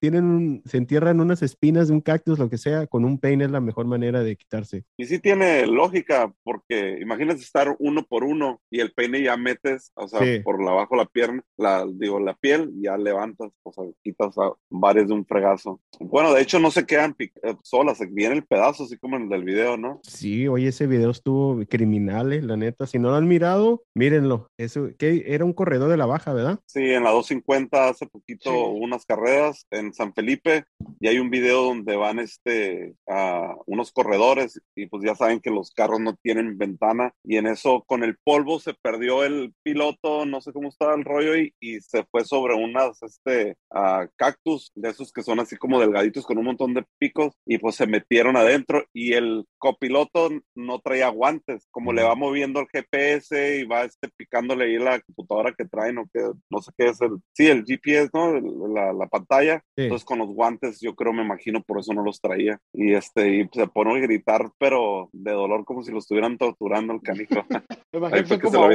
tienen, 0.00 0.62
se 0.64 0.76
entierran 0.76 1.20
unas 1.20 1.42
espinas 1.42 1.88
de 1.88 1.94
un 1.94 2.00
cactus, 2.00 2.38
lo 2.38 2.48
que 2.50 2.58
sea, 2.58 2.86
con 2.86 3.04
un 3.04 3.18
peine 3.18 3.44
es 3.44 3.50
la 3.50 3.60
mejor 3.60 3.86
manera 3.86 4.22
de 4.22 4.36
quitarse. 4.36 4.84
Y 4.96 5.06
sí 5.06 5.18
tiene 5.18 5.66
lógica, 5.66 6.32
porque 6.42 6.98
imagínate 7.00 7.40
estar 7.40 7.74
uno 7.78 8.04
por 8.04 8.24
uno 8.24 8.60
y 8.70 8.80
el 8.80 8.92
peine 8.92 9.22
ya 9.22 9.36
metes, 9.36 9.92
o 9.94 10.08
sea, 10.08 10.20
por 10.42 10.60
abajo 10.62 10.96
la 10.96 11.06
pierna, 11.06 11.42
la, 11.56 11.86
digo, 11.86 12.20
la 12.20 12.34
piel, 12.34 12.72
ya 12.80 12.96
levantas, 12.96 13.52
o 13.62 13.72
sea, 13.72 13.84
quitas 14.02 14.34
varias 14.70 15.08
de 15.08 15.14
un 15.14 15.26
fregazo. 15.26 15.80
Bueno, 16.00 16.32
de 16.32 16.42
hecho 16.42 16.58
no 16.58 16.70
se 16.70 16.86
quedan 16.86 17.14
eh, 17.18 17.30
solas, 17.62 17.98
viene 18.10 18.36
el 18.36 18.46
pedazo, 18.46 18.84
así 18.84 18.98
como 18.98 19.16
en 19.16 19.32
el 19.32 19.35
del 19.36 19.44
video, 19.44 19.76
¿no? 19.76 20.00
Sí, 20.02 20.48
oye, 20.48 20.68
ese 20.68 20.86
video 20.86 21.10
estuvo 21.10 21.64
criminal, 21.68 22.32
eh, 22.32 22.42
la 22.42 22.56
neta. 22.56 22.86
Si 22.86 22.98
no 22.98 23.10
lo 23.10 23.16
han 23.16 23.28
mirado, 23.28 23.84
mírenlo. 23.94 24.50
Eso, 24.58 24.88
que 24.98 25.24
era 25.26 25.44
un 25.44 25.52
corredor 25.52 25.90
de 25.90 25.96
la 25.96 26.06
baja, 26.06 26.32
¿verdad? 26.32 26.58
Sí, 26.66 26.80
en 26.80 27.04
la 27.04 27.10
250 27.10 27.88
hace 27.88 28.06
poquito 28.06 28.50
sí. 28.50 28.56
unas 28.80 29.04
carreras 29.04 29.66
en 29.70 29.92
San 29.94 30.12
Felipe 30.14 30.64
y 31.00 31.08
hay 31.08 31.18
un 31.18 31.30
video 31.30 31.62
donde 31.62 31.96
van 31.96 32.18
este, 32.18 32.94
a 33.08 33.54
unos 33.66 33.92
corredores 33.92 34.60
y 34.74 34.86
pues 34.86 35.04
ya 35.04 35.14
saben 35.14 35.40
que 35.40 35.50
los 35.50 35.70
carros 35.70 36.00
no 36.00 36.16
tienen 36.22 36.58
ventana 36.58 37.12
y 37.24 37.36
en 37.36 37.46
eso 37.46 37.84
con 37.86 38.02
el 38.02 38.16
polvo 38.24 38.58
se 38.58 38.74
perdió 38.74 39.24
el 39.24 39.54
piloto, 39.62 40.26
no 40.26 40.40
sé 40.40 40.52
cómo 40.52 40.68
estaba 40.68 40.94
el 40.94 41.04
rollo 41.04 41.36
y, 41.36 41.54
y 41.60 41.80
se 41.80 42.04
fue 42.04 42.24
sobre 42.24 42.54
unas 42.54 43.02
este, 43.02 43.56
uh, 43.70 44.06
cactus 44.16 44.72
de 44.74 44.90
esos 44.90 45.12
que 45.12 45.22
son 45.22 45.40
así 45.40 45.56
como 45.56 45.80
delgaditos 45.80 46.24
con 46.24 46.38
un 46.38 46.46
montón 46.46 46.74
de 46.74 46.84
picos 46.98 47.34
y 47.44 47.58
pues 47.58 47.76
se 47.76 47.86
metieron 47.86 48.36
adentro 48.36 48.84
y 48.92 49.12
el 49.12 49.25
copiloto 49.58 50.30
no 50.54 50.78
traía 50.80 51.08
guantes, 51.08 51.66
como 51.70 51.92
le 51.92 52.02
va 52.02 52.14
moviendo 52.14 52.60
el 52.60 52.68
GPS 52.68 53.58
y 53.58 53.64
va 53.64 53.82
este, 53.82 54.08
picándole 54.16 54.66
ahí 54.66 54.78
la 54.78 55.00
computadora 55.00 55.54
que 55.56 55.64
traen 55.64 55.98
o 55.98 56.08
que 56.12 56.20
no 56.50 56.60
sé 56.60 56.72
qué 56.76 56.88
es 56.88 57.00
el, 57.00 57.18
sí, 57.32 57.46
el 57.46 57.64
GPS, 57.64 58.10
¿no? 58.12 58.68
La, 58.68 58.92
la 58.92 59.06
pantalla. 59.06 59.62
Sí. 59.76 59.84
Entonces 59.84 60.04
con 60.04 60.18
los 60.18 60.28
guantes 60.28 60.80
yo 60.80 60.94
creo, 60.94 61.12
me 61.12 61.22
imagino, 61.22 61.62
por 61.62 61.80
eso 61.80 61.92
no 61.92 62.02
los 62.02 62.20
traía. 62.20 62.58
Y 62.72 62.94
este, 62.94 63.36
y 63.36 63.48
se 63.52 63.66
pone 63.66 63.96
a 63.96 64.00
gritar, 64.00 64.50
pero 64.58 65.08
de 65.12 65.32
dolor 65.32 65.64
como 65.64 65.82
si 65.82 65.92
lo 65.92 65.98
estuvieran 65.98 66.38
torturando 66.38 66.92
el 66.94 67.00
como 68.40 68.70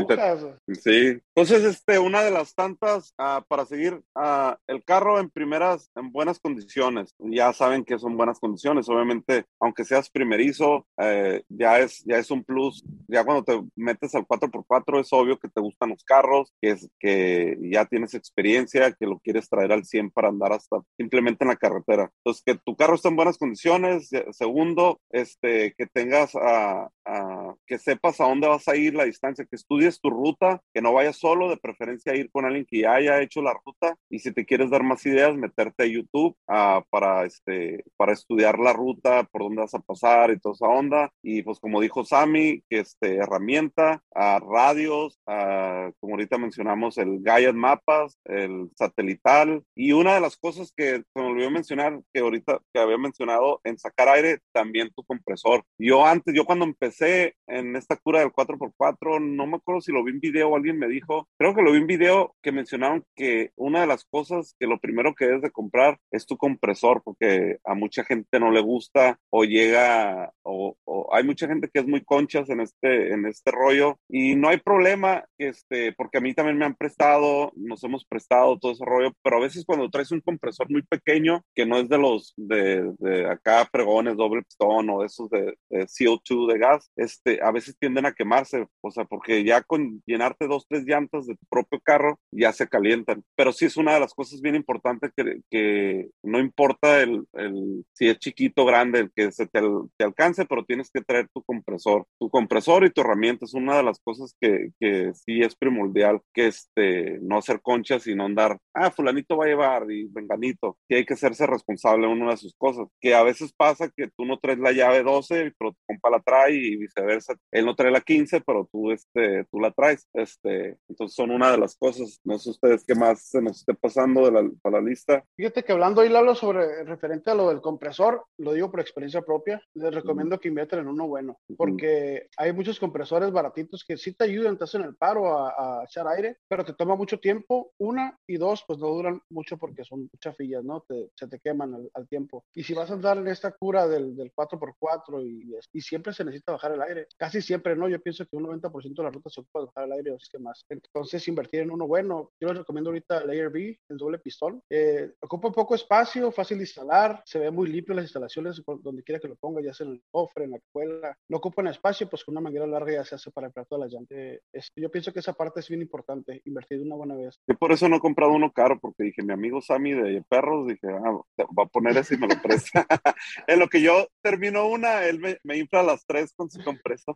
Sí. 0.73 1.19
Entonces, 1.35 1.63
este, 1.63 1.99
una 1.99 2.23
de 2.23 2.31
las 2.31 2.55
tantas 2.55 3.13
uh, 3.19 3.43
para 3.47 3.65
seguir 3.65 4.01
uh, 4.15 4.55
el 4.67 4.83
carro 4.83 5.19
en 5.19 5.29
primeras, 5.29 5.89
en 5.95 6.11
buenas 6.11 6.39
condiciones. 6.39 7.13
Ya 7.19 7.53
saben 7.53 7.83
que 7.83 7.99
son 7.99 8.17
buenas 8.17 8.39
condiciones. 8.39 8.89
Obviamente, 8.89 9.45
aunque 9.59 9.85
seas 9.85 10.09
primerizo, 10.41 10.87
eh, 10.97 11.43
ya, 11.49 11.79
es, 11.79 12.03
ya 12.05 12.17
es 12.17 12.31
un 12.31 12.43
plus. 12.43 12.83
Ya 13.07 13.23
cuando 13.23 13.43
te 13.43 13.61
metes 13.75 14.15
al 14.15 14.25
4x4 14.25 14.99
es 14.99 15.13
obvio 15.13 15.37
que 15.37 15.49
te 15.49 15.61
gustan 15.61 15.89
los 15.89 16.03
carros, 16.03 16.53
que, 16.61 16.71
es, 16.71 16.89
que 16.99 17.57
ya 17.61 17.85
tienes 17.85 18.13
experiencia, 18.13 18.91
que 18.93 19.05
lo 19.05 19.19
quieres 19.19 19.49
traer 19.49 19.71
al 19.71 19.85
100 19.85 20.11
para 20.11 20.29
andar 20.29 20.53
hasta 20.53 20.77
simplemente 20.97 21.43
en 21.43 21.49
la 21.49 21.55
carretera. 21.55 22.11
Entonces, 22.17 22.43
que 22.45 22.55
tu 22.55 22.75
carro 22.75 22.95
esté 22.95 23.09
en 23.09 23.15
buenas 23.15 23.37
condiciones. 23.37 24.09
Segundo, 24.31 24.99
este, 25.09 25.73
que 25.77 25.87
tengas 25.87 26.35
a, 26.35 26.89
a, 27.05 27.55
que 27.67 27.77
sepas 27.77 28.19
a 28.19 28.25
dónde 28.25 28.47
vas 28.47 28.67
a 28.67 28.75
ir, 28.75 28.95
la 28.95 29.05
distancia, 29.05 29.45
que 29.45 29.55
estudies 29.55 29.99
tu 29.99 30.09
ruta, 30.09 30.61
que 30.73 30.81
no 30.81 30.93
vayas 30.93 31.17
solo, 31.17 31.49
de 31.49 31.57
preferencia 31.57 32.15
ir 32.15 32.31
con 32.31 32.45
alguien 32.45 32.65
que 32.67 32.81
ya 32.81 32.93
haya 32.93 33.21
hecho 33.21 33.41
la 33.41 33.53
ruta. 33.65 33.95
Y 34.09 34.19
si 34.19 34.31
te 34.31 34.45
quieres 34.45 34.69
dar 34.69 34.83
más 34.83 35.05
ideas, 35.05 35.35
meterte 35.35 35.83
a 35.83 35.87
YouTube 35.87 36.35
uh, 36.47 36.81
para, 36.89 37.25
este, 37.25 37.83
para 37.97 38.13
estudiar 38.13 38.59
la 38.59 38.73
ruta, 38.73 39.23
por 39.25 39.43
dónde 39.43 39.61
vas 39.61 39.73
a 39.73 39.79
pasar 39.79 40.30
y 40.33 40.39
toda 40.39 40.53
esa 40.53 40.67
onda. 40.67 41.11
Y 41.21 41.43
pues 41.43 41.59
como 41.59 41.81
dijo 41.81 42.03
Sammy, 42.03 42.63
que 42.69 42.79
este, 42.79 43.17
herramienta, 43.17 44.03
a 44.13 44.39
radios, 44.39 45.19
a, 45.27 45.91
como 45.99 46.13
ahorita 46.13 46.37
mencionamos, 46.37 46.97
el 46.97 47.21
Gaia 47.21 47.53
Mapas, 47.53 48.17
el 48.25 48.69
satelital. 48.75 49.63
Y 49.75 49.91
una 49.93 50.15
de 50.15 50.21
las 50.21 50.37
cosas 50.37 50.73
que 50.75 50.97
se 50.97 51.05
me 51.15 51.27
olvidó 51.27 51.51
mencionar, 51.51 51.99
que 52.13 52.21
ahorita 52.21 52.59
que 52.73 52.79
había 52.79 52.97
mencionado, 52.97 53.61
en 53.63 53.77
sacar 53.77 54.09
aire, 54.09 54.39
también 54.51 54.91
tu 54.95 55.03
compresor. 55.03 55.63
Yo 55.77 56.05
antes, 56.05 56.33
yo 56.33 56.45
cuando 56.45 56.65
empecé 56.65 57.35
en 57.47 57.75
esta 57.75 57.95
cura 57.97 58.19
del 58.19 58.31
4x4, 58.31 59.19
no 59.21 59.47
me 59.47 59.57
acuerdo 59.57 59.81
si 59.81 59.91
lo 59.91 60.03
vi 60.03 60.11
en 60.11 60.19
video 60.19 60.49
o 60.49 60.55
alguien 60.55 60.79
me 60.79 60.87
dijo, 60.87 61.27
creo 61.37 61.55
que 61.55 61.61
lo 61.61 61.71
vi 61.71 61.79
en 61.79 61.87
video 61.87 62.35
que 62.41 62.51
mencionaron 62.51 63.05
que 63.15 63.51
una 63.55 63.81
de 63.81 63.87
las 63.87 64.05
cosas 64.05 64.55
que 64.59 64.67
lo 64.67 64.79
primero 64.79 65.13
que 65.15 65.25
debes 65.25 65.41
de 65.41 65.51
comprar 65.51 65.99
es 66.11 66.25
tu 66.25 66.37
compresor, 66.37 67.01
porque 67.03 67.57
a 67.63 67.73
mucha 67.73 68.03
gente 68.03 68.39
no 68.39 68.51
le 68.51 68.61
gusta 68.61 69.19
o 69.29 69.43
llega, 69.43 70.20
o, 70.43 70.75
o 70.85 71.13
hay 71.13 71.23
mucha 71.23 71.47
gente 71.47 71.69
que 71.71 71.79
es 71.79 71.87
muy 71.87 72.03
conchas 72.03 72.49
en 72.49 72.61
este, 72.61 73.13
en 73.13 73.25
este 73.25 73.51
rollo 73.51 73.99
y 74.09 74.35
no 74.35 74.49
hay 74.49 74.57
problema, 74.57 75.25
este, 75.37 75.93
porque 75.93 76.17
a 76.17 76.21
mí 76.21 76.33
también 76.33 76.57
me 76.57 76.65
han 76.65 76.75
prestado, 76.75 77.51
nos 77.55 77.83
hemos 77.83 78.05
prestado 78.05 78.57
todo 78.59 78.71
ese 78.71 78.85
rollo, 78.85 79.13
pero 79.23 79.37
a 79.37 79.41
veces 79.41 79.65
cuando 79.65 79.89
traes 79.89 80.11
un 80.11 80.21
compresor 80.21 80.69
muy 80.69 80.81
pequeño, 80.83 81.43
que 81.55 81.65
no 81.65 81.77
es 81.77 81.89
de 81.89 81.97
los 81.97 82.33
de, 82.37 82.91
de 82.99 83.29
acá 83.29 83.67
pregones, 83.71 84.17
doble 84.17 84.43
pistón 84.43 84.89
o 84.89 85.03
esos 85.03 85.29
de, 85.29 85.57
de 85.69 85.85
CO2 85.85 86.51
de 86.51 86.59
gas, 86.59 86.91
este, 86.95 87.39
a 87.41 87.51
veces 87.51 87.75
tienden 87.79 88.05
a 88.05 88.13
quemarse, 88.13 88.67
o 88.81 88.91
sea, 88.91 89.05
porque 89.05 89.43
ya 89.43 89.61
con 89.61 90.01
llenarte 90.05 90.47
dos, 90.47 90.65
tres 90.67 90.83
llantas 90.85 91.27
de 91.27 91.35
tu 91.35 91.45
propio 91.49 91.79
carro, 91.81 92.19
ya 92.31 92.53
se 92.53 92.67
calientan. 92.67 93.23
Pero 93.35 93.51
sí 93.51 93.65
es 93.65 93.77
una 93.77 93.93
de 93.93 93.99
las 93.99 94.13
cosas 94.13 94.41
bien 94.41 94.55
importantes 94.55 95.11
que, 95.15 95.41
que 95.49 96.09
no 96.23 96.39
importa 96.39 97.01
el, 97.01 97.25
el, 97.33 97.85
si 97.93 98.09
es 98.09 98.19
chiquito 98.19 98.63
o 98.63 98.65
grande, 98.65 98.99
el 98.99 99.11
que 99.11 99.31
se 99.31 99.47
te, 99.47 99.61
te 99.97 100.03
alcance 100.11 100.41
15, 100.41 100.45
pero 100.45 100.65
tienes 100.65 100.89
que 100.91 101.01
traer 101.01 101.27
tu 101.33 101.41
compresor. 101.43 102.05
Tu 102.19 102.29
compresor 102.29 102.85
y 102.85 102.91
tu 102.91 103.01
herramienta 103.01 103.45
es 103.45 103.53
una 103.53 103.77
de 103.77 103.83
las 103.83 103.99
cosas 103.99 104.35
que, 104.39 104.69
que 104.79 105.11
sí 105.13 105.41
es 105.41 105.55
primordial, 105.55 106.21
que 106.33 106.47
este, 106.47 107.19
no 107.21 107.37
hacer 107.37 107.61
conchas 107.61 108.07
y 108.07 108.15
no 108.15 108.25
andar, 108.25 108.57
ah, 108.73 108.91
fulanito 108.91 109.37
va 109.37 109.45
a 109.45 109.47
llevar 109.47 109.91
y 109.91 110.05
venganito, 110.05 110.77
que 110.87 110.97
hay 110.97 111.05
que 111.05 111.13
hacerse 111.13 111.45
responsable 111.47 112.07
de 112.07 112.13
una 112.13 112.31
de 112.31 112.37
sus 112.37 112.53
cosas, 112.55 112.87
que 112.99 113.13
a 113.13 113.23
veces 113.23 113.53
pasa 113.53 113.89
que 113.89 114.09
tú 114.15 114.25
no 114.25 114.39
traes 114.39 114.59
la 114.59 114.71
llave 114.71 115.03
12, 115.03 115.53
pero 115.57 115.71
tu 115.71 115.77
compa 115.87 116.09
la 116.09 116.19
trae 116.19 116.53
y 116.53 116.77
viceversa, 116.77 117.35
él 117.51 117.65
no 117.65 117.75
trae 117.75 117.91
la 117.91 118.01
15, 118.01 118.41
pero 118.41 118.67
tú, 118.71 118.91
este, 118.91 119.45
tú 119.51 119.59
la 119.59 119.71
traes, 119.71 120.07
este, 120.13 120.77
entonces 120.87 121.15
son 121.15 121.31
una 121.31 121.51
de 121.51 121.57
las 121.57 121.75
cosas, 121.75 122.19
no 122.23 122.37
sé 122.37 122.51
ustedes 122.51 122.83
qué 122.85 122.95
más 122.95 123.29
se 123.29 123.41
nos 123.41 123.57
esté 123.57 123.73
pasando 123.73 124.25
de 124.25 124.31
la, 124.31 124.49
la 124.71 124.81
lista. 124.81 125.23
Fíjate 125.35 125.63
que 125.63 125.71
hablando 125.71 126.01
ahí, 126.01 126.09
Lalo, 126.09 126.35
sobre 126.35 126.83
referente 126.83 127.31
a 127.31 127.35
lo 127.35 127.49
del 127.49 127.61
compresor, 127.61 128.25
lo 128.37 128.53
digo 128.53 128.71
por 128.71 128.79
experiencia 128.79 129.21
propia, 129.21 129.61
les 129.73 129.93
recomiendo 130.01 130.39
que 130.39 130.47
inviertan 130.47 130.79
en 130.79 130.87
uno 130.87 131.07
bueno, 131.07 131.39
porque 131.57 132.27
hay 132.37 132.53
muchos 132.53 132.79
compresores 132.79 133.31
baratitos 133.31 133.83
que 133.83 133.97
sí 133.97 134.13
te 134.13 134.25
ayudan, 134.25 134.57
te 134.57 134.63
hacen 134.63 134.81
el 134.81 134.95
paro 134.95 135.37
a, 135.37 135.81
a, 135.81 135.83
echar 135.85 136.07
aire, 136.07 136.37
pero 136.47 136.65
te 136.65 136.73
toma 136.73 136.95
mucho 136.95 137.19
tiempo, 137.19 137.71
una, 137.77 138.17
y 138.27 138.37
dos, 138.37 138.63
pues 138.67 138.79
no 138.79 138.87
duran 138.87 139.21
mucho 139.29 139.57
porque 139.57 139.83
son 139.83 140.09
chafillas, 140.19 140.63
¿no? 140.63 140.81
Te, 140.81 141.09
se 141.15 141.27
te 141.27 141.39
queman 141.39 141.73
al, 141.73 141.89
al, 141.93 142.07
tiempo. 142.07 142.45
Y 142.53 142.63
si 142.63 142.73
vas 142.73 142.89
a 142.91 142.93
andar 142.93 143.17
en 143.17 143.27
esta 143.27 143.51
cura 143.51 143.87
del, 143.87 144.15
del 144.15 144.31
4x4 144.33 145.25
y, 145.25 145.55
y, 145.73 145.81
siempre 145.81 146.13
se 146.13 146.23
necesita 146.23 146.53
bajar 146.53 146.73
el 146.73 146.81
aire, 146.81 147.07
casi 147.17 147.41
siempre, 147.41 147.75
¿no? 147.75 147.87
Yo 147.87 148.01
pienso 148.01 148.25
que 148.25 148.35
un 148.35 148.45
90% 148.45 148.95
de 148.95 149.03
la 149.03 149.11
ruta 149.11 149.29
se 149.29 149.41
ocupa 149.41 149.59
de 149.59 149.65
bajar 149.67 149.85
el 149.85 149.93
aire, 149.93 150.11
o 150.11 150.17
es 150.17 150.29
que 150.29 150.39
más. 150.39 150.65
Entonces, 150.69 151.27
invertir 151.27 151.61
en 151.61 151.71
uno 151.71 151.87
bueno, 151.87 152.31
yo 152.39 152.47
les 152.47 152.57
recomiendo 152.57 152.89
ahorita 152.89 153.19
el 153.19 153.29
AirB, 153.29 153.77
el 153.89 153.97
doble 153.97 154.19
pistón. 154.19 154.61
Eh, 154.69 155.13
ocupa 155.21 155.51
poco 155.51 155.75
espacio, 155.75 156.31
fácil 156.31 156.57
de 156.57 156.63
instalar, 156.63 157.21
se 157.25 157.39
ve 157.39 157.51
muy 157.51 157.69
limpio 157.69 157.93
las 157.93 158.05
instalaciones 158.05 158.61
donde 158.81 159.03
quiera 159.03 159.19
que 159.19 159.27
lo 159.27 159.35
ponga, 159.35 159.61
ya 159.61 159.73
sea 159.73 159.80
en 159.83 159.91
el 159.91 160.03
cofre, 160.09 160.45
en 160.45 160.51
la 160.51 160.57
escuela. 160.57 161.17
No 161.29 161.37
ocupan 161.37 161.67
espacio, 161.67 162.09
pues 162.09 162.23
con 162.23 162.33
una 162.33 162.41
manguera 162.41 162.67
larga 162.67 162.93
ya 162.93 163.05
se 163.05 163.15
hace 163.15 163.31
para 163.31 163.47
entrar 163.47 163.65
toda 163.65 163.85
la 163.85 163.87
llanta. 163.87 164.15
Eh, 164.15 164.39
es, 164.51 164.71
yo 164.75 164.89
pienso 164.89 165.11
que 165.11 165.19
esa 165.19 165.33
parte 165.33 165.59
es 165.59 165.69
bien 165.69 165.81
importante, 165.81 166.41
invertir 166.45 166.79
de 166.79 166.85
una 166.85 166.95
buena 166.95 167.15
vez. 167.15 167.39
Yo 167.47 167.57
por 167.57 167.71
eso 167.71 167.87
no 167.87 167.97
he 167.97 167.99
comprado 167.99 168.31
uno 168.31 168.51
caro, 168.51 168.79
porque 168.79 169.03
dije, 169.03 169.23
mi 169.23 169.33
amigo 169.33 169.61
Sammy 169.61 169.93
de 169.93 170.23
perros, 170.27 170.67
dije, 170.67 170.87
ah, 170.89 171.19
va 171.57 171.63
a 171.63 171.67
poner 171.67 171.97
ese 171.97 172.15
y 172.15 172.17
me 172.17 172.27
lo 172.27 172.41
presta. 172.41 172.85
en 173.47 173.59
lo 173.59 173.67
que 173.67 173.81
yo 173.81 174.07
termino 174.21 174.67
una, 174.67 175.05
él 175.05 175.19
me, 175.19 175.37
me 175.43 175.57
infla 175.57 175.83
las 175.83 176.05
tres 176.05 176.33
con 176.33 176.49
su 176.49 176.63
compresor. 176.63 177.15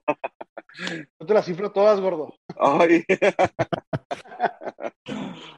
yo 1.20 1.26
te 1.26 1.34
las 1.34 1.48
inflo 1.50 1.72
todas, 1.72 2.00
gordo. 2.00 2.34
Ay. 2.58 3.04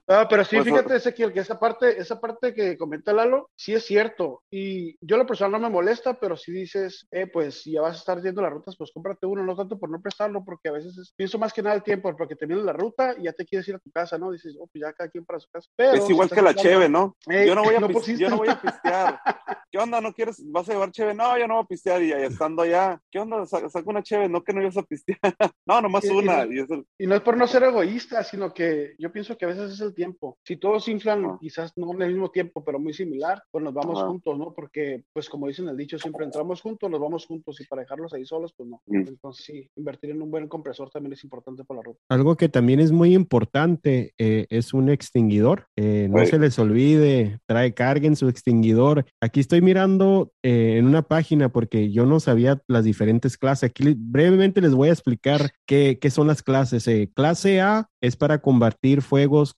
Ah, 0.09 0.25
pero 0.29 0.43
sí, 0.45 0.55
pues, 0.55 0.65
fíjate, 0.65 0.95
Ezequiel, 0.95 1.33
que 1.33 1.41
esa 1.41 1.59
parte, 1.59 1.99
esa 1.99 2.19
parte 2.19 2.53
que 2.53 2.77
comenta 2.77 3.11
Lalo, 3.13 3.49
sí 3.55 3.73
es 3.73 3.85
cierto. 3.85 4.43
Y 4.49 4.95
yo 5.05 5.17
la 5.17 5.25
persona 5.25 5.57
no 5.57 5.59
me 5.59 5.69
molesta, 5.69 6.17
pero 6.19 6.37
si 6.37 6.51
dices, 6.51 7.07
eh, 7.11 7.27
pues 7.27 7.63
ya 7.65 7.81
vas 7.81 7.95
a 7.95 7.99
estar 7.99 8.21
yendo 8.21 8.41
las 8.41 8.51
rutas, 8.51 8.75
pues 8.77 8.91
cómprate 8.93 9.25
uno, 9.25 9.43
no 9.43 9.55
tanto 9.55 9.77
por 9.77 9.89
no 9.89 10.01
prestarlo, 10.01 10.43
porque 10.45 10.69
a 10.69 10.73
veces 10.73 10.97
es, 10.97 11.13
pienso 11.15 11.37
más 11.37 11.53
que 11.53 11.61
nada 11.61 11.75
el 11.75 11.83
tiempo, 11.83 12.15
porque 12.15 12.35
terminas 12.35 12.63
la 12.63 12.73
ruta 12.73 13.15
y 13.17 13.23
ya 13.23 13.33
te 13.33 13.45
quieres 13.45 13.67
ir 13.67 13.75
a 13.75 13.79
tu 13.79 13.91
casa, 13.91 14.17
¿no? 14.17 14.31
Dices, 14.31 14.55
oh, 14.59 14.67
pues 14.67 14.81
ya 14.81 14.93
cada 14.93 15.09
quien 15.09 15.25
para 15.25 15.39
su 15.39 15.49
casa. 15.49 15.69
Pero, 15.75 15.93
es 15.93 16.09
igual 16.09 16.29
si 16.29 16.35
que 16.35 16.41
la 16.41 16.53
cheve, 16.53 16.89
¿no? 16.89 17.15
Yo, 17.27 17.55
no 17.55 17.63
voy 17.63 17.75
a 17.75 17.79
no 17.81 17.89
yo 17.89 18.29
no 18.29 18.37
voy 18.37 18.49
a 18.49 18.61
pistear. 18.61 19.19
¿Qué 19.71 19.77
onda? 19.77 19.99
¿No 19.99 20.13
quieres? 20.13 20.41
¿Vas 20.49 20.69
a 20.69 20.73
llevar 20.73 20.91
cheve? 20.91 21.13
No, 21.13 21.37
yo 21.37 21.47
no 21.47 21.55
voy 21.55 21.63
a 21.63 21.67
pistear. 21.67 22.01
Y 22.01 22.13
estando 22.13 22.61
allá, 22.61 22.99
¿qué 23.11 23.19
onda? 23.19 23.45
Saca 23.45 23.83
una 23.85 24.01
cheve, 24.01 24.29
no 24.29 24.41
que 24.41 24.53
no 24.53 24.61
ibas 24.61 24.77
a 24.77 24.83
pistear. 24.83 25.19
no, 25.65 25.81
nomás 25.81 26.05
y, 26.05 26.09
una. 26.09 26.45
Y, 26.45 26.59
y, 26.59 27.03
y 27.03 27.07
no 27.07 27.15
es 27.15 27.21
por 27.21 27.35
no 27.35 27.45
ser 27.47 27.63
egoísta, 27.63 28.23
sino 28.23 28.53
que 28.53 28.95
yo 28.97 29.11
pienso 29.11 29.36
que 29.37 29.45
a 29.45 29.49
veces 29.49 29.71
es 29.71 29.81
el 29.81 29.93
tiempo. 29.93 30.37
Si 30.43 30.57
todos 30.57 30.87
inflan, 30.87 31.25
ah. 31.25 31.37
quizás 31.39 31.71
no 31.75 31.93
en 31.93 32.01
el 32.01 32.09
mismo 32.09 32.29
tiempo, 32.29 32.63
pero 32.63 32.79
muy 32.79 32.93
similar, 32.93 33.41
pues 33.51 33.63
nos 33.63 33.73
vamos 33.73 33.99
ah. 34.01 34.07
juntos, 34.07 34.37
¿no? 34.37 34.53
Porque, 34.53 35.03
pues 35.13 35.29
como 35.29 35.47
dicen 35.47 35.67
el 35.69 35.77
dicho, 35.77 35.97
siempre 35.97 36.25
entramos 36.25 36.61
juntos, 36.61 36.89
nos 36.89 36.99
vamos 36.99 37.25
juntos 37.25 37.59
y 37.61 37.65
para 37.65 37.81
dejarlos 37.81 38.13
ahí 38.13 38.25
solos, 38.25 38.53
pues 38.55 38.69
no. 38.69 38.81
Mm. 38.85 39.07
Entonces 39.07 39.45
sí, 39.45 39.69
invertir 39.75 40.11
en 40.11 40.21
un 40.21 40.31
buen 40.31 40.47
compresor 40.47 40.89
también 40.89 41.13
es 41.13 41.23
importante 41.23 41.63
para 41.63 41.79
la 41.79 41.83
ruta. 41.83 41.99
Algo 42.09 42.35
que 42.35 42.49
también 42.49 42.79
es 42.79 42.91
muy 42.91 43.13
importante 43.13 44.13
eh, 44.17 44.45
es 44.49 44.73
un 44.73 44.89
extinguidor. 44.89 45.67
Eh, 45.75 46.07
no 46.09 46.25
se 46.25 46.39
les 46.39 46.57
olvide, 46.59 47.39
trae 47.45 47.73
carguen 47.73 48.15
su 48.15 48.27
extinguidor. 48.29 49.05
Aquí 49.21 49.39
estoy 49.39 49.61
mirando 49.61 50.31
eh, 50.43 50.77
en 50.77 50.85
una 50.85 51.03
página 51.03 51.49
porque 51.49 51.91
yo 51.91 52.05
no 52.05 52.19
sabía 52.19 52.61
las 52.67 52.83
diferentes 52.83 53.37
clases. 53.37 53.69
Aquí 53.69 53.95
brevemente 53.97 54.61
les 54.61 54.73
voy 54.73 54.89
a 54.89 54.93
explicar 54.93 55.51
qué, 55.65 55.97
qué 55.99 56.09
son 56.09 56.27
las 56.27 56.43
clases. 56.43 56.87
Eh, 56.87 57.11
clase 57.13 57.61
A 57.61 57.89
es 58.01 58.15
para 58.15 58.39
combatir 58.39 59.01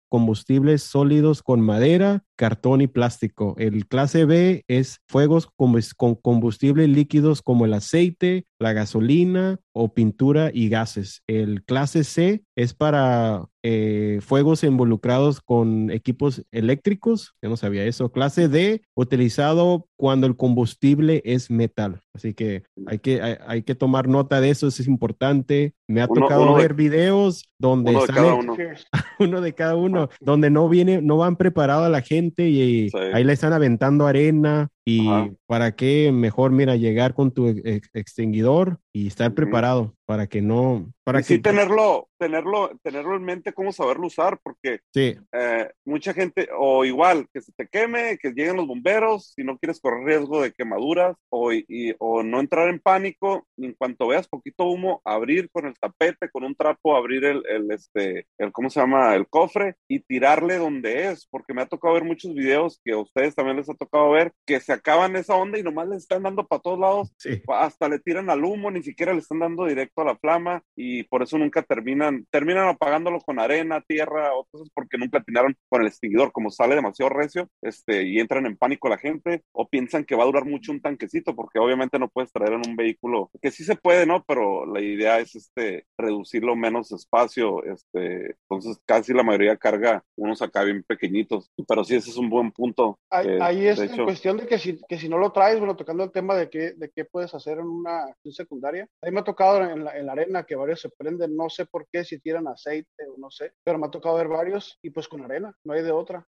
combustibles 0.09 0.83
sólidos 0.83 1.43
con 1.43 1.61
madera, 1.61 2.23
cartón 2.39 2.79
y 2.79 2.87
plástico. 2.87 3.53
El 3.57 3.85
clase 3.85 4.23
B 4.23 4.63
es 4.69 5.01
fuegos 5.09 5.45
con, 5.57 5.77
con 5.97 6.15
combustibles 6.15 6.87
líquidos 6.87 7.41
como 7.41 7.65
el 7.65 7.73
aceite, 7.73 8.45
la 8.59 8.71
gasolina 8.71 9.59
o 9.73 9.93
pintura 9.93 10.49
y 10.53 10.69
gases. 10.69 11.21
El 11.27 11.63
clase 11.65 12.05
C 12.05 12.43
es 12.55 12.73
para 12.73 13.45
eh, 13.61 14.19
fuegos 14.21 14.63
involucrados 14.63 15.41
con 15.41 15.91
equipos 15.91 16.43
eléctricos. 16.51 17.33
Yo 17.41 17.49
no 17.49 17.57
sabía 17.57 17.83
eso. 17.85 18.09
Clase 18.11 18.47
D, 18.47 18.81
utilizado 18.95 19.87
cuando 19.97 20.27
el 20.27 20.37
combustible 20.37 21.21
es 21.25 21.51
metal. 21.51 21.99
Así 22.13 22.33
que 22.33 22.63
hay 22.87 22.99
que, 22.99 23.21
hay, 23.21 23.35
hay 23.47 23.63
que 23.63 23.75
tomar 23.75 24.07
nota 24.07 24.39
de 24.39 24.49
eso, 24.49 24.67
eso 24.67 24.81
es 24.81 24.87
importante. 24.87 25.73
Me 25.87 26.01
ha 26.01 26.07
Uno- 26.09 26.21
tocado 26.21 26.43
uno 26.43 26.55
de- 26.55 26.61
ver 26.61 26.73
videos 26.73 27.43
donde 27.57 27.91
Uno 27.91 28.01
de 28.01 28.07
sale 28.07 28.19
cada 28.19 28.33
uno. 28.35 28.55
uno 29.19 29.41
de 29.41 29.53
cada 29.53 29.75
uno, 29.75 30.09
donde 30.21 30.49
no 30.49 30.67
viene, 30.69 31.01
no 31.01 31.17
van 31.17 31.35
preparado 31.35 31.83
a 31.85 31.89
la 31.89 32.01
gente 32.01 32.28
y 32.37 32.89
Sí. 32.89 32.97
ahí 33.13 33.23
le 33.23 33.33
están 33.33 33.53
aventando 33.53 34.07
arena 34.07 34.69
y 34.85 35.07
Ajá. 35.07 35.29
para 35.45 35.75
qué 35.75 36.11
mejor, 36.11 36.51
mira, 36.51 36.75
llegar 36.75 37.13
con 37.13 37.31
tu 37.31 37.47
ex- 37.47 37.89
extinguidor 37.93 38.79
y 38.93 39.07
estar 39.07 39.27
Ujú. 39.27 39.35
preparado 39.35 39.95
para 40.05 40.25
que 40.27 40.41
no, 40.41 40.91
para 41.03 41.19
Y 41.19 41.23
sí 41.23 41.35
que 41.35 41.41
tenerlo, 41.49 42.09
tenerlo, 42.17 42.71
tenerlo 42.81 43.15
en 43.15 43.23
mente 43.23 43.53
cómo 43.53 43.71
saberlo 43.71 44.07
usar, 44.07 44.39
porque 44.41 44.79
sí, 44.91 45.15
eh, 45.31 45.69
mucha 45.85 46.13
gente, 46.15 46.49
o 46.57 46.83
igual, 46.85 47.27
que 47.31 47.41
se 47.41 47.51
te 47.51 47.67
queme, 47.67 48.17
que 48.17 48.29
lleguen 48.29 48.55
los 48.57 48.65
bomberos, 48.65 49.33
si 49.35 49.43
no 49.43 49.59
quieres 49.59 49.79
correr 49.79 50.05
riesgo 50.05 50.41
de 50.41 50.51
quemaduras, 50.51 51.15
o, 51.29 51.53
y- 51.53 51.93
o 51.99 52.23
no 52.23 52.39
entrar 52.39 52.69
en 52.69 52.79
pánico, 52.79 53.45
en 53.57 53.73
cuanto 53.73 54.07
veas 54.07 54.27
poquito 54.27 54.63
humo, 54.65 55.01
abrir 55.05 55.49
con 55.51 55.67
el 55.67 55.75
tapete, 55.79 56.29
con 56.31 56.43
un 56.43 56.55
trapo, 56.55 56.95
abrir 56.97 57.25
el, 57.25 57.43
el, 57.47 57.71
este, 57.71 58.25
el, 58.39 58.51
¿cómo 58.51 58.71
se 58.71 58.79
llama? 58.79 59.13
El 59.15 59.27
cofre 59.27 59.75
y 59.87 59.99
tirarle 59.99 60.57
donde 60.57 61.09
es, 61.09 61.27
porque 61.29 61.53
me 61.53 61.61
ha 61.61 61.67
tocado 61.67 61.93
ver 61.93 62.03
muchos 62.03 62.33
videos 62.33 62.81
que 62.83 62.93
a 62.93 62.97
ustedes 62.97 63.35
también 63.35 63.57
les 63.57 63.69
ha 63.69 63.75
tocado 63.75 64.09
ver, 64.09 64.33
que 64.47 64.59
se 64.69 64.73
acaban 64.73 65.15
esa 65.15 65.35
onda 65.35 65.57
y 65.57 65.63
nomás 65.63 65.87
les 65.87 66.03
están 66.03 66.21
dando 66.21 66.45
para 66.45 66.61
todos 66.61 66.77
lados, 66.77 67.11
sí. 67.17 67.41
hasta 67.47 67.89
le 67.89 67.97
tiran 67.97 68.29
al 68.29 68.43
humo, 68.43 68.69
ni 68.69 68.83
siquiera 68.83 69.13
le 69.13 69.19
están 69.19 69.39
dando 69.39 69.65
directo 69.65 70.03
a 70.03 70.05
la 70.05 70.15
flama 70.15 70.61
y 70.75 71.01
por 71.05 71.23
eso 71.23 71.39
nunca 71.39 71.63
terminan, 71.63 72.27
terminan 72.29 72.67
apagándolo 72.67 73.19
con 73.19 73.39
arena, 73.39 73.81
tierra 73.81 74.35
o 74.35 74.45
cosas 74.45 74.69
porque 74.71 74.99
nunca 74.99 75.17
atinaron 75.17 75.57
con 75.69 75.81
el 75.81 75.87
extinguidor, 75.87 76.31
como 76.31 76.51
sale 76.51 76.75
demasiado 76.75 77.09
recio, 77.09 77.49
este, 77.63 78.03
y 78.03 78.19
entran 78.19 78.45
en 78.45 78.57
pánico 78.57 78.89
la 78.89 78.99
gente 78.99 79.41
o 79.51 79.67
piensan 79.67 80.05
que 80.05 80.15
va 80.15 80.21
a 80.21 80.27
durar 80.27 80.45
mucho 80.45 80.71
un 80.71 80.81
tanquecito 80.81 81.35
porque 81.35 81.57
obviamente 81.57 81.97
no 81.97 82.07
puedes 82.07 82.31
traer 82.31 82.53
en 82.53 82.69
un 82.69 82.75
vehículo, 82.75 83.31
que 83.41 83.49
sí 83.49 83.63
se 83.63 83.75
puede, 83.75 84.05
¿no? 84.05 84.23
Pero 84.27 84.67
la 84.67 84.81
idea 84.81 85.17
es 85.17 85.35
este, 85.35 85.87
reducirlo 85.97 86.55
menos 86.55 86.91
espacio, 86.91 87.63
este, 87.63 88.35
entonces 88.47 88.79
casi 88.85 89.13
la 89.13 89.23
mayoría 89.23 89.57
carga 89.57 90.03
unos 90.15 90.43
acá 90.43 90.63
bien 90.63 90.83
pequeñitos, 90.83 91.49
pero 91.67 91.83
sí 91.83 91.95
ese 91.95 92.11
es 92.11 92.17
un 92.17 92.29
buen 92.29 92.51
punto. 92.51 92.99
Ahí, 93.09 93.27
eh, 93.27 93.39
ahí 93.41 93.65
es 93.65 93.79
en 93.79 94.03
cuestión 94.03 94.37
de 94.37 94.45
que 94.45 94.58
si, 94.59 94.79
que 94.87 94.97
si 94.97 95.09
no 95.09 95.17
lo 95.17 95.31
traes, 95.31 95.59
bueno, 95.59 95.75
tocando 95.75 96.03
el 96.03 96.11
tema 96.11 96.35
de 96.35 96.49
qué, 96.49 96.73
de 96.73 96.89
qué 96.89 97.05
puedes 97.05 97.33
hacer 97.33 97.59
en 97.59 97.67
una 97.67 98.05
acción 98.05 98.33
secundaria. 98.33 98.87
A 99.01 99.07
mí 99.07 99.11
me 99.11 99.21
ha 99.21 99.23
tocado 99.23 99.63
en 99.63 99.83
la, 99.83 99.97
en 99.97 100.05
la 100.05 100.11
arena 100.11 100.43
que 100.43 100.55
varios 100.55 100.81
se 100.81 100.89
prenden, 100.89 101.35
no 101.35 101.49
sé 101.49 101.65
por 101.65 101.87
qué, 101.91 102.03
si 102.03 102.19
tiran 102.19 102.47
aceite 102.47 103.05
o 103.07 103.17
no 103.17 103.31
sé, 103.31 103.53
pero 103.63 103.77
me 103.77 103.87
ha 103.87 103.91
tocado 103.91 104.15
ver 104.15 104.27
varios 104.27 104.77
y 104.81 104.89
pues 104.89 105.07
con 105.07 105.23
arena, 105.23 105.55
no 105.63 105.73
hay 105.73 105.83
de 105.83 105.91
otra. 105.91 106.25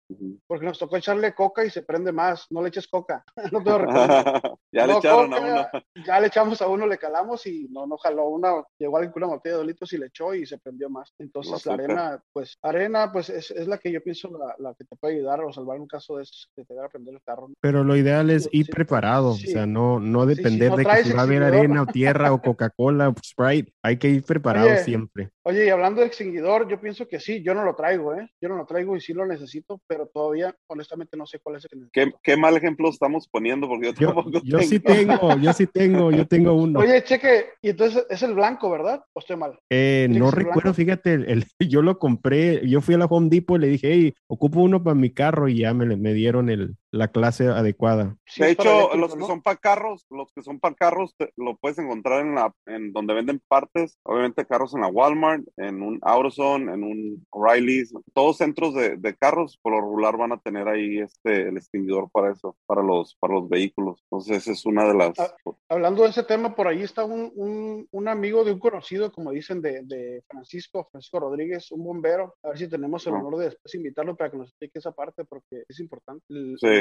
Porque 0.47 0.65
nos 0.65 0.79
tocó 0.79 0.97
echarle 0.97 1.33
coca 1.33 1.63
y 1.65 1.69
se 1.69 1.83
prende 1.83 2.11
más, 2.11 2.47
no 2.49 2.61
le 2.61 2.69
eches 2.69 2.87
coca, 2.87 3.23
no 3.51 3.63
te 3.63 3.69
lo 3.69 3.77
recomiendo. 3.79 4.59
ya 4.71 4.87
le 4.87 4.93
echaron 4.93 5.33
a 5.33 5.39
uno. 5.39 5.67
Ya 6.05 6.19
le 6.19 6.27
echamos 6.27 6.61
a 6.61 6.67
uno, 6.67 6.87
le 6.87 6.97
calamos 6.97 7.45
y 7.45 7.67
no, 7.69 7.85
no 7.85 7.97
jaló 7.97 8.29
una, 8.29 8.63
llegó 8.77 8.97
alguien 8.97 9.11
con 9.11 9.23
una 9.23 9.35
botella 9.35 9.57
de 9.57 9.65
litros 9.65 9.91
y 9.93 9.97
le 9.97 10.07
echó 10.07 10.33
y 10.33 10.45
se 10.45 10.57
prendió 10.57 10.89
más. 10.89 11.13
Entonces 11.19 11.65
la 11.65 11.73
arena, 11.73 12.23
pues, 12.33 12.57
arena, 12.61 13.11
pues 13.11 13.29
es, 13.29 13.51
es 13.51 13.67
la 13.67 13.77
que 13.77 13.91
yo 13.91 14.01
pienso 14.01 14.29
la, 14.29 14.55
la 14.59 14.73
que 14.75 14.85
te 14.85 14.95
puede 14.95 15.15
ayudar 15.15 15.41
o 15.41 15.51
salvar 15.51 15.75
en 15.75 15.83
un 15.83 15.87
caso 15.87 16.17
de 16.17 16.23
esos 16.23 16.49
que 16.55 16.65
te 16.65 16.73
va 16.73 16.85
a 16.85 16.89
prender 16.89 17.15
el 17.15 17.21
carro. 17.21 17.49
Pero 17.59 17.83
lo 17.83 17.95
ideal 17.95 18.20
es 18.29 18.43
Sí, 18.43 18.49
ir 18.59 18.65
sí. 18.67 18.71
preparado, 18.71 19.33
Sí. 19.35 19.47
o 19.49 19.51
sea, 19.51 19.65
no, 19.65 19.99
no 19.99 20.25
Sí, 20.27 20.35
sí, 20.35 20.41
depender 20.41 20.69
no 20.71 20.77
de 20.77 20.85
que 20.85 21.03
si 21.03 21.13
va 21.13 21.21
a 21.21 21.23
haber 21.23 21.43
arena 21.43 21.81
o 21.81 21.87
tierra 21.87 22.31
o 22.33 22.41
Coca-Cola 22.41 23.09
o 23.09 23.15
Sprite, 23.23 23.73
hay 23.81 23.97
que 23.97 24.09
ir 24.09 24.23
preparado 24.23 24.67
Oye, 24.67 24.77
siempre. 24.83 25.29
Oye, 25.43 25.65
y 25.65 25.69
hablando 25.69 26.01
de 26.01 26.07
extinguidor, 26.07 26.67
yo 26.69 26.79
pienso 26.79 27.07
que 27.07 27.19
sí, 27.19 27.41
yo 27.43 27.55
no 27.55 27.63
lo 27.63 27.75
traigo, 27.75 28.13
¿eh? 28.13 28.29
Yo 28.39 28.47
no 28.49 28.57
lo 28.57 28.65
traigo 28.67 28.95
y 28.95 29.01
sí 29.01 29.11
lo 29.13 29.25
necesito, 29.25 29.81
pero 29.87 30.05
todavía, 30.13 30.55
honestamente, 30.67 31.17
no 31.17 31.25
sé 31.25 31.39
cuál 31.41 31.55
es 31.55 31.63
el 31.65 31.69
que 31.71 31.75
necesito. 31.77 32.19
Qué, 32.21 32.31
qué 32.33 32.37
mal 32.37 32.55
ejemplo 32.55 32.89
estamos 32.89 33.27
poniendo, 33.27 33.67
porque 33.67 33.87
yo 33.87 33.93
Yo, 33.95 34.07
tampoco 34.13 34.29
yo 34.31 34.57
tengo. 34.57 34.61
sí 34.63 34.79
tengo, 34.79 35.37
yo 35.39 35.53
sí 35.53 35.65
tengo, 35.65 36.11
yo 36.11 36.27
tengo 36.27 36.53
uno. 36.53 36.79
Oye, 36.79 37.03
cheque, 37.03 37.45
y 37.61 37.69
entonces 37.69 38.05
es 38.09 38.21
el 38.21 38.35
blanco, 38.35 38.69
¿verdad? 38.69 39.01
¿O 39.13 39.19
estoy 39.19 39.35
mal? 39.35 39.57
Eh, 39.71 40.05
¿tiene 40.07 40.19
no 40.19 40.29
recuerdo, 40.29 40.61
blanco? 40.61 40.73
fíjate, 40.75 41.13
el, 41.13 41.25
el- 41.29 41.45
yo 41.69 41.81
lo 41.81 41.97
compré, 41.97 42.67
yo 42.67 42.81
fui 42.81 42.93
a 42.93 42.99
la 42.99 43.05
Home 43.05 43.29
Depot 43.29 43.57
y 43.57 43.61
le 43.61 43.67
dije, 43.67 43.91
hey, 43.91 44.13
ocupo 44.27 44.59
uno 44.61 44.83
para 44.83 44.93
mi 44.95 45.09
carro 45.11 45.47
y 45.47 45.57
ya 45.59 45.73
me, 45.73 45.87
le- 45.87 45.97
me 45.97 46.13
dieron 46.13 46.49
el, 46.51 46.75
la 46.91 47.07
clase 47.07 47.47
adecuada. 47.47 48.17
de 48.37 48.51
hecho, 48.51 48.95
los 48.95 49.15
que 49.15 49.25
son 49.25 49.41
para 49.41 49.57
carros, 49.57 50.05
los 50.09 50.31
que 50.33 50.41
son 50.41 50.59
para 50.59 50.75
carros, 50.75 51.15
lo 51.37 51.55
puedes 51.57 51.79
encontrar 51.79 52.21
en 52.21 52.35
la, 52.35 52.53
en 52.65 52.91
donde 52.91 53.13
venden 53.13 53.41
partes, 53.47 53.97
obviamente 54.03 54.45
carros 54.45 54.75
en 54.75 54.81
la 54.81 54.87
Walmart, 54.87 55.43
en 55.57 55.81
un 55.81 55.99
AutoZone, 56.01 56.73
en 56.73 56.83
un 56.83 57.25
O'Reilly's, 57.31 57.93
todos 58.13 58.37
centros 58.37 58.73
de, 58.73 58.97
de, 58.97 59.15
carros, 59.15 59.57
por 59.61 59.73
lo 59.73 59.81
regular 59.81 60.17
van 60.17 60.33
a 60.33 60.39
tener 60.39 60.67
ahí 60.67 60.99
este, 60.99 61.49
el 61.49 61.57
extinguidor 61.57 62.09
para 62.11 62.31
eso, 62.31 62.57
para 62.65 62.83
los, 62.83 63.15
para 63.15 63.35
los 63.35 63.47
vehículos. 63.47 64.01
Entonces, 64.03 64.37
esa 64.37 64.51
es 64.51 64.65
una 64.65 64.85
de 64.87 64.93
las... 64.93 65.19
Ah, 65.19 65.33
hablando 65.69 66.03
de 66.03 66.09
ese 66.09 66.23
tema, 66.23 66.55
por 66.55 66.67
ahí 66.67 66.81
está 66.81 67.05
un, 67.05 67.31
un, 67.35 67.87
un 67.89 68.07
amigo 68.07 68.43
de 68.43 68.51
un 68.51 68.59
conocido, 68.59 69.11
como 69.11 69.31
dicen, 69.31 69.61
de, 69.61 69.81
de, 69.83 70.23
Francisco, 70.27 70.87
Francisco 70.91 71.19
Rodríguez, 71.19 71.71
un 71.71 71.83
bombero. 71.83 72.35
A 72.43 72.49
ver 72.49 72.57
si 72.57 72.67
tenemos 72.67 73.05
el 73.07 73.13
honor 73.13 73.37
de 73.37 73.45
después 73.45 73.75
invitarlo 73.75 74.15
para 74.15 74.29
que 74.29 74.37
nos 74.37 74.49
explique 74.49 74.79
esa 74.79 74.91
parte, 74.91 75.23
porque 75.23 75.63
es 75.67 75.79
importante 75.79 76.23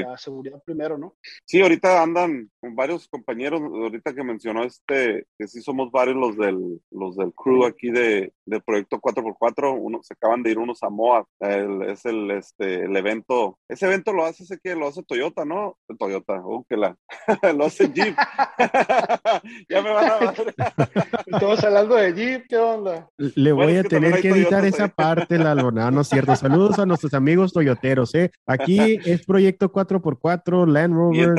la 0.02 0.18
seguridad 0.18 0.62
primero, 0.64 0.98
¿no? 0.98 1.16
Sí, 1.44 1.60
ahorita 1.60 2.02
andan 2.02 2.50
con 2.60 2.74
varios 2.74 3.08
compañeros, 3.08 3.60
ahorita 3.60 4.14
que 4.14 4.24
mencionó 4.24 4.64
este, 4.64 5.26
que 5.38 5.48
sí 5.48 5.60
somos 5.62 5.90
varios 5.90 6.16
los 6.16 6.36
del, 6.36 6.80
los 6.90 7.16
del 7.16 7.32
crew 7.32 7.64
aquí 7.64 7.90
de, 7.90 8.32
de 8.44 8.60
Proyecto 8.60 8.98
4x4, 8.98 9.76
uno, 9.78 10.00
se 10.02 10.14
acaban 10.14 10.42
de 10.42 10.50
ir 10.50 10.58
unos 10.58 10.82
a 10.82 10.90
Moab, 10.90 11.26
es 11.40 12.04
el, 12.04 12.30
este, 12.32 12.84
el 12.84 12.96
evento, 12.96 13.58
ese 13.68 13.86
evento 13.86 14.12
lo 14.12 14.24
hace, 14.24 14.44
sé 14.44 14.58
que 14.62 14.74
lo 14.74 14.88
hace 14.88 15.02
Toyota, 15.02 15.44
¿no? 15.44 15.78
Toyota, 15.98 16.42
que 16.68 16.76
la, 16.76 16.96
lo 17.56 17.66
hace 17.66 17.90
Jeep. 17.92 18.16
ya 19.68 19.82
me 19.82 19.90
van 19.90 20.10
a 20.10 20.18
ver. 20.18 20.54
Estamos 21.26 21.64
hablando 21.64 21.94
de 21.96 22.12
Jeep, 22.12 22.46
¿qué 22.48 22.56
onda? 22.56 23.08
Le 23.16 23.52
voy 23.52 23.76
a 23.76 23.84
tener 23.84 24.20
que 24.20 24.30
editar 24.30 24.64
esa 24.64 24.88
parte, 24.88 25.38
la 25.38 25.54
lona, 25.54 25.90
no 25.90 26.02
es 26.02 26.08
cierto. 26.08 26.34
Saludos 26.36 26.78
a 26.78 26.86
nuestros 26.86 27.14
amigos 27.14 27.52
toyoteros, 27.52 28.14
¿eh? 28.14 28.30
Aquí 28.46 28.98
es 29.04 29.24
Proyecto 29.24 29.70
4x4, 29.90 30.66
Land 30.66 30.94
Rover, 30.94 31.34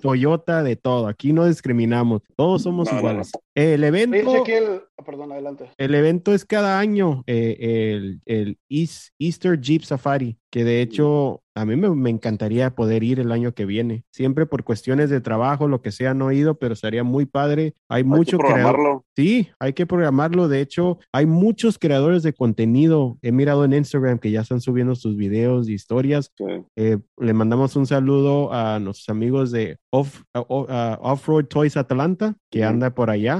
Toyota, 0.00 0.62
de 0.62 0.76
todo. 0.76 1.06
Aquí 1.08 1.32
no 1.32 1.46
discriminamos, 1.46 2.22
todos 2.36 2.62
somos 2.62 2.92
iguales. 2.92 3.32
El 3.54 3.82
evento. 3.84 4.44
Ah, 4.98 5.02
perdón, 5.04 5.32
adelante. 5.32 5.70
El 5.76 5.94
evento 5.94 6.34
es 6.34 6.44
cada 6.44 6.78
año, 6.78 7.24
eh, 7.26 7.56
el, 7.96 8.20
el 8.26 8.58
Easter 9.18 9.60
Jeep 9.60 9.82
Safari, 9.82 10.38
que 10.50 10.64
de 10.64 10.82
hecho 10.82 11.42
a 11.60 11.64
mí 11.64 11.76
me, 11.76 12.10
encantaría 12.10 12.74
poder 12.74 13.02
ir 13.02 13.20
el 13.20 13.32
año 13.32 13.52
que 13.52 13.66
viene. 13.66 14.04
Siempre 14.10 14.46
por 14.46 14.64
cuestiones 14.64 15.10
de 15.10 15.20
trabajo, 15.20 15.68
lo 15.68 15.82
que 15.82 15.90
sea, 15.90 16.14
no 16.14 16.30
he 16.30 16.36
ido, 16.36 16.54
pero 16.54 16.74
sería 16.74 17.04
muy 17.04 17.26
padre. 17.26 17.74
Hay, 17.88 18.04
mucho 18.04 18.38
que 18.38 18.44
programarlo. 18.44 19.04
Sí, 19.16 19.48
hay 19.58 19.72
que 19.72 19.86
programarlo. 19.86 20.48
De 20.48 20.60
hecho, 20.60 20.98
hay 21.12 21.26
muchos 21.26 21.78
creadores 21.78 22.22
de 22.22 22.32
contenido. 22.32 23.18
He 23.22 23.32
mirado 23.32 23.64
en 23.64 23.74
Instagram 23.74 24.18
que 24.18 24.30
ya 24.30 24.40
están 24.40 24.60
subiendo 24.60 24.94
sus 24.94 25.16
videos 25.16 25.68
y 25.68 25.74
historias. 25.74 26.32
Eh, 26.76 26.98
le 27.18 27.32
mandamos 27.32 27.76
un 27.76 27.86
saludo 27.86 28.52
a 28.52 28.78
nuestros 28.78 29.08
amigos 29.08 29.50
de 29.50 29.78
Off, 29.90 30.22
Road 31.26 31.46
Toys 31.46 31.76
Atlanta, 31.76 32.36
que 32.50 32.64
anda 32.64 32.90
por 32.94 33.10
allá. 33.10 33.39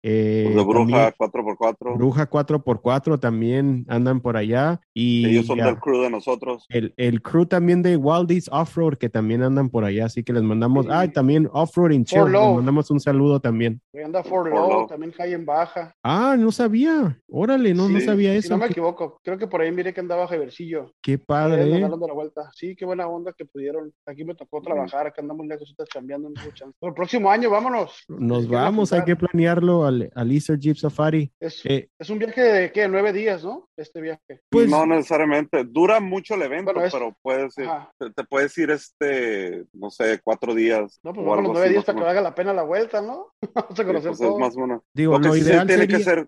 Eh, 0.03 0.51
de 0.55 0.63
Bruja 0.63 1.13
4x4. 1.15 1.97
Bruja 1.97 2.29
4x4 2.29 3.19
también 3.19 3.85
andan 3.87 4.21
por 4.21 4.37
allá. 4.37 4.81
Y 4.93 5.27
Ellos 5.27 5.47
son 5.47 5.57
del 5.59 5.79
crew 5.79 6.01
de 6.01 6.09
nosotros. 6.09 6.65
El, 6.69 6.93
el 6.97 7.21
crew 7.21 7.45
también 7.45 7.81
de 7.81 7.97
Waldies 7.97 8.49
Offroad 8.51 8.91
que 8.97 9.09
también 9.09 9.43
andan 9.43 9.69
por 9.69 9.83
allá, 9.83 10.05
así 10.05 10.23
que 10.23 10.33
les 10.33 10.43
mandamos, 10.43 10.85
ah, 10.89 11.07
también 11.07 11.49
Offroad 11.51 11.91
in 11.91 12.05
Chill, 12.05 12.25
les 12.25 12.55
mandamos 12.55 12.89
un 12.91 12.99
saludo 12.99 13.39
también. 13.39 13.81
Anda 14.03 14.23
For 14.23 14.49
Low, 14.49 14.87
también 14.87 15.11
High 15.11 15.33
en 15.33 15.45
Baja. 15.45 15.95
Ah, 16.03 16.35
no 16.37 16.51
sabía, 16.51 17.19
órale, 17.29 17.73
no, 17.73 17.87
no 17.87 17.99
sabía 17.99 18.33
eso. 18.33 18.47
Si 18.47 18.53
no 18.53 18.57
me 18.57 18.65
equivoco, 18.65 19.19
creo 19.23 19.37
que 19.37 19.47
por 19.47 19.61
ahí 19.61 19.71
mire 19.71 19.93
que 19.93 19.99
andaba 19.99 20.27
Javersillo. 20.27 20.93
Qué 21.01 21.17
padre. 21.17 21.63
Eh. 21.63 21.79
La 21.79 22.13
vuelta. 22.13 22.49
Sí, 22.53 22.75
qué 22.75 22.85
buena 22.85 23.07
onda 23.07 23.33
que 23.33 23.45
pudieron. 23.45 23.93
Aquí 24.05 24.23
me 24.23 24.35
tocó 24.35 24.61
trabajar, 24.61 25.07
acá 25.07 25.21
andamos 25.21 25.45
lejos, 25.45 25.73
cambiando, 25.93 26.29
no 26.29 26.87
el 26.87 26.93
próximo 26.93 27.29
año, 27.29 27.49
vámonos. 27.49 28.03
Nos 28.07 28.47
vamos, 28.47 28.91
hay 28.93 29.03
que 29.03 29.15
planearlo 29.15 29.85
al, 29.91 30.11
al 30.15 30.31
Easter 30.31 30.57
Jeep 30.57 30.77
Safari. 30.77 31.31
Es, 31.39 31.65
eh, 31.65 31.89
es 31.99 32.09
un 32.09 32.19
viaje 32.19 32.41
de, 32.41 32.71
¿qué? 32.71 32.87
Nueve 32.87 33.13
días, 33.13 33.43
¿no? 33.43 33.69
Este 33.77 34.01
viaje. 34.01 34.41
Pues, 34.49 34.69
no 34.69 34.85
necesariamente, 34.85 35.63
dura 35.63 35.99
mucho 35.99 36.35
el 36.35 36.43
evento, 36.43 36.73
pero 36.73 37.15
puede 37.21 37.49
ser 37.51 37.67
te, 38.15 38.23
puedes 38.23 38.57
ir 38.57 38.71
este, 38.71 39.65
no 39.73 39.89
sé, 39.89 40.19
cuatro 40.23 40.53
días. 40.53 40.99
No, 41.03 41.13
pues 41.13 41.25
vamos 41.25 41.43
los 41.43 41.53
nueve 41.53 41.69
días 41.69 41.85
para 41.85 41.97
que 41.97 42.03
valga 42.03 42.21
la 42.21 42.35
pena 42.35 42.53
la 42.53 42.63
vuelta, 42.63 43.01
¿no? 43.01 43.27
Vamos 43.53 43.79
a 43.79 43.85
conocer 43.85 44.11
pues, 44.17 44.37
más 44.37 44.53
Digo, 44.93 45.17
lo, 45.19 45.35
ideal 45.35 45.67
sería, 45.67 46.27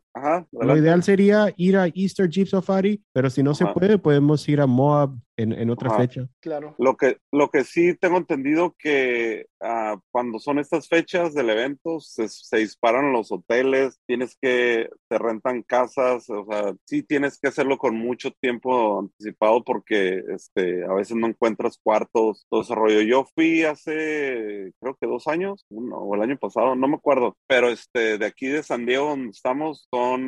lo 0.52 0.78
ideal 0.78 1.04
sería 1.04 1.54
ir 1.58 1.78
a 1.78 1.88
Easter 1.88 2.30
Jeep 2.30 2.47
Safari, 2.47 3.02
pero 3.13 3.30
si 3.30 3.43
no 3.43 3.54
se 3.54 3.65
puede, 3.67 3.97
podemos 3.97 4.47
ir 4.49 4.62
a 4.62 4.67
Moab 4.67 5.12
en, 5.38 5.69
otra 5.69 5.98
fecha. 5.98 6.28
Claro. 6.39 6.76
Lo 6.78 6.96
que, 6.96 7.17
lo 7.32 7.50
que 7.50 7.63
sí 7.63 7.96
tengo 7.96 8.17
entendido 8.17 8.76
que 8.78 9.48
ah, 9.62 9.98
cuando 10.12 10.39
son 10.39 10.60
estas 10.60 10.88
fechas 10.88 11.34
del 11.34 11.50
evento, 11.50 12.00
se, 12.00 12.28
se, 12.30 12.58
disparan 12.58 13.12
los 13.12 13.32
hoteles, 13.32 14.00
tienes 14.06 14.38
que, 14.39 14.89
te 15.10 15.17
rentan 15.17 15.63
casas, 15.63 16.30
o 16.30 16.46
sea, 16.46 16.74
sí 16.86 17.04
tienes 17.04 17.39
que 17.39 17.48
hacerlo 17.48 17.78
con 17.78 17.96
mucho 17.96 18.32
tiempo 18.39 19.00
anticipado 19.00 19.63
porque 19.63 20.24
este, 20.30 20.86
a 20.86 20.93
veces 20.93 21.17
no 21.17 21.28
encuentras 21.28 21.80
cuartos, 21.82 22.46
todo 22.50 22.62
ese 22.62 22.76
rollo. 22.76 23.02
Yo 23.02 23.26
fui 23.36 23.63
hace, 23.63 24.72
creo 24.80 24.98
que 25.00 25.08
dos 25.08 25.28
años, 25.28 25.65
o 25.69 26.15
el 26.15 26.22
año 26.22 26.38
pasado, 26.38 26.76
no 26.76 26.88
me 26.88 26.96
acuerdo, 26.96 27.36
pero 27.48 27.69
este, 27.69 28.17
de 28.17 28.26
aquí 28.26 28.48
de 28.48 28.63
San 28.63 28.86
Diego 28.86 29.10
donde 29.10 29.32
estamos 29.32 29.88
son 29.89 30.28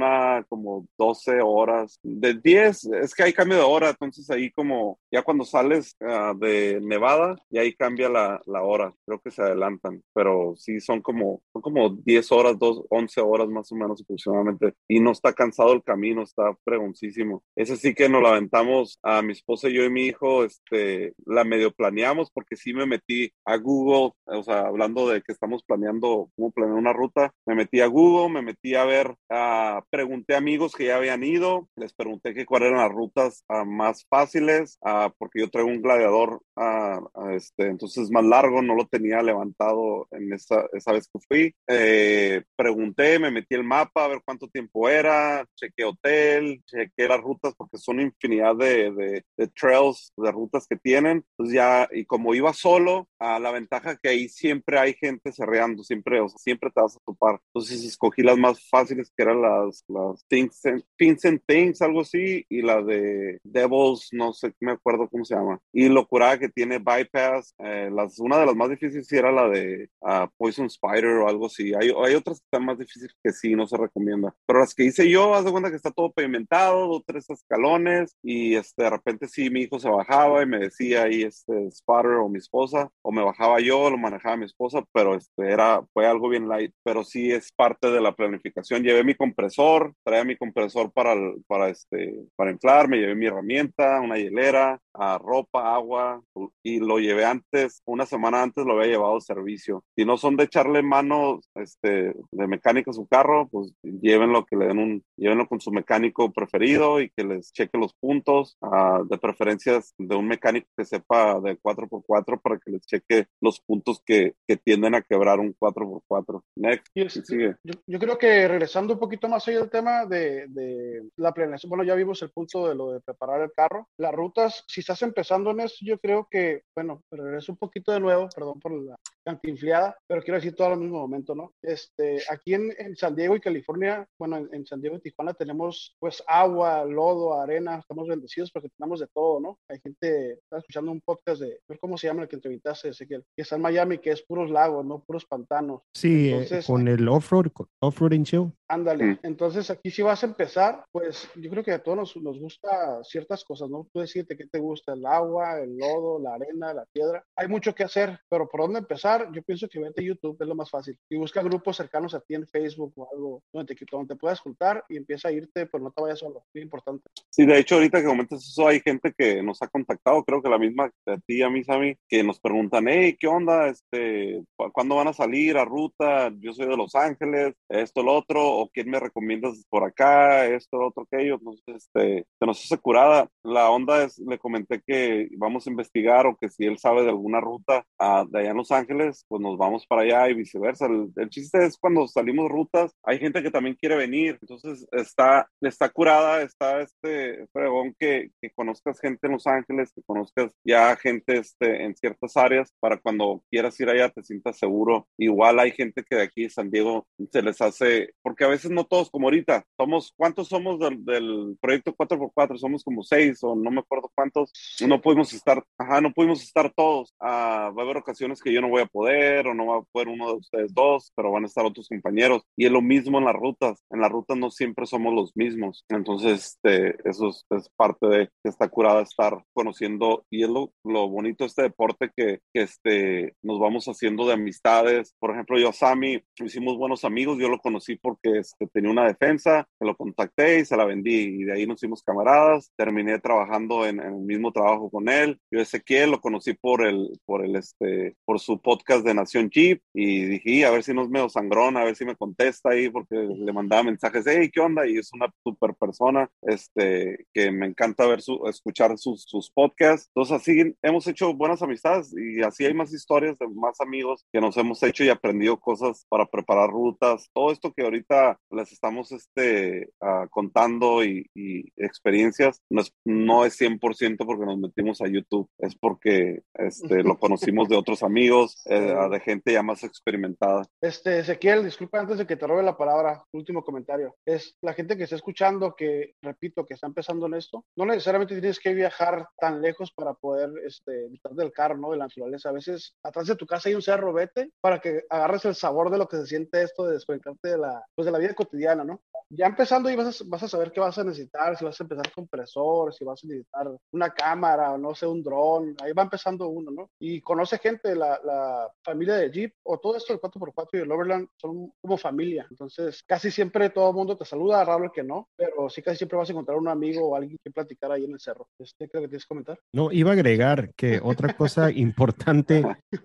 como 0.49 0.87
12 0.97 1.41
horas, 1.41 1.99
de 2.03 2.33
10, 2.33 2.85
es 3.01 3.13
que 3.13 3.23
hay 3.23 3.33
cambio 3.33 3.57
de 3.57 3.63
hora, 3.63 3.89
entonces 3.89 4.29
ahí 4.29 4.51
como 4.51 4.94
ya 5.11 5.23
cuando 5.23 5.45
sales 5.45 5.95
ah, 6.01 6.33
de 6.37 6.79
Nevada, 6.81 7.35
y 7.49 7.57
ahí 7.57 7.73
cambia 7.73 8.09
la, 8.09 8.41
la, 8.45 8.63
hora, 8.63 8.93
creo 9.05 9.19
que 9.21 9.31
se 9.31 9.41
adelantan, 9.41 10.03
pero 10.13 10.53
sí 10.57 10.79
son 10.79 11.01
como, 11.01 11.41
son 11.53 11.61
como 11.61 11.89
10 11.89 12.31
horas, 12.31 12.59
2, 12.59 12.85
11 12.89 13.21
horas 13.21 13.47
más 13.47 13.71
o 13.71 13.75
menos 13.75 14.01
aproximadamente, 14.01 14.73
y 14.87 14.99
no 14.99 15.11
está 15.11 15.33
cansado 15.33 15.73
el 15.73 15.83
camino, 15.83 16.23
está 16.23 16.55
pregoncísimo. 16.63 17.43
Ese 17.55 17.77
sí 17.77 17.93
que 17.93 18.09
nos 18.09 18.21
la 18.21 18.29
aventamos 18.29 18.99
a 19.03 19.21
mi 19.21 19.33
esposa 19.33 19.69
y 19.69 19.73
yo 19.73 19.83
y 19.83 19.89
mi 19.89 20.05
hijo, 20.05 20.43
este, 20.43 21.13
la 21.25 21.43
medio 21.43 21.71
planeamos 21.71 22.31
porque 22.31 22.55
sí 22.55 22.73
me 22.73 22.85
metí 22.85 23.31
a 23.45 23.57
Google, 23.57 24.11
o 24.25 24.43
sea, 24.43 24.61
hablando 24.61 25.07
de 25.07 25.21
que 25.21 25.31
estamos 25.31 25.63
planeando 25.63 26.29
cómo 26.35 26.51
planear 26.51 26.77
una 26.77 26.93
ruta, 26.93 27.33
me 27.45 27.55
metí 27.55 27.81
a 27.81 27.87
Google, 27.87 28.33
me 28.33 28.41
metí 28.41 28.75
a 28.75 28.85
ver, 28.85 29.15
uh, 29.29 29.81
pregunté 29.89 30.35
a 30.35 30.37
amigos 30.37 30.73
que 30.73 30.85
ya 30.85 30.97
habían 30.97 31.23
ido, 31.23 31.69
les 31.75 31.93
pregunté 31.93 32.33
que 32.33 32.45
cuáles 32.45 32.69
eran 32.69 32.81
las 32.81 32.91
rutas 32.91 33.43
uh, 33.49 33.65
más 33.65 34.05
fáciles, 34.09 34.77
Ah, 34.87 35.11
porque 35.17 35.39
yo 35.39 35.49
traigo 35.49 35.67
un 35.67 35.81
gladiador, 35.81 36.43
uh, 36.57 37.29
este, 37.31 37.69
entonces 37.69 38.11
más 38.11 38.23
largo, 38.23 38.61
no 38.61 38.75
lo 38.75 38.85
tenía 38.85 39.19
levantado 39.23 40.07
en 40.11 40.31
esa, 40.31 40.67
esa 40.73 40.91
vez 40.91 41.09
que 41.11 41.19
fui. 41.27 41.55
Eh, 41.67 42.43
pregunté, 42.55 43.17
me 43.17 43.31
metí 43.31 43.55
el 43.55 43.63
mapa 43.63 44.05
a 44.05 44.09
ver 44.09 44.21
cuánto 44.23 44.47
tiempo 44.47 44.87
era, 44.87 45.43
chequé 45.55 45.85
hotel, 45.85 46.61
chequé 46.67 47.07
las 47.07 47.19
rutas 47.19 47.55
porque 47.57 47.79
son 47.79 47.99
infinidad 47.99 48.55
de, 48.55 48.91
de, 48.91 49.23
de 49.35 49.47
trails, 49.47 50.13
de 50.17 50.31
rutas 50.31 50.67
que 50.67 50.75
tienen. 50.75 51.25
Entonces 51.31 51.55
ya, 51.55 51.89
y 51.91 52.05
como 52.05 52.35
iba 52.35 52.53
solo, 52.53 53.07
a 53.17 53.39
la 53.39 53.51
ventaja 53.51 53.97
que 53.97 54.09
ahí 54.09 54.29
siempre 54.29 54.77
hay 54.77 54.93
gente 54.93 55.31
cerreando, 55.31 55.83
siempre, 55.83 56.19
o 56.19 56.29
sea, 56.29 56.37
siempre 56.37 56.69
te 56.69 56.81
vas 56.81 56.95
a 56.95 56.99
topar. 57.03 57.41
Entonces 57.47 57.83
escogí 57.83 58.21
las 58.21 58.37
más 58.37 58.59
fáciles 58.69 59.11
que 59.17 59.23
eran 59.23 59.41
las, 59.41 59.83
las 59.87 60.23
Things 60.27 61.25
and, 61.25 61.41
Things, 61.47 61.81
algo 61.81 62.01
así, 62.01 62.45
y 62.49 62.61
la 62.61 62.83
de 62.83 63.39
Devils, 63.43 64.09
no 64.11 64.31
sé, 64.31 64.53
me 64.59 64.74
acuerdo 64.75 65.09
cómo 65.09 65.25
se 65.25 65.35
llama. 65.35 65.59
Y 65.73 65.89
locura 65.89 66.37
que 66.37 66.49
tiene 66.49 66.79
bypass. 66.79 67.53
Eh, 67.59 67.89
las, 67.91 68.19
una 68.19 68.37
de 68.37 68.45
las 68.45 68.55
más 68.55 68.69
difíciles 68.69 69.11
era 69.11 69.31
la 69.31 69.49
de 69.49 69.89
uh, 70.01 70.27
Poison 70.37 70.67
Spider 70.67 71.17
o 71.17 71.27
algo 71.27 71.47
así. 71.47 71.73
Hay, 71.79 71.89
hay 71.89 72.15
otras 72.15 72.39
que 72.39 72.45
están 72.45 72.65
más 72.65 72.77
difíciles 72.77 73.15
que 73.23 73.31
sí, 73.31 73.55
no 73.55 73.67
se 73.67 73.77
recomienda. 73.77 74.33
Pero 74.45 74.59
las 74.59 74.73
que 74.73 74.85
hice 74.85 75.09
yo, 75.09 75.33
haz 75.33 75.45
de 75.45 75.51
cuenta 75.51 75.69
que 75.69 75.75
está 75.75 75.91
todo 75.91 76.11
pavimentado, 76.11 76.87
dos, 76.87 77.03
tres 77.05 77.29
escalones, 77.29 78.15
y 78.21 78.55
este, 78.55 78.83
de 78.83 78.89
repente 78.89 79.27
sí, 79.27 79.49
mi 79.49 79.61
hijo 79.61 79.79
se 79.79 79.89
bajaba 79.89 80.43
y 80.43 80.45
me 80.45 80.59
decía 80.59 81.03
ahí, 81.03 81.23
este, 81.23 81.67
Spider 81.67 82.17
o 82.21 82.29
mi 82.29 82.39
esposa, 82.39 82.89
o 83.01 83.11
me 83.11 83.23
bajaba 83.23 83.59
yo, 83.59 83.89
lo 83.89 83.97
manejaba 83.97 84.37
mi 84.37 84.45
esposa, 84.45 84.83
pero 84.91 85.15
este, 85.15 85.51
era, 85.51 85.81
fue 85.93 86.05
algo 86.05 86.29
bien 86.29 86.47
light, 86.47 86.73
pero 86.83 87.03
sí 87.03 87.31
es 87.31 87.51
parte 87.51 87.91
de 87.91 88.01
la 88.01 88.15
planificación. 88.15 88.83
Llevé 88.83 89.03
mi 89.03 89.15
compresor, 89.15 89.93
traía 90.03 90.23
mi 90.23 90.37
compresor 90.37 90.91
para, 90.91 91.15
para, 91.47 91.69
este, 91.69 92.25
para 92.35 92.51
inflar, 92.51 92.87
me 92.87 92.97
llevé 92.97 93.15
mi 93.15 93.27
herramienta, 93.27 94.01
una 94.01 94.17
hielera, 94.17 94.64
a 94.93 95.17
ropa, 95.17 95.75
agua, 95.75 96.21
y 96.63 96.79
lo 96.79 96.99
llevé 96.99 97.25
antes, 97.25 97.81
una 97.85 98.05
semana 98.05 98.41
antes 98.41 98.65
lo 98.65 98.73
había 98.73 98.93
llevado 98.93 99.17
a 99.17 99.21
servicio. 99.21 99.83
Si 99.95 100.05
no 100.05 100.17
son 100.17 100.37
de 100.37 100.45
echarle 100.45 100.81
mano 100.81 101.39
este, 101.55 102.13
de 102.31 102.47
mecánico 102.47 102.91
a 102.91 102.93
su 102.93 103.07
carro, 103.07 103.47
pues 103.49 103.73
llévenlo, 103.83 104.45
que 104.45 104.55
le 104.55 104.67
den 104.67 104.79
un, 104.79 105.03
llévenlo 105.17 105.47
con 105.47 105.59
su 105.59 105.71
mecánico 105.71 106.31
preferido 106.31 107.01
y 107.01 107.09
que 107.09 107.23
les 107.23 107.51
cheque 107.51 107.77
los 107.77 107.93
puntos, 107.93 108.57
uh, 108.61 109.05
de 109.05 109.17
preferencias 109.17 109.93
de 109.97 110.15
un 110.15 110.27
mecánico 110.27 110.67
que 110.77 110.85
sepa 110.85 111.39
de 111.41 111.59
4x4 111.59 112.41
para 112.41 112.57
que 112.57 112.71
les 112.71 112.85
cheque 112.85 113.27
los 113.41 113.59
puntos 113.59 114.01
que, 114.05 114.35
que 114.47 114.57
tienden 114.57 114.95
a 114.95 115.01
quebrar 115.01 115.39
un 115.39 115.55
4x4. 115.55 116.41
Next, 116.55 116.87
sigue. 117.25 117.55
Yo, 117.63 117.73
yo, 117.85 117.99
creo 117.99 118.17
que 118.17 118.47
regresando 118.47 118.93
un 118.93 118.99
poquito 118.99 119.27
más 119.27 119.47
allá 119.47 119.59
del 119.59 119.69
tema 119.69 120.05
de, 120.05 120.45
de 120.47 121.09
la 121.17 121.33
planeación, 121.33 121.69
bueno, 121.69 121.83
ya 121.83 121.95
vimos 121.95 122.21
el 122.21 122.31
punto 122.31 122.67
de 122.67 122.75
lo 122.75 122.91
de 122.91 123.01
preparar 123.01 123.41
el 123.41 123.51
carro, 123.53 123.87
las 123.97 124.13
rutas 124.13 124.54
estás, 124.55 124.63
si 124.67 124.79
estás 124.81 125.01
empezando 125.01 125.51
en 125.51 125.61
esto, 125.61 125.77
yo 125.81 125.99
creo 125.99 126.27
que, 126.29 126.63
bueno, 126.75 127.01
es 127.37 127.49
un 127.49 127.57
poquito 127.57 127.91
de 127.91 127.99
nuevo, 127.99 128.27
perdón 128.33 128.59
por 128.59 128.71
la 128.71 128.95
cantinfliada, 129.25 129.97
pero 130.07 130.21
quiero 130.21 130.37
decir 130.37 130.55
todo 130.55 130.67
al 130.67 130.79
mismo 130.79 130.99
momento, 130.99 131.33
¿no? 131.33 131.53
Este, 131.61 132.21
aquí 132.29 132.53
en, 132.53 132.73
en 132.77 132.95
San 132.95 133.15
Diego 133.15 133.35
y 133.35 133.41
California, 133.41 134.07
bueno, 134.19 134.47
en, 134.51 134.65
San 134.65 134.81
Diego 134.81 134.97
y 134.97 135.01
Tijuana 135.01 135.33
tenemos 135.33 135.95
pues 135.99 136.23
agua, 136.27 136.85
lodo, 136.85 137.39
arena, 137.39 137.79
estamos 137.79 138.07
bendecidos 138.07 138.51
porque 138.51 138.69
tenemos 138.77 138.99
de 138.99 139.07
todo, 139.07 139.39
¿no? 139.39 139.59
Hay 139.69 139.79
gente, 139.81 140.33
está 140.33 140.59
escuchando 140.59 140.91
un 140.91 141.01
podcast 141.01 141.41
de, 141.41 141.59
¿cómo 141.79 141.97
se 141.97 142.07
llama 142.07 142.23
el 142.23 142.27
que 142.27 142.35
entrevistaste, 142.35 142.89
Ezequiel? 142.89 143.23
Que 143.35 143.41
está 143.43 143.55
en 143.55 143.61
Miami, 143.63 143.97
que 143.97 144.11
es 144.11 144.23
puros 144.23 144.49
lagos, 144.49 144.85
¿no? 144.85 145.03
Puros 145.03 145.25
pantanos. 145.25 145.81
Sí, 145.95 146.31
eh, 146.31 146.61
con 146.65 146.87
el 146.87 147.07
off-road, 147.07 147.47
off-roading 147.81 148.23
show. 148.23 148.51
Ándale, 148.67 149.05
mm. 149.05 149.19
entonces 149.23 149.69
aquí 149.69 149.91
si 149.91 150.01
vas 150.01 150.23
a 150.23 150.27
empezar, 150.27 150.83
pues 150.91 151.29
yo 151.35 151.49
creo 151.49 151.63
que 151.63 151.71
a 151.71 151.83
todos 151.83 151.97
nos, 151.97 152.15
nos 152.17 152.39
gusta 152.39 153.03
ciertas 153.03 153.43
cosas, 153.43 153.69
¿no? 153.69 153.87
Tú 153.93 153.99
decirte 153.99 154.35
qué 154.35 154.47
te 154.47 154.59
gusta, 154.59 154.93
el 154.93 155.05
agua, 155.05 155.59
el 155.59 155.77
lodo, 155.77 156.19
la 156.19 156.33
arena, 156.33 156.73
la 156.73 156.85
piedra. 156.91 157.23
Hay 157.35 157.47
mucho 157.47 157.75
que 157.75 157.83
hacer, 157.83 158.19
pero 158.29 158.47
¿por 158.47 158.61
dónde 158.61 158.79
empezar? 158.79 159.31
Yo 159.31 159.43
pienso 159.43 159.67
que 159.67 159.79
vete 159.79 160.01
a 160.01 160.05
YouTube, 160.05 160.37
es 160.39 160.47
lo 160.47 160.55
más 160.55 160.69
fácil. 160.69 160.97
Y 161.09 161.17
busca 161.17 161.43
grupos 161.43 161.77
cercanos 161.77 162.13
a 162.15 162.21
ti 162.21 162.35
en 162.35 162.47
Facebook 162.47 162.93
o 162.95 163.07
algo 163.13 163.43
donde 163.53 163.75
te, 163.75 163.85
donde 163.89 164.15
te 164.15 164.19
puedas 164.19 164.39
juntar 164.39 164.83
y 164.89 164.97
empieza 164.97 165.29
a 165.29 165.31
irte, 165.31 165.67
pero 165.67 165.83
no 165.83 165.91
te 165.91 166.01
vayas 166.01 166.19
solo, 166.19 166.43
es 166.53 166.63
importante. 166.63 167.03
Sí, 167.29 167.45
de 167.45 167.59
hecho 167.59 167.75
ahorita 167.75 168.01
que 168.01 168.07
comentas 168.07 168.45
eso, 168.45 168.67
hay 168.67 168.79
gente 168.79 169.13
que 169.17 169.43
nos 169.43 169.61
ha 169.61 169.67
contactado, 169.67 170.23
creo 170.23 170.41
que 170.41 170.49
la 170.49 170.57
misma 170.57 170.91
a 171.05 171.17
ti 171.17 171.41
a 171.41 171.49
mí, 171.49 171.63
Sammy, 171.63 171.95
que 172.07 172.23
nos 172.23 172.39
preguntan, 172.39 172.87
hey, 172.87 173.15
¿qué 173.19 173.27
onda? 173.27 173.67
Este, 173.67 174.43
¿Cuándo 174.73 174.95
van 174.95 175.07
a 175.07 175.13
salir 175.13 175.57
a 175.57 175.65
ruta? 175.65 176.31
Yo 176.39 176.53
soy 176.53 176.67
de 176.67 176.77
Los 176.77 176.95
Ángeles, 176.95 177.53
esto, 177.69 178.03
lo 178.03 178.13
otro, 178.13 178.54
o 178.57 178.69
quién 178.69 178.89
me 178.89 178.99
recomiendas 178.99 179.65
por 179.69 179.83
acá, 179.83 180.45
esto, 180.47 180.79
otro, 180.79 181.03
aquello. 181.03 181.35
Entonces, 181.35 181.63
este, 181.75 182.25
se 182.39 182.45
nos 182.45 182.63
hace 182.63 182.77
curada. 182.77 183.29
La 183.43 183.69
onda 183.69 184.03
es, 184.03 184.17
le 184.19 184.37
comenté 184.37 184.81
que 184.85 185.29
vamos 185.37 185.67
a 185.67 185.69
investigar 185.69 186.27
o 186.27 186.35
que 186.35 186.49
si 186.49 186.65
él 186.65 186.77
sabe 186.77 187.03
de 187.03 187.09
alguna 187.09 187.39
ruta 187.41 187.85
ah, 187.99 188.25
de 188.29 188.39
allá 188.39 188.51
en 188.51 188.57
Los 188.57 188.71
Ángeles, 188.71 189.25
pues 189.27 189.41
nos 189.41 189.57
vamos 189.57 189.85
para 189.87 190.03
allá 190.03 190.29
y 190.29 190.33
viceversa. 190.35 190.87
El, 190.87 191.29
chiste 191.29 191.65
es 191.65 191.77
cuando 191.77 192.07
salimos 192.07 192.49
rutas, 192.49 192.93
hay 193.03 193.19
gente 193.19 193.41
que 193.43 193.51
también 193.51 193.75
quiere 193.75 193.95
venir. 193.95 194.37
Entonces, 194.41 194.87
está, 194.91 195.49
está 195.61 195.89
curada, 195.89 196.41
está 196.41 196.81
este 196.81 197.47
fregón 197.51 197.95
que, 197.99 198.29
que 198.41 198.51
conozcas 198.51 198.99
gente 198.99 199.27
en 199.27 199.33
Los 199.33 199.47
Ángeles, 199.47 199.91
que 199.93 200.03
conozcas 200.03 200.53
ya 200.63 200.95
gente 200.95 201.37
este, 201.37 201.83
en 201.83 201.95
ciertas 201.95 202.37
áreas 202.37 202.73
para 202.79 202.97
cuando 202.97 203.43
quieras 203.49 203.79
ir 203.79 203.89
allá 203.89 204.09
te 204.09 204.23
sientas 204.23 204.57
seguro. 204.57 205.07
Igual 205.17 205.59
hay 205.59 205.71
gente 205.71 206.03
que 206.03 206.15
de 206.15 206.23
aquí 206.23 206.49
San 206.49 206.69
Diego 206.69 207.07
se 207.31 207.41
les 207.41 207.61
hace, 207.61 208.13
porque 208.21 208.44
a 208.45 208.49
veces 208.49 208.71
no 208.71 208.85
todos 208.85 209.09
como 209.09 209.27
ahorita, 209.27 209.65
somos, 209.77 210.13
¿cuántos 210.15 210.47
somos 210.47 210.79
del, 210.79 211.03
del 211.03 211.57
proyecto 211.59 211.95
4x4? 211.95 212.57
Somos 212.57 212.83
como 212.83 213.03
seis 213.03 213.39
o 213.43 213.55
no 213.55 213.71
me 213.71 213.79
acuerdo 213.79 214.11
cuántos. 214.15 214.51
No 214.87 215.01
pudimos 215.01 215.33
estar, 215.33 215.63
ajá, 215.77 216.01
no 216.01 216.11
pudimos 216.11 216.41
estar 216.41 216.71
todos. 216.73 217.13
Ah, 217.19 217.71
va 217.77 217.81
a 217.81 217.85
haber 217.85 217.97
ocasiones 217.97 218.41
que 218.41 218.53
yo 218.53 218.61
no 218.61 218.69
voy 218.69 218.81
a 218.81 218.87
poder 218.87 219.47
o 219.47 219.53
no 219.53 219.67
va 219.67 219.77
a 219.77 219.81
poder 219.81 220.07
uno 220.07 220.27
de 220.27 220.33
ustedes 220.33 220.73
dos, 220.73 221.11
pero 221.15 221.31
van 221.31 221.43
a 221.43 221.47
estar 221.47 221.65
otros 221.65 221.87
compañeros. 221.87 222.43
Y 222.55 222.65
es 222.65 222.71
lo 222.71 222.81
mismo 222.81 223.17
en 223.17 223.25
las 223.25 223.35
rutas. 223.35 223.83
En 223.89 224.01
las 224.01 224.11
rutas 224.11 224.37
no 224.37 224.49
siempre 224.51 224.85
somos 224.85 225.13
los 225.13 225.35
mismos. 225.35 225.85
Entonces, 225.89 226.45
este, 226.63 226.95
eso 227.07 227.29
es, 227.29 227.45
es 227.49 227.69
parte 227.75 228.07
de 228.07 228.29
esta 228.43 228.69
curada 228.69 229.01
estar 229.01 229.43
conociendo 229.53 230.25
y 230.29 230.43
es 230.43 230.49
lo, 230.49 230.71
lo 230.83 231.09
bonito 231.09 231.43
de 231.43 231.47
este 231.47 231.61
deporte 231.63 232.11
que, 232.15 232.39
que, 232.53 232.61
este, 232.61 233.35
nos 233.41 233.59
vamos 233.59 233.85
haciendo 233.87 234.27
de 234.27 234.33
amistades. 234.33 235.15
Por 235.19 235.31
ejemplo, 235.31 235.57
yo 235.57 235.69
a 235.69 235.73
Sammy 235.73 236.21
hicimos 236.43 236.77
buenos 236.77 237.05
amigos, 237.05 237.37
yo 237.39 237.49
lo 237.49 237.59
conocí 237.59 237.95
porque 237.95 238.34
este, 238.39 238.67
tenía 238.67 238.91
una 238.91 239.07
defensa, 239.07 239.67
lo 239.79 239.95
contacté 239.95 240.59
y 240.59 240.65
se 240.65 240.75
la 240.75 240.85
vendí 240.85 241.41
y 241.41 241.43
de 241.43 241.53
ahí 241.53 241.67
nos 241.67 241.77
hicimos 241.77 242.03
camaradas. 242.03 242.71
Terminé 242.75 243.19
trabajando 243.19 243.85
en, 243.85 243.99
el 243.99 244.13
mismo 244.13 244.51
trabajo 244.51 244.89
con 244.89 245.09
él. 245.09 245.39
Yo 245.51 245.59
Ezequiel 245.59 246.11
lo 246.11 246.21
conocí 246.21 246.53
por 246.53 246.85
el, 246.85 247.19
por 247.25 247.45
el, 247.45 247.55
este, 247.55 248.15
por 248.25 248.39
su 248.39 248.61
podcast 248.61 249.05
de 249.05 249.13
Nación 249.13 249.49
Jeep 249.49 249.81
y 249.93 250.25
dije, 250.25 250.65
a 250.65 250.71
ver 250.71 250.83
si 250.83 250.93
no 250.93 251.03
es 251.03 251.09
medio 251.09 251.29
sangrón, 251.29 251.77
a 251.77 251.83
ver 251.83 251.95
si 251.95 252.05
me 252.05 252.15
contesta 252.15 252.69
ahí 252.71 252.89
porque 252.89 253.15
le 253.15 253.53
mandaba 253.53 253.83
mensajes, 253.83 254.25
hey, 254.27 254.49
¿qué 254.51 254.59
onda? 254.59 254.87
Y 254.87 254.97
es 254.97 255.11
una 255.13 255.31
super 255.43 255.73
persona, 255.75 256.29
este, 256.41 257.25
que 257.33 257.51
me 257.51 257.67
encanta 257.67 258.07
ver 258.07 258.21
su, 258.21 258.45
escuchar 258.47 258.97
sus, 258.97 259.23
sus 259.23 259.51
podcasts. 259.51 260.09
Entonces 260.15 260.35
así 260.37 260.75
hemos 260.81 261.07
hecho 261.07 261.33
buenas 261.33 261.61
amistades 261.61 262.13
y 262.17 262.41
así 262.41 262.65
hay 262.65 262.73
más 262.73 262.93
historias 262.93 263.37
de 263.37 263.47
más 263.47 263.79
amigos 263.81 264.25
que 264.31 264.41
nos 264.41 264.57
hemos 264.57 264.81
hecho 264.83 265.03
y 265.03 265.09
aprendido 265.09 265.59
cosas 265.59 266.05
para 266.09 266.25
preparar 266.25 266.69
rutas. 266.69 267.29
Todo 267.33 267.51
esto 267.51 267.73
que 267.73 267.83
ahorita 267.83 268.24
les 268.51 268.71
estamos 268.71 269.11
este, 269.11 269.89
uh, 270.01 270.27
contando 270.29 271.03
y, 271.03 271.29
y, 271.35 271.65
experiencias 271.77 272.61
no 272.69 272.81
es, 272.81 272.91
no 273.05 273.45
es 273.45 273.59
100% 273.59 274.25
porque 274.25 274.45
nos 274.45 274.57
metimos 274.57 275.01
a 275.01 275.07
YouTube, 275.07 275.49
es 275.57 275.75
porque 275.75 276.43
este, 276.53 277.03
lo 277.03 277.17
conocimos 277.17 277.69
de 277.69 277.75
otros 277.75 278.03
amigos, 278.03 278.61
eh, 278.65 278.95
de 279.11 279.19
gente 279.19 279.53
ya 279.53 279.63
más 279.63 279.83
experimentada. 279.83 280.63
Este, 280.81 281.19
Ezequiel, 281.19 281.63
disculpa 281.63 281.99
antes 281.99 282.17
de 282.17 282.27
que 282.27 282.35
te 282.35 282.47
robe 282.47 282.63
la 282.63 282.77
palabra, 282.77 283.23
último 283.33 283.63
comentario. 283.63 284.15
Es 284.25 284.55
la 284.61 284.73
gente 284.73 284.97
que 284.97 285.03
está 285.03 285.15
escuchando, 285.15 285.75
que 285.75 286.13
repito, 286.21 286.65
que 286.65 286.73
está 286.73 286.87
empezando 286.87 287.25
en 287.27 287.35
esto, 287.35 287.65
no 287.77 287.85
necesariamente 287.85 288.39
tienes 288.39 288.59
que 288.59 288.73
viajar 288.73 289.27
tan 289.37 289.61
lejos 289.61 289.91
para 289.91 290.13
poder 290.13 290.51
este, 290.65 291.09
del 291.31 291.51
carro, 291.51 291.77
¿no? 291.77 291.91
De 291.91 291.97
la 291.97 292.05
naturaleza. 292.05 292.49
A 292.49 292.53
veces 292.53 292.95
atrás 293.03 293.27
de 293.27 293.35
tu 293.35 293.45
casa 293.45 293.69
hay 293.69 293.75
un 293.75 293.81
cerro, 293.81 294.13
vete 294.13 294.51
para 294.61 294.79
que 294.79 295.03
agarres 295.09 295.45
el 295.45 295.55
sabor 295.55 295.89
de 295.89 295.97
lo 295.97 296.07
que 296.07 296.17
se 296.17 296.27
siente 296.27 296.61
esto 296.61 296.85
de 296.85 296.93
desconectarte 296.93 297.49
de 297.49 297.57
la, 297.57 297.83
pues 297.95 298.05
de 298.05 298.11
la 298.11 298.14
vida 298.17 298.33
cotidiana, 298.33 298.83
¿no? 298.83 299.01
Ya 299.29 299.47
empezando 299.47 299.89
y 299.89 299.95
vas 299.95 300.21
a, 300.21 300.23
vas 300.27 300.43
a 300.43 300.47
saber 300.47 300.71
qué 300.71 300.79
vas 300.79 300.97
a 300.97 301.03
necesitar, 301.03 301.57
si 301.57 301.65
vas 301.65 301.79
a 301.79 301.83
empezar 301.83 302.11
compresor, 302.13 302.93
si 302.93 303.03
vas 303.03 303.23
a 303.23 303.27
necesitar 303.27 303.67
una 303.91 304.11
cámara 304.11 304.73
o 304.73 304.77
no 304.77 304.93
sé, 304.93 305.07
un 305.07 305.23
dron, 305.23 305.75
ahí 305.83 305.93
va 305.93 306.03
empezando 306.03 306.47
uno, 306.47 306.71
¿no? 306.71 306.89
Y 306.99 307.21
conoce 307.21 307.57
gente, 307.57 307.95
la, 307.95 308.19
la 308.23 308.69
familia 308.83 309.15
de 309.15 309.31
Jeep 309.31 309.53
o 309.63 309.79
todo 309.79 309.97
esto 309.97 310.13
del 310.13 310.21
4x4 310.21 310.67
y 310.73 310.77
el 310.77 310.91
Overland 310.91 311.27
son 311.37 311.71
como 311.81 311.97
familia, 311.97 312.45
entonces 312.49 313.03
casi 313.03 313.31
siempre 313.31 313.69
todo 313.69 313.89
el 313.89 313.95
mundo 313.95 314.17
te 314.17 314.25
saluda, 314.25 314.63
raro 314.63 314.85
el 314.85 314.91
que 314.91 315.03
no, 315.03 315.29
pero 315.35 315.69
sí 315.69 315.81
casi 315.81 315.97
siempre 315.97 316.17
vas 316.17 316.29
a 316.29 316.33
encontrar 316.33 316.57
un 316.57 316.67
amigo 316.67 317.07
o 317.07 317.15
alguien 317.15 317.37
que 317.43 317.51
platicar 317.51 317.91
ahí 317.91 318.05
en 318.05 318.11
el 318.11 318.19
cerro. 318.19 318.47
Este, 318.59 318.89
creo 318.89 319.03
que 319.03 319.09
tienes 319.09 319.23
que 319.23 319.29
comentar. 319.29 319.59
No, 319.73 319.91
iba 319.91 320.11
a 320.11 320.13
agregar 320.13 320.71
que 320.75 320.99
otra 321.03 321.35
cosa 321.35 321.71
importante, 321.71 322.63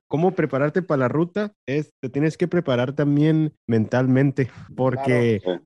cómo 0.09 0.33
prepararte 0.33 0.83
para 0.83 1.01
la 1.01 1.09
ruta, 1.09 1.53
es 1.67 1.91
te 2.01 2.09
tienes 2.09 2.37
que 2.37 2.49
preparar 2.49 2.95
también 2.95 3.55
mentalmente, 3.67 4.51
porque 4.77 5.00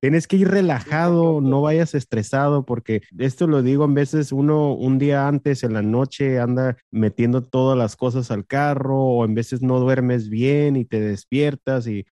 tienes 0.00 0.26
que 0.26 0.36
ir 0.36 0.48
relajado, 0.48 1.40
no 1.40 1.62
vayas 1.62 1.94
estresado, 1.94 2.64
porque 2.64 3.02
esto 3.18 3.46
lo 3.46 3.62
digo 3.62 3.84
en 3.84 3.94
veces 3.94 4.32
uno 4.32 4.72
un 4.74 4.98
día 4.98 5.28
antes 5.28 5.62
en 5.64 5.72
la 5.72 5.82
noche 5.82 6.38
anda 6.38 6.76
metiendo 6.90 7.42
todas 7.42 7.76
las 7.76 7.96
cosas 7.96 8.30
al 8.30 8.46
carro 8.46 9.00
o 9.00 9.24
en 9.24 9.34
veces 9.34 9.62
no 9.62 9.80
duermes 9.80 10.28
bien 10.28 10.76
y 10.76 10.84
te 10.84 11.00
despiertas 11.00 11.86
y 11.86 12.06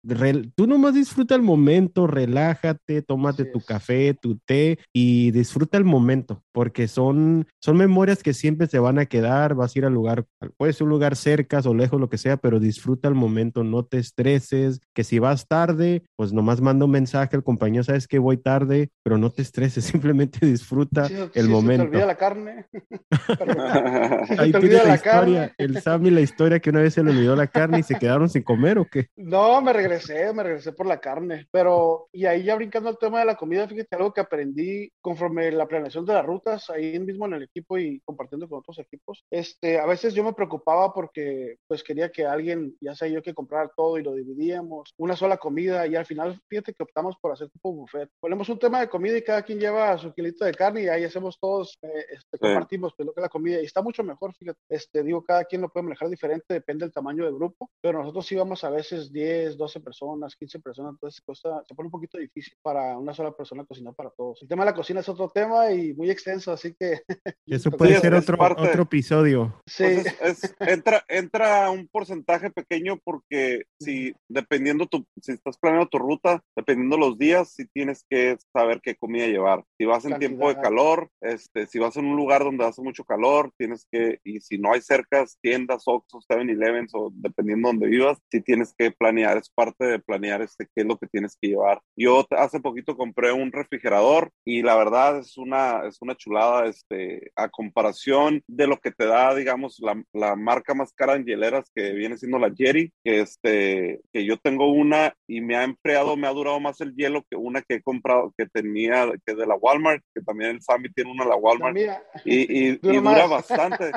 tú 0.56 0.68
nomás 0.68 0.94
disfruta 0.94 1.36
el 1.36 1.42
momento, 1.42 2.08
relájate, 2.08 3.02
tómate 3.02 3.46
tu 3.46 3.60
café, 3.60 4.14
tu 4.14 4.38
té 4.38 4.80
y 4.94 5.32
disfruta 5.32 5.78
el 5.78 5.86
momento, 5.86 6.44
porque 6.52 6.88
son, 6.88 7.48
son 7.60 7.78
memorias 7.78 8.24
que 8.24 8.34
siempre 8.34 8.68
se 8.68 8.80
van 8.80 9.00
a 9.00 9.06
quedar, 9.06 9.56
vas 9.56 9.76
a 9.76 9.80
ir 9.80 9.86
al 9.86 9.94
lugar, 9.94 10.26
puede 10.58 10.74
ser 10.74 10.86
un 10.86 10.92
lugar 10.92 11.16
cerca 11.16 11.60
o 11.66 11.74
lejos, 11.74 12.00
lo 12.00 12.10
que 12.10 12.18
sea, 12.18 12.38
pero 12.38 12.60
disfruta 12.60 13.08
el 13.08 13.16
momento, 13.16 13.64
no 13.64 13.84
te 13.84 13.98
estreses, 13.98 14.80
que 14.94 15.04
si 15.04 15.20
vas 15.20 15.48
tarde, 15.48 16.04
pues 16.16 16.32
nomás 16.32 16.62
manda 16.62 16.86
un 16.86 16.92
mensaje 16.92 17.09
al 17.16 17.44
compañero, 17.44 17.84
sabes 17.84 18.08
que 18.08 18.20
voy 18.20 18.38
tarde, 18.38 18.90
pero 19.04 19.18
no 19.18 19.30
te 19.32 19.42
estreses, 19.42 19.84
simplemente 19.86 20.46
disfruta 20.46 21.08
el 21.34 21.50
momento. 21.50 21.84
Se 21.84 21.90
te 21.90 21.96
olvida 21.98 22.06
la 22.06 22.16
carne. 22.16 22.66
Ahí 24.38 24.52
tiene 24.52 24.84
la, 24.84 24.96
historia, 24.96 25.54
el 25.58 25.82
Sammy, 25.82 26.10
la 26.10 26.22
historia 26.22 26.60
que 26.60 26.70
una 26.70 26.82
vez 26.82 26.94
se 26.94 27.04
le 27.04 27.12
olvidó 27.12 27.36
la 27.36 27.48
carne 27.48 27.80
y 27.80 27.84
se 27.84 27.98
quedaron 27.98 28.30
sin 28.30 28.44
comer 28.44 28.80
o 28.80 28.86
qué? 28.86 29.08
No, 29.16 29.62
me 29.62 29.74
regresé, 29.74 30.34
me 30.34 30.44
regresé 30.44 30.72
por 30.72 30.86
la 30.86 31.00
carne, 31.00 31.48
pero 31.52 32.08
y 32.12 32.26
ahí 32.26 32.44
ya 32.44 32.56
brincando 32.56 32.90
al 32.90 32.98
tema 32.98 33.20
de 33.20 33.26
la 33.26 33.36
comida, 33.36 33.68
fíjate 33.68 33.96
algo 33.96 34.14
que 34.14 34.22
aprendí 34.22 34.92
conforme 35.02 35.52
la 35.52 35.68
planeación 35.68 36.06
de 36.06 36.14
las 36.14 36.26
rutas, 36.26 36.70
ahí 36.70 37.00
mismo 37.00 37.26
en 37.26 37.34
el 37.34 37.44
equipo 37.44 37.78
y 37.78 38.02
compartiendo 38.06 38.48
con 38.48 38.60
otros 38.60 38.80
equipos, 38.80 39.24
este, 39.32 39.80
a 39.80 39.86
veces 39.86 40.14
yo 40.14 40.24
me 40.24 40.34
preocupaba 40.34 40.94
porque 40.94 41.58
pues 41.68 41.84
quería 41.84 42.10
que 42.12 42.26
alguien, 42.26 42.76
ya 42.82 42.96
sea 42.96 43.08
yo 43.08 43.22
que 43.22 43.34
comprara 43.34 43.72
todo 43.76 43.98
y 43.98 44.04
lo 44.04 44.14
dividíamos, 44.14 44.94
una 44.98 45.16
sola 45.16 45.38
comida 45.38 45.88
y 45.88 45.96
al 45.96 46.06
final 46.06 46.40
fíjate 46.48 46.74
que 46.74 46.84
optamos 47.00 47.18
por 47.22 47.32
hacer 47.32 47.50
tipo 47.50 47.72
buffet. 47.72 48.10
Ponemos 48.20 48.50
un 48.50 48.60
tema 48.60 48.82
de 48.82 48.90
comida 48.90 49.18
y 49.18 49.22
cada 49.22 49.42
quien 49.44 49.60
lleva 49.60 49.98
su 49.98 50.14
kilito 50.14 50.46
de 50.46 50.54
carne 50.54 50.84
y 50.84 50.88
ahí 50.88 51.04
hacemos 51.04 51.40
todos, 51.40 51.78
eh, 51.82 52.06
este, 52.12 52.38
compartimos 52.38 52.94
pues, 52.96 53.06
lo 53.06 53.14
que 53.14 53.22
es 53.22 53.24
la 53.24 53.30
comida 53.30 53.62
y 53.62 53.66
está 53.66 53.82
mucho 53.82 54.04
mejor, 54.04 54.34
fíjate, 54.36 54.60
este, 54.70 55.04
digo, 55.04 55.24
cada 55.24 55.46
quien 55.46 55.62
lo 55.62 55.70
puede 55.70 55.86
manejar 55.86 56.10
diferente, 56.10 56.54
depende 56.54 56.86
del 56.86 56.94
tamaño 56.94 57.26
del 57.26 57.36
grupo, 57.36 57.70
pero 57.82 58.00
nosotros 58.00 58.30
íbamos 58.32 58.64
a 58.64 58.70
veces 58.70 59.12
10, 59.12 59.58
12 59.58 59.80
personas, 59.80 60.36
15 60.36 60.60
personas, 60.60 60.94
entonces 60.94 61.24
se 61.68 61.76
pone 61.76 61.88
un 61.88 61.92
poquito 61.92 62.18
difícil 62.18 62.54
para 62.62 62.98
una 62.98 63.14
sola 63.14 63.32
persona 63.32 63.66
cocinar 63.66 63.94
para 63.96 64.10
todos. 64.12 64.42
El 64.42 64.48
tema 64.48 64.66
de 64.66 64.72
la 64.72 64.76
cocina 64.76 65.00
es 65.00 65.10
otro 65.10 65.30
tema 65.30 65.72
y 65.72 65.94
muy 65.94 66.10
extenso, 66.10 66.52
así 66.52 66.76
que... 66.78 67.02
Eso 67.48 67.72
puede 67.78 68.00
ser 68.00 68.14
otro, 68.14 68.38
otro 68.40 68.84
episodio. 68.84 69.62
Sí. 69.66 70.04
Pues 70.20 70.56
entra, 70.60 71.04
entra 71.08 71.70
un 71.72 71.88
porcentaje 71.88 72.50
pequeño 72.52 72.98
porque 73.04 73.64
si 73.80 74.14
dependiendo 74.28 74.86
tu, 74.86 75.06
si 75.22 75.34
estás 75.34 75.58
planeando 75.58 75.90
tu 75.90 76.00
ruta, 76.00 76.42
dependiendo 76.56 76.79
los 76.88 77.18
días, 77.18 77.54
si 77.54 77.68
tienes 77.68 78.06
que 78.10 78.38
saber 78.54 78.82
qué 78.82 78.96
comida 78.96 79.28
llevar. 79.28 79.64
Si 79.78 79.86
vas 79.86 80.06
en 80.06 80.20
tiempo 80.20 80.50
de 80.50 80.60
calor, 80.60 81.10
este, 81.22 81.68
si 81.68 81.80
vas 81.80 81.98
en 81.98 82.06
un 82.06 82.16
lugar 82.16 82.44
donde 82.44 82.66
hace 82.66 82.82
mucho 82.82 83.04
calor, 83.04 83.52
tienes 83.58 83.88
que, 83.92 84.20
y 84.24 84.40
si 84.40 84.58
no 84.58 84.74
hay 84.74 84.82
cercas, 84.82 85.38
tiendas, 85.42 85.84
Oxxo, 85.86 86.20
7-Elevens 86.30 86.92
o 86.94 87.12
dependiendo 87.14 87.70
de 87.70 87.74
donde 87.74 87.88
vivas, 87.88 88.18
si 88.32 88.42
tienes 88.42 88.74
que 88.78 88.92
planear, 88.92 89.38
es 89.38 89.50
parte 89.50 89.86
de 89.86 90.00
planear 90.00 90.42
este, 90.42 90.66
qué 90.66 90.82
es 90.82 90.86
lo 90.86 90.98
que 90.98 91.08
tienes 91.08 91.38
que 91.40 91.50
llevar. 91.50 91.82
Yo 91.96 92.26
hace 92.32 92.60
poquito 92.60 92.98
compré 92.98 93.32
un 93.32 93.52
refrigerador 93.52 94.32
y 94.46 94.62
la 94.62 94.76
verdad 94.76 95.20
es 95.20 95.38
una, 95.38 95.86
es 95.86 95.98
una 96.02 96.16
chulada, 96.16 96.68
este, 96.68 97.32
a 97.36 97.50
comparación 97.50 98.44
de 98.48 98.68
lo 98.68 98.78
que 98.78 98.92
te 98.92 99.06
da, 99.06 99.34
digamos, 99.36 99.78
la, 99.80 100.02
la 100.14 100.36
marca 100.36 100.74
más 100.74 100.94
cara 100.94 101.16
en 101.16 101.26
hieleras 101.26 101.70
que 101.74 101.92
viene 101.94 102.18
siendo 102.18 102.40
la 102.40 102.54
Jerry, 102.56 102.92
que, 103.04 103.22
este, 103.22 104.02
que 104.12 104.26
yo 104.26 104.38
tengo 104.38 104.72
una 104.72 105.14
y 105.28 105.42
me 105.42 105.56
ha 105.56 105.64
enfriado, 105.64 106.16
me 106.18 106.28
ha 106.28 106.32
durado 106.32 106.60
más 106.60 106.69
el 106.82 106.96
hielo 106.96 107.24
que 107.30 107.36
una 107.36 107.62
que 107.62 107.76
he 107.76 107.82
comprado, 107.82 108.34
que 108.38 108.46
tenía, 108.48 109.08
que 109.26 109.36
de 109.36 109.46
la 109.46 109.56
Walmart, 109.56 110.04
que 110.14 110.22
también 110.22 110.52
el 110.52 110.62
Sammy 110.62 110.90
tiene 110.90 111.12
una 111.12 111.24
de 111.24 111.30
la 111.30 111.36
Walmart. 111.36 111.78
y, 112.26 112.70
y, 112.70 112.78
dura, 112.82 113.28
bastante, 113.28 113.92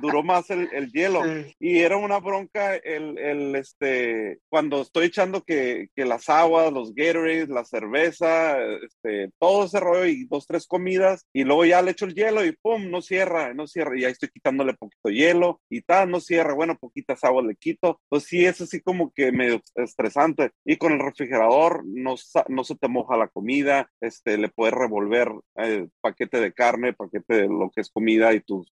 duró 0.00 0.22
más 0.22 0.50
el, 0.50 0.68
el 0.72 0.90
hielo. 0.92 1.22
Y 1.58 1.78
era 1.80 1.96
una 1.96 2.18
bronca 2.18 2.76
el, 2.76 3.18
el, 3.18 3.56
este, 3.56 4.40
cuando 4.48 4.82
estoy 4.82 5.06
echando 5.06 5.42
que, 5.42 5.88
que 5.94 6.04
las 6.04 6.28
aguas, 6.28 6.72
los 6.72 6.94
Gatorades, 6.94 7.48
la 7.48 7.64
cerveza, 7.64 8.58
este, 8.84 9.30
todo 9.38 9.64
ese 9.64 9.80
rollo 9.80 10.06
y 10.06 10.24
dos, 10.24 10.46
tres 10.46 10.66
comidas, 10.66 11.26
y 11.32 11.44
luego 11.44 11.64
ya 11.64 11.82
le 11.82 11.92
echo 11.92 12.04
el 12.04 12.14
hielo 12.14 12.44
y 12.44 12.52
pum, 12.52 12.90
no 12.90 13.02
cierra, 13.02 13.54
no 13.54 13.66
cierra, 13.66 13.98
y 13.98 14.04
ahí 14.04 14.12
estoy 14.12 14.28
quitándole 14.30 14.74
poquito 14.74 15.10
hielo 15.10 15.60
y 15.68 15.82
tal, 15.82 16.10
no 16.10 16.20
cierra, 16.20 16.54
bueno, 16.54 16.76
poquitas 16.78 17.22
aguas 17.24 17.46
le 17.46 17.56
quito. 17.56 18.00
Pues 18.08 18.24
sí, 18.24 18.44
es 18.44 18.60
así 18.60 18.80
como 18.80 19.12
que 19.12 19.32
medio 19.32 19.60
estresante. 19.74 20.50
Y 20.64 20.76
con 20.76 20.92
el 20.92 21.00
refrigerador 21.00 21.82
no, 21.84 22.11
no 22.48 22.64
se 22.64 22.76
te 22.76 22.88
moja 22.88 23.16
la 23.16 23.28
comida, 23.28 23.90
este, 24.00 24.38
le 24.38 24.48
puedes 24.48 24.74
revolver 24.74 25.32
eh, 25.56 25.88
paquete 26.00 26.40
de 26.40 26.52
carne, 26.52 26.92
paquete 26.92 27.34
de 27.34 27.48
lo 27.48 27.70
que 27.70 27.80
es 27.80 27.90
comida 27.90 28.32
y 28.34 28.40
tus, 28.40 28.70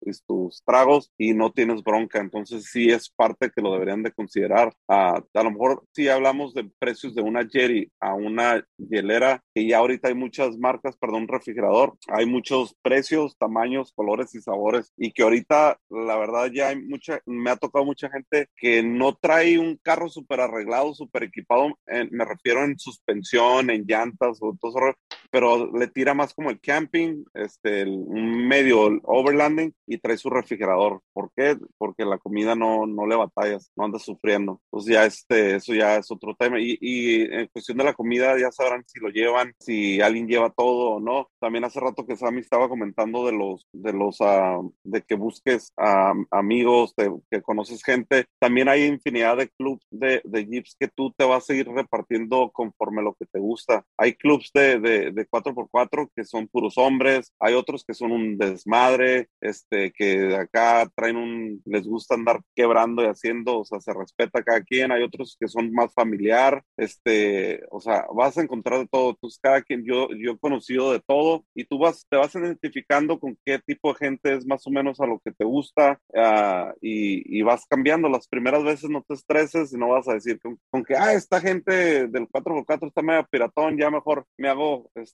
tragos 0.66 1.12
y 1.18 1.34
no 1.34 1.52
tienes 1.52 1.84
bronca. 1.84 2.20
Entonces 2.20 2.66
sí 2.72 2.90
es 2.90 3.10
parte 3.10 3.52
que 3.54 3.62
lo 3.62 3.74
deberían 3.74 4.04
de 4.04 4.12
considerar. 4.12 4.74
a 4.88 5.24
lo 5.34 5.52
mejor 5.52 5.84
si 5.94 6.08
hablamos 6.08 6.54
de 6.54 6.70
precios 6.80 7.16
de 7.16 7.22
una 7.22 7.48
Jerry 7.48 7.92
a 8.00 8.14
una 8.14 8.66
hielera, 8.78 9.42
que 9.54 9.68
ya 9.68 9.78
ahorita 9.78 10.10
hay 10.10 10.16
muchas 10.16 10.58
marcas, 10.58 10.98
perdón, 10.98 11.28
refrigerador, 11.28 11.98
hay 12.08 12.26
muchos 12.26 12.76
precios, 12.82 13.38
tamaños, 13.38 13.94
colores 13.94 14.34
y 14.36 14.42
sabores 14.42 14.94
y 14.98 15.12
que 15.12 15.24
ahorita 15.24 15.80
la 15.90 16.18
verdad 16.18 16.52
ya 16.54 16.70
hay 16.70 16.82
mucha, 16.82 17.20
me 17.26 17.50
ha 17.50 17.56
tocado 17.56 17.86
mucha 17.86 18.10
gente 18.10 18.48
que 18.56 18.84
no 18.84 19.16
trae 19.16 19.60
un 19.60 19.78
carro 19.78 20.10
súper 20.10 20.42
arreglado, 20.42 20.94
súper 20.94 21.24
equipado, 21.24 21.78
me 22.12 22.26
refiero 22.26 22.64
en 22.64 22.78
suspensión, 22.78 23.29
en 23.34 23.86
llantas 23.88 24.38
o 24.42 24.56
todo 24.60 24.90
eso, 24.90 24.98
pero 25.32 25.72
le 25.72 25.88
tira 25.88 26.14
más 26.14 26.34
como 26.34 26.50
el 26.50 26.60
camping, 26.60 27.24
este, 27.34 27.86
un 27.86 28.48
medio 28.48 29.00
overlanding 29.04 29.74
y 29.88 29.98
trae 29.98 30.18
su 30.18 30.30
refrigerador. 30.30 31.02
¿Por 31.14 31.32
qué? 31.36 31.58
Porque 31.78 32.06
la 32.06 32.18
comida 32.18 32.56
no, 32.56 32.86
no 32.86 33.06
le 33.06 33.16
batallas, 33.16 33.72
no 33.76 33.86
anda 33.86 34.00
sufriendo. 34.00 34.62
Pues 34.70 34.86
ya 34.86 35.06
este, 35.06 35.56
eso 35.56 35.74
ya 35.74 35.98
es 35.98 36.12
otro 36.12 36.36
tema. 36.36 36.60
Y, 36.60 36.78
y, 36.82 37.22
en 37.24 37.48
cuestión 37.48 37.78
de 37.78 37.84
la 37.84 37.94
comida, 37.94 38.40
ya 38.40 38.52
sabrán 38.52 38.84
si 38.88 39.00
lo 39.00 39.10
llevan, 39.10 39.54
si 39.60 40.02
alguien 40.02 40.28
lleva 40.28 40.50
todo 40.52 40.92
o 40.92 41.00
no. 41.00 41.30
También 41.40 41.64
hace 41.64 41.80
rato 41.80 42.06
que 42.06 42.16
Sammy 42.16 42.42
estaba 42.42 42.70
comentando 42.70 43.26
de 43.26 43.34
los, 43.34 43.68
de 43.72 43.94
los, 43.94 44.20
uh, 44.22 44.74
de 44.84 45.02
que 45.02 45.16
busques 45.16 45.72
a 45.78 46.14
amigos, 46.32 46.94
de, 46.96 47.12
que 47.30 47.42
conoces 47.42 47.84
gente. 47.84 48.26
También 48.40 48.70
hay 48.70 48.86
infinidad 48.86 49.38
de 49.38 49.50
clubs 49.50 49.86
de, 49.92 50.22
de 50.24 50.46
jeeps 50.46 50.76
que 50.80 50.88
tú 50.88 51.14
te 51.18 51.26
vas 51.26 51.50
a 51.50 51.54
ir 51.54 51.68
repartiendo 51.68 52.52
conforme 52.52 53.02
lo 53.02 53.16
que 53.16 53.26
te 53.26 53.40
gusta. 53.40 53.86
Hay 53.98 54.14
clubs 54.14 54.52
de, 54.54 54.80
de, 54.80 55.19
de 55.20 55.28
4x4 55.28 56.10
que 56.16 56.24
son 56.24 56.48
puros 56.48 56.78
hombres, 56.78 57.34
hay 57.40 57.54
otros 57.54 57.84
que 57.84 57.94
son 57.94 58.12
un 58.12 58.38
desmadre, 58.38 59.30
este, 59.42 59.92
que 59.92 60.36
acá 60.36 60.90
traen 60.96 61.18
un, 61.18 61.62
les 61.66 61.86
gusta 61.86 62.16
andar 62.16 62.42
quebrando 62.56 63.04
y 63.04 63.08
haciendo, 63.08 63.60
o 63.60 63.66
sea, 63.66 63.80
se 63.80 63.94
respeta 63.94 64.44
cada 64.44 64.62
quien, 64.62 64.92
hay 64.92 65.04
otros 65.04 65.38
que 65.40 65.48
son 65.48 65.72
más 65.74 65.94
familiar, 65.94 66.64
este, 66.78 67.64
o 67.72 67.80
sea, 67.80 68.06
vas 68.14 68.38
a 68.38 68.42
encontrar 68.42 68.80
de 68.80 68.88
todo, 68.88 69.12
entonces 69.12 69.40
cada 69.42 69.62
quien, 69.62 69.84
yo, 69.86 70.08
yo 70.18 70.32
he 70.32 70.40
conocido 70.40 70.92
de 70.92 71.02
todo 71.02 71.46
y 71.54 71.66
tú 71.66 71.80
vas, 71.80 72.06
te 72.10 72.18
vas 72.18 72.34
identificando 72.36 73.20
con 73.20 73.38
qué 73.46 73.60
tipo 73.60 73.92
de 73.92 74.00
gente 74.00 74.34
es 74.34 74.46
más 74.46 74.66
o 74.66 74.72
menos 74.72 75.00
a 75.00 75.06
lo 75.06 75.20
que 75.20 75.32
te 75.32 75.44
gusta 75.44 76.00
uh, 76.14 76.74
y, 76.82 77.40
y, 77.40 77.42
vas 77.42 77.66
cambiando, 77.68 78.10
las 78.10 78.28
primeras 78.28 78.64
veces 78.64 78.90
no 78.90 79.04
te 79.08 79.14
estreses 79.14 79.74
y 79.74 79.78
no 79.78 79.90
vas 79.90 80.08
a 80.08 80.14
decir 80.14 80.40
con, 80.40 80.60
con 80.70 80.84
que, 80.84 80.96
ah, 80.96 81.14
esta 81.14 81.42
gente 81.42 82.08
del 82.08 82.28
4x4 82.28 82.88
está 82.88 83.02
medio 83.02 83.26
piratón, 83.30 83.78
ya 83.78 83.90
mejor 83.90 84.26
me 84.38 84.50
hago, 84.50 84.90
este, 84.96 85.09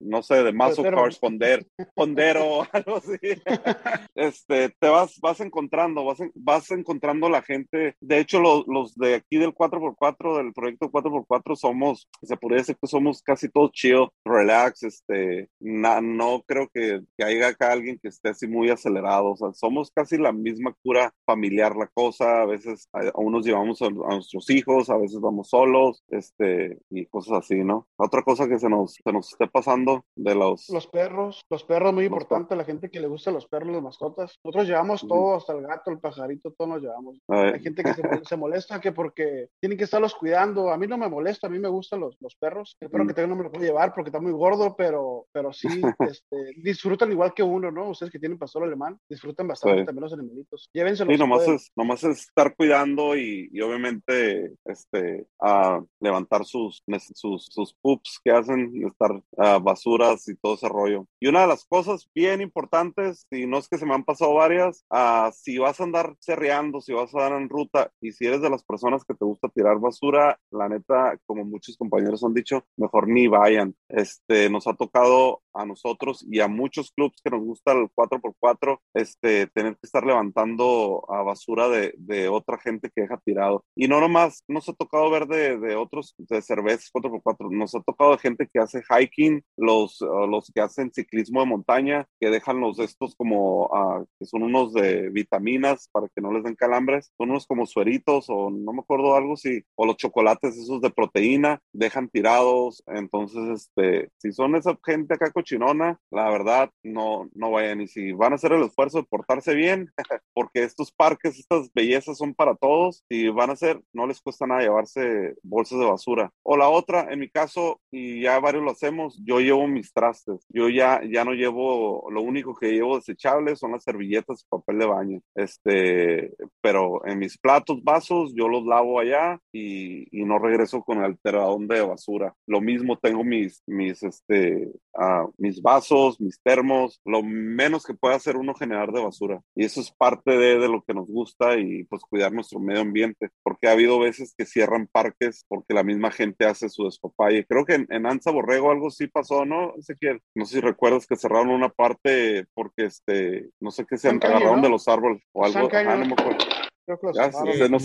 no 0.00 0.22
sé, 0.22 0.42
de 0.42 0.52
mazo 0.52 0.82
cars, 0.82 1.18
ponder, 1.18 1.66
pondero, 1.94 2.62
algo 2.72 2.96
así. 2.96 3.18
este, 4.14 4.70
te 4.78 4.88
vas, 4.88 5.18
vas 5.20 5.40
encontrando, 5.40 6.04
vas, 6.04 6.18
vas 6.34 6.70
encontrando 6.70 7.28
la 7.28 7.42
gente. 7.42 7.94
De 8.00 8.18
hecho, 8.18 8.40
los, 8.40 8.66
los 8.66 8.94
de 8.94 9.14
aquí 9.16 9.38
del 9.38 9.54
4x4, 9.54 10.38
del 10.38 10.52
proyecto 10.52 10.90
4x4, 10.90 11.56
somos, 11.56 12.08
se 12.22 12.36
podría 12.36 12.58
decir 12.58 12.76
que 12.80 12.88
somos 12.88 13.22
casi 13.22 13.48
todos 13.48 13.72
chill, 13.72 14.08
relax, 14.24 14.82
este, 14.82 15.48
no 15.60 16.42
creo 16.46 16.68
que, 16.72 17.02
que 17.16 17.24
haya 17.24 17.48
acá 17.48 17.72
alguien 17.72 17.98
que 18.00 18.08
esté 18.08 18.30
así 18.30 18.46
muy 18.46 18.70
acelerado. 18.70 19.32
O 19.32 19.36
sea, 19.36 19.52
somos 19.52 19.90
casi 19.90 20.16
la 20.16 20.32
misma 20.32 20.74
cura 20.82 21.12
familiar 21.24 21.76
la 21.76 21.86
cosa. 21.88 22.42
A 22.42 22.46
veces 22.46 22.88
a, 22.92 23.00
a 23.08 23.20
unos 23.20 23.44
llevamos 23.44 23.82
a, 23.82 23.86
a, 23.86 23.90
nuestros 23.90 24.50
hijos, 24.50 24.90
a 24.90 24.96
veces 24.96 25.20
vamos 25.20 25.48
solos, 25.48 26.04
este, 26.08 26.78
y 26.90 27.06
cosas 27.06 27.38
así, 27.38 27.56
¿no? 27.56 27.86
Otra 27.96 28.22
cosa 28.22 28.48
que 28.48 28.58
se 28.58 28.68
nos, 28.68 28.94
se 28.94 29.12
nos 29.12 29.17
esté 29.20 29.46
pasando 29.46 30.04
de 30.16 30.34
los... 30.34 30.68
Los 30.68 30.86
perros, 30.86 31.42
los 31.50 31.64
perros 31.64 31.92
muy 31.92 32.04
importante, 32.04 32.56
la 32.56 32.64
gente 32.64 32.90
que 32.90 33.00
le 33.00 33.06
gusta 33.06 33.30
los 33.30 33.46
perros, 33.46 33.72
las 33.72 33.82
mascotas. 33.82 34.38
Nosotros 34.44 34.66
llevamos 34.66 35.06
todo, 35.06 35.36
hasta 35.36 35.52
el 35.52 35.62
gato, 35.62 35.90
el 35.90 35.98
pajarito, 35.98 36.52
todo 36.52 36.68
nos 36.68 36.82
llevamos. 36.82 37.18
Hay 37.28 37.60
gente 37.60 37.82
que 37.82 37.94
se, 37.94 38.02
se, 38.24 38.36
molesta 38.36 38.80
que 38.80 38.92
porque 38.92 39.48
tienen 39.60 39.78
que 39.78 39.84
estarlos 39.84 40.14
cuidando. 40.14 40.70
A 40.70 40.76
mí 40.76 40.86
no 40.86 40.98
me 40.98 41.08
molesta, 41.08 41.46
a 41.46 41.50
mí 41.50 41.58
me 41.58 41.68
gustan 41.68 42.00
los, 42.00 42.16
los 42.20 42.34
perros. 42.36 42.76
El 42.80 42.90
perro 42.90 43.06
que 43.06 43.14
tengo 43.14 43.28
no 43.28 43.36
me 43.36 43.44
lo 43.44 43.50
puedo 43.50 43.64
llevar 43.64 43.92
porque 43.94 44.08
está 44.08 44.20
muy 44.20 44.32
gordo, 44.32 44.74
pero, 44.76 45.26
pero 45.32 45.52
sí 45.52 45.68
este, 46.00 46.36
disfrutan 46.56 47.12
igual 47.12 47.34
que 47.34 47.42
uno, 47.42 47.70
¿no? 47.70 47.90
Ustedes 47.90 48.12
que 48.12 48.18
tienen 48.18 48.38
pastor 48.38 48.64
alemán, 48.64 48.98
disfrutan 49.08 49.48
bastante 49.48 49.80
sí. 49.80 49.86
también 49.86 50.02
los 50.02 50.12
animalitos. 50.12 50.70
Llévenselos. 50.72 51.12
Sí, 51.12 51.18
nomás 51.18 51.48
es, 51.48 51.70
nomás 51.76 52.04
es 52.04 52.20
estar 52.20 52.54
cuidando 52.54 53.16
y, 53.16 53.48
y 53.52 53.60
obviamente 53.60 54.54
este, 54.64 55.26
a 55.40 55.82
levantar 56.00 56.44
sus, 56.44 56.82
sus, 57.14 57.46
sus 57.46 57.74
pups 57.80 58.20
que 58.22 58.30
hacen, 58.30 58.86
estar 58.86 59.07
uh, 59.12 59.60
basuras 59.60 60.28
y 60.28 60.36
todo 60.36 60.54
ese 60.54 60.68
rollo. 60.68 61.06
Y 61.20 61.28
una 61.28 61.42
de 61.42 61.46
las 61.48 61.64
cosas 61.64 62.08
bien 62.14 62.40
importantes, 62.40 63.26
y 63.30 63.46
no 63.46 63.58
es 63.58 63.68
que 63.68 63.78
se 63.78 63.86
me 63.86 63.94
han 63.94 64.04
pasado 64.04 64.34
varias, 64.34 64.84
uh, 64.90 65.30
si 65.32 65.58
vas 65.58 65.80
a 65.80 65.84
andar 65.84 66.14
cerreando, 66.20 66.80
si 66.80 66.92
vas 66.92 67.14
a 67.14 67.26
andar 67.26 67.40
en 67.40 67.48
ruta 67.48 67.90
y 68.00 68.12
si 68.12 68.26
eres 68.26 68.40
de 68.40 68.50
las 68.50 68.64
personas 68.64 69.04
que 69.04 69.14
te 69.14 69.24
gusta 69.24 69.48
tirar 69.48 69.78
basura, 69.78 70.38
la 70.50 70.68
neta, 70.68 71.18
como 71.26 71.44
muchos 71.44 71.76
compañeros 71.76 72.24
han 72.24 72.34
dicho, 72.34 72.64
mejor 72.76 73.08
ni 73.08 73.26
vayan. 73.26 73.74
Este, 73.88 74.50
nos 74.50 74.66
ha 74.66 74.74
tocado 74.74 75.42
a 75.52 75.64
nosotros 75.66 76.24
y 76.30 76.40
a 76.40 76.48
muchos 76.48 76.92
clubs 76.92 77.20
que 77.22 77.30
nos 77.30 77.42
gusta 77.42 77.72
el 77.72 77.88
4x4, 77.94 78.78
este, 78.94 79.46
tener 79.48 79.74
que 79.74 79.86
estar 79.86 80.04
levantando 80.04 81.04
a 81.08 81.22
basura 81.22 81.68
de, 81.68 81.94
de 81.96 82.28
otra 82.28 82.58
gente 82.58 82.90
que 82.94 83.02
deja 83.02 83.18
tirado. 83.24 83.64
Y 83.74 83.88
no 83.88 84.00
nomás 84.00 84.44
nos 84.48 84.68
ha 84.68 84.72
tocado 84.72 85.10
ver 85.10 85.26
de, 85.26 85.58
de 85.58 85.76
otros, 85.76 86.14
de 86.18 86.42
cervezas 86.42 86.90
4x4, 86.92 87.50
nos 87.50 87.74
ha 87.74 87.80
tocado 87.80 88.12
de 88.12 88.18
gente 88.18 88.48
que 88.52 88.60
hace 88.60 88.82
hiking, 88.98 89.42
los, 89.56 90.00
uh, 90.00 90.26
los 90.26 90.50
que 90.54 90.60
hacen 90.60 90.92
ciclismo 90.92 91.40
de 91.40 91.46
montaña, 91.46 92.06
que 92.20 92.30
dejan 92.30 92.60
los 92.60 92.78
estos 92.78 93.14
como, 93.16 93.66
uh, 93.66 94.06
que 94.18 94.26
son 94.26 94.42
unos 94.42 94.72
de 94.72 95.10
vitaminas 95.10 95.88
para 95.92 96.08
que 96.08 96.20
no 96.20 96.32
les 96.32 96.44
den 96.44 96.54
calambres, 96.54 97.12
son 97.16 97.30
unos 97.30 97.46
como 97.46 97.66
sueritos 97.66 98.26
o 98.28 98.50
no 98.50 98.72
me 98.72 98.80
acuerdo 98.80 99.14
algo, 99.14 99.36
si, 99.36 99.62
o 99.76 99.86
los 99.86 99.96
chocolates 99.96 100.56
esos 100.56 100.80
de 100.80 100.90
proteína, 100.90 101.60
dejan 101.72 102.08
tirados, 102.08 102.82
entonces, 102.86 103.62
este, 103.62 104.10
si 104.18 104.32
son 104.32 104.56
esa 104.56 104.78
gente 104.84 105.14
acá 105.14 105.30
cochinona, 105.30 105.98
la 106.10 106.30
verdad, 106.30 106.70
no, 106.82 107.28
no 107.34 107.50
vayan, 107.50 107.80
y 107.80 107.88
si 107.88 108.12
van 108.12 108.32
a 108.32 108.36
hacer 108.36 108.52
el 108.52 108.62
esfuerzo 108.62 108.98
de 108.98 109.04
portarse 109.04 109.54
bien, 109.54 109.90
porque 110.34 110.62
estos 110.62 110.92
parques, 110.92 111.38
estas 111.38 111.72
bellezas 111.72 112.18
son 112.18 112.34
para 112.34 112.54
todos, 112.54 113.04
y 113.08 113.28
van 113.28 113.50
a 113.50 113.54
hacer, 113.54 113.80
no 113.92 114.06
les 114.06 114.20
cuesta 114.20 114.46
nada 114.46 114.62
llevarse 114.62 115.34
bolsas 115.42 115.78
de 115.78 115.86
basura. 115.86 116.30
O 116.42 116.56
la 116.56 116.68
otra, 116.68 117.12
en 117.12 117.20
mi 117.20 117.28
caso, 117.28 117.80
y 117.90 118.22
ya 118.22 118.38
varios 118.40 118.64
lo 118.64 118.70
hacemos, 118.88 119.20
yo 119.24 119.40
llevo 119.40 119.66
mis 119.66 119.92
trastes. 119.92 120.44
Yo 120.48 120.68
ya, 120.68 121.00
ya 121.04 121.24
no 121.24 121.32
llevo, 121.32 122.08
lo 122.10 122.22
único 122.22 122.54
que 122.54 122.72
llevo 122.72 122.96
desechable 122.96 123.54
son 123.56 123.72
las 123.72 123.84
servilletas 123.84 124.42
y 124.42 124.48
papel 124.48 124.78
de 124.78 124.86
baño. 124.86 125.20
Este, 125.34 126.34
pero 126.60 127.06
en 127.06 127.18
mis 127.18 127.38
platos, 127.38 127.82
vasos, 127.82 128.32
yo 128.34 128.48
los 128.48 128.64
lavo 128.64 128.98
allá 128.98 129.38
y, 129.52 130.06
y 130.10 130.24
no 130.24 130.38
regreso 130.38 130.82
con 130.82 130.98
el 130.98 131.04
alteradón 131.04 131.68
de 131.68 131.82
basura. 131.82 132.34
Lo 132.46 132.60
mismo 132.60 132.98
tengo 132.98 133.24
mis, 133.24 133.62
mis, 133.66 134.02
este, 134.02 134.70
uh, 134.94 135.30
mis 135.36 135.60
vasos, 135.60 136.20
mis 136.20 136.40
termos, 136.42 137.00
lo 137.04 137.22
menos 137.22 137.84
que 137.84 137.94
puede 137.94 138.14
hacer 138.14 138.36
uno 138.36 138.54
generar 138.54 138.92
de 138.92 139.02
basura. 139.02 139.40
Y 139.54 139.64
eso 139.64 139.80
es 139.80 139.92
parte 139.92 140.32
de, 140.32 140.58
de 140.58 140.68
lo 140.68 140.82
que 140.82 140.94
nos 140.94 141.08
gusta 141.08 141.58
y 141.58 141.84
pues 141.84 142.02
cuidar 142.02 142.32
nuestro 142.32 142.58
medio 142.58 142.80
ambiente, 142.80 143.28
porque 143.42 143.68
ha 143.68 143.72
habido 143.72 143.98
veces 143.98 144.34
que 144.36 144.46
cierran 144.46 144.88
parques 144.90 145.44
porque 145.48 145.74
la 145.74 145.82
misma 145.82 146.10
gente 146.10 146.46
hace 146.46 146.68
su 146.68 146.84
despapalle. 146.84 147.44
Creo 147.46 147.64
que 147.64 147.74
en, 147.74 147.86
en 147.90 148.06
Anza 148.06 148.30
Borrego 148.30 148.67
o 148.68 148.72
algo 148.72 148.88
así 148.88 149.06
pasó, 149.06 149.44
¿no? 149.44 149.74
Ezequiel? 149.76 150.20
No 150.34 150.44
sé 150.44 150.56
si 150.56 150.60
recuerdas 150.60 151.06
que 151.06 151.16
cerraron 151.16 151.50
una 151.50 151.68
parte 151.68 152.46
porque, 152.54 152.84
este, 152.84 153.50
no 153.60 153.70
sé 153.70 153.84
qué 153.86 153.98
se 153.98 154.08
agarraron 154.08 154.62
de 154.62 154.68
los 154.68 154.86
árboles 154.88 155.22
o 155.32 155.44
algo. 155.44 155.60
No 155.60 156.06
me 156.06 156.12
acuerdo 156.12 156.38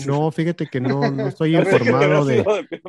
no, 0.06 0.30
fíjate 0.30 0.66
que 0.66 0.80
no, 0.80 1.10
no 1.10 1.28
estoy 1.28 1.56
informado 1.56 2.24
de, 2.24 2.44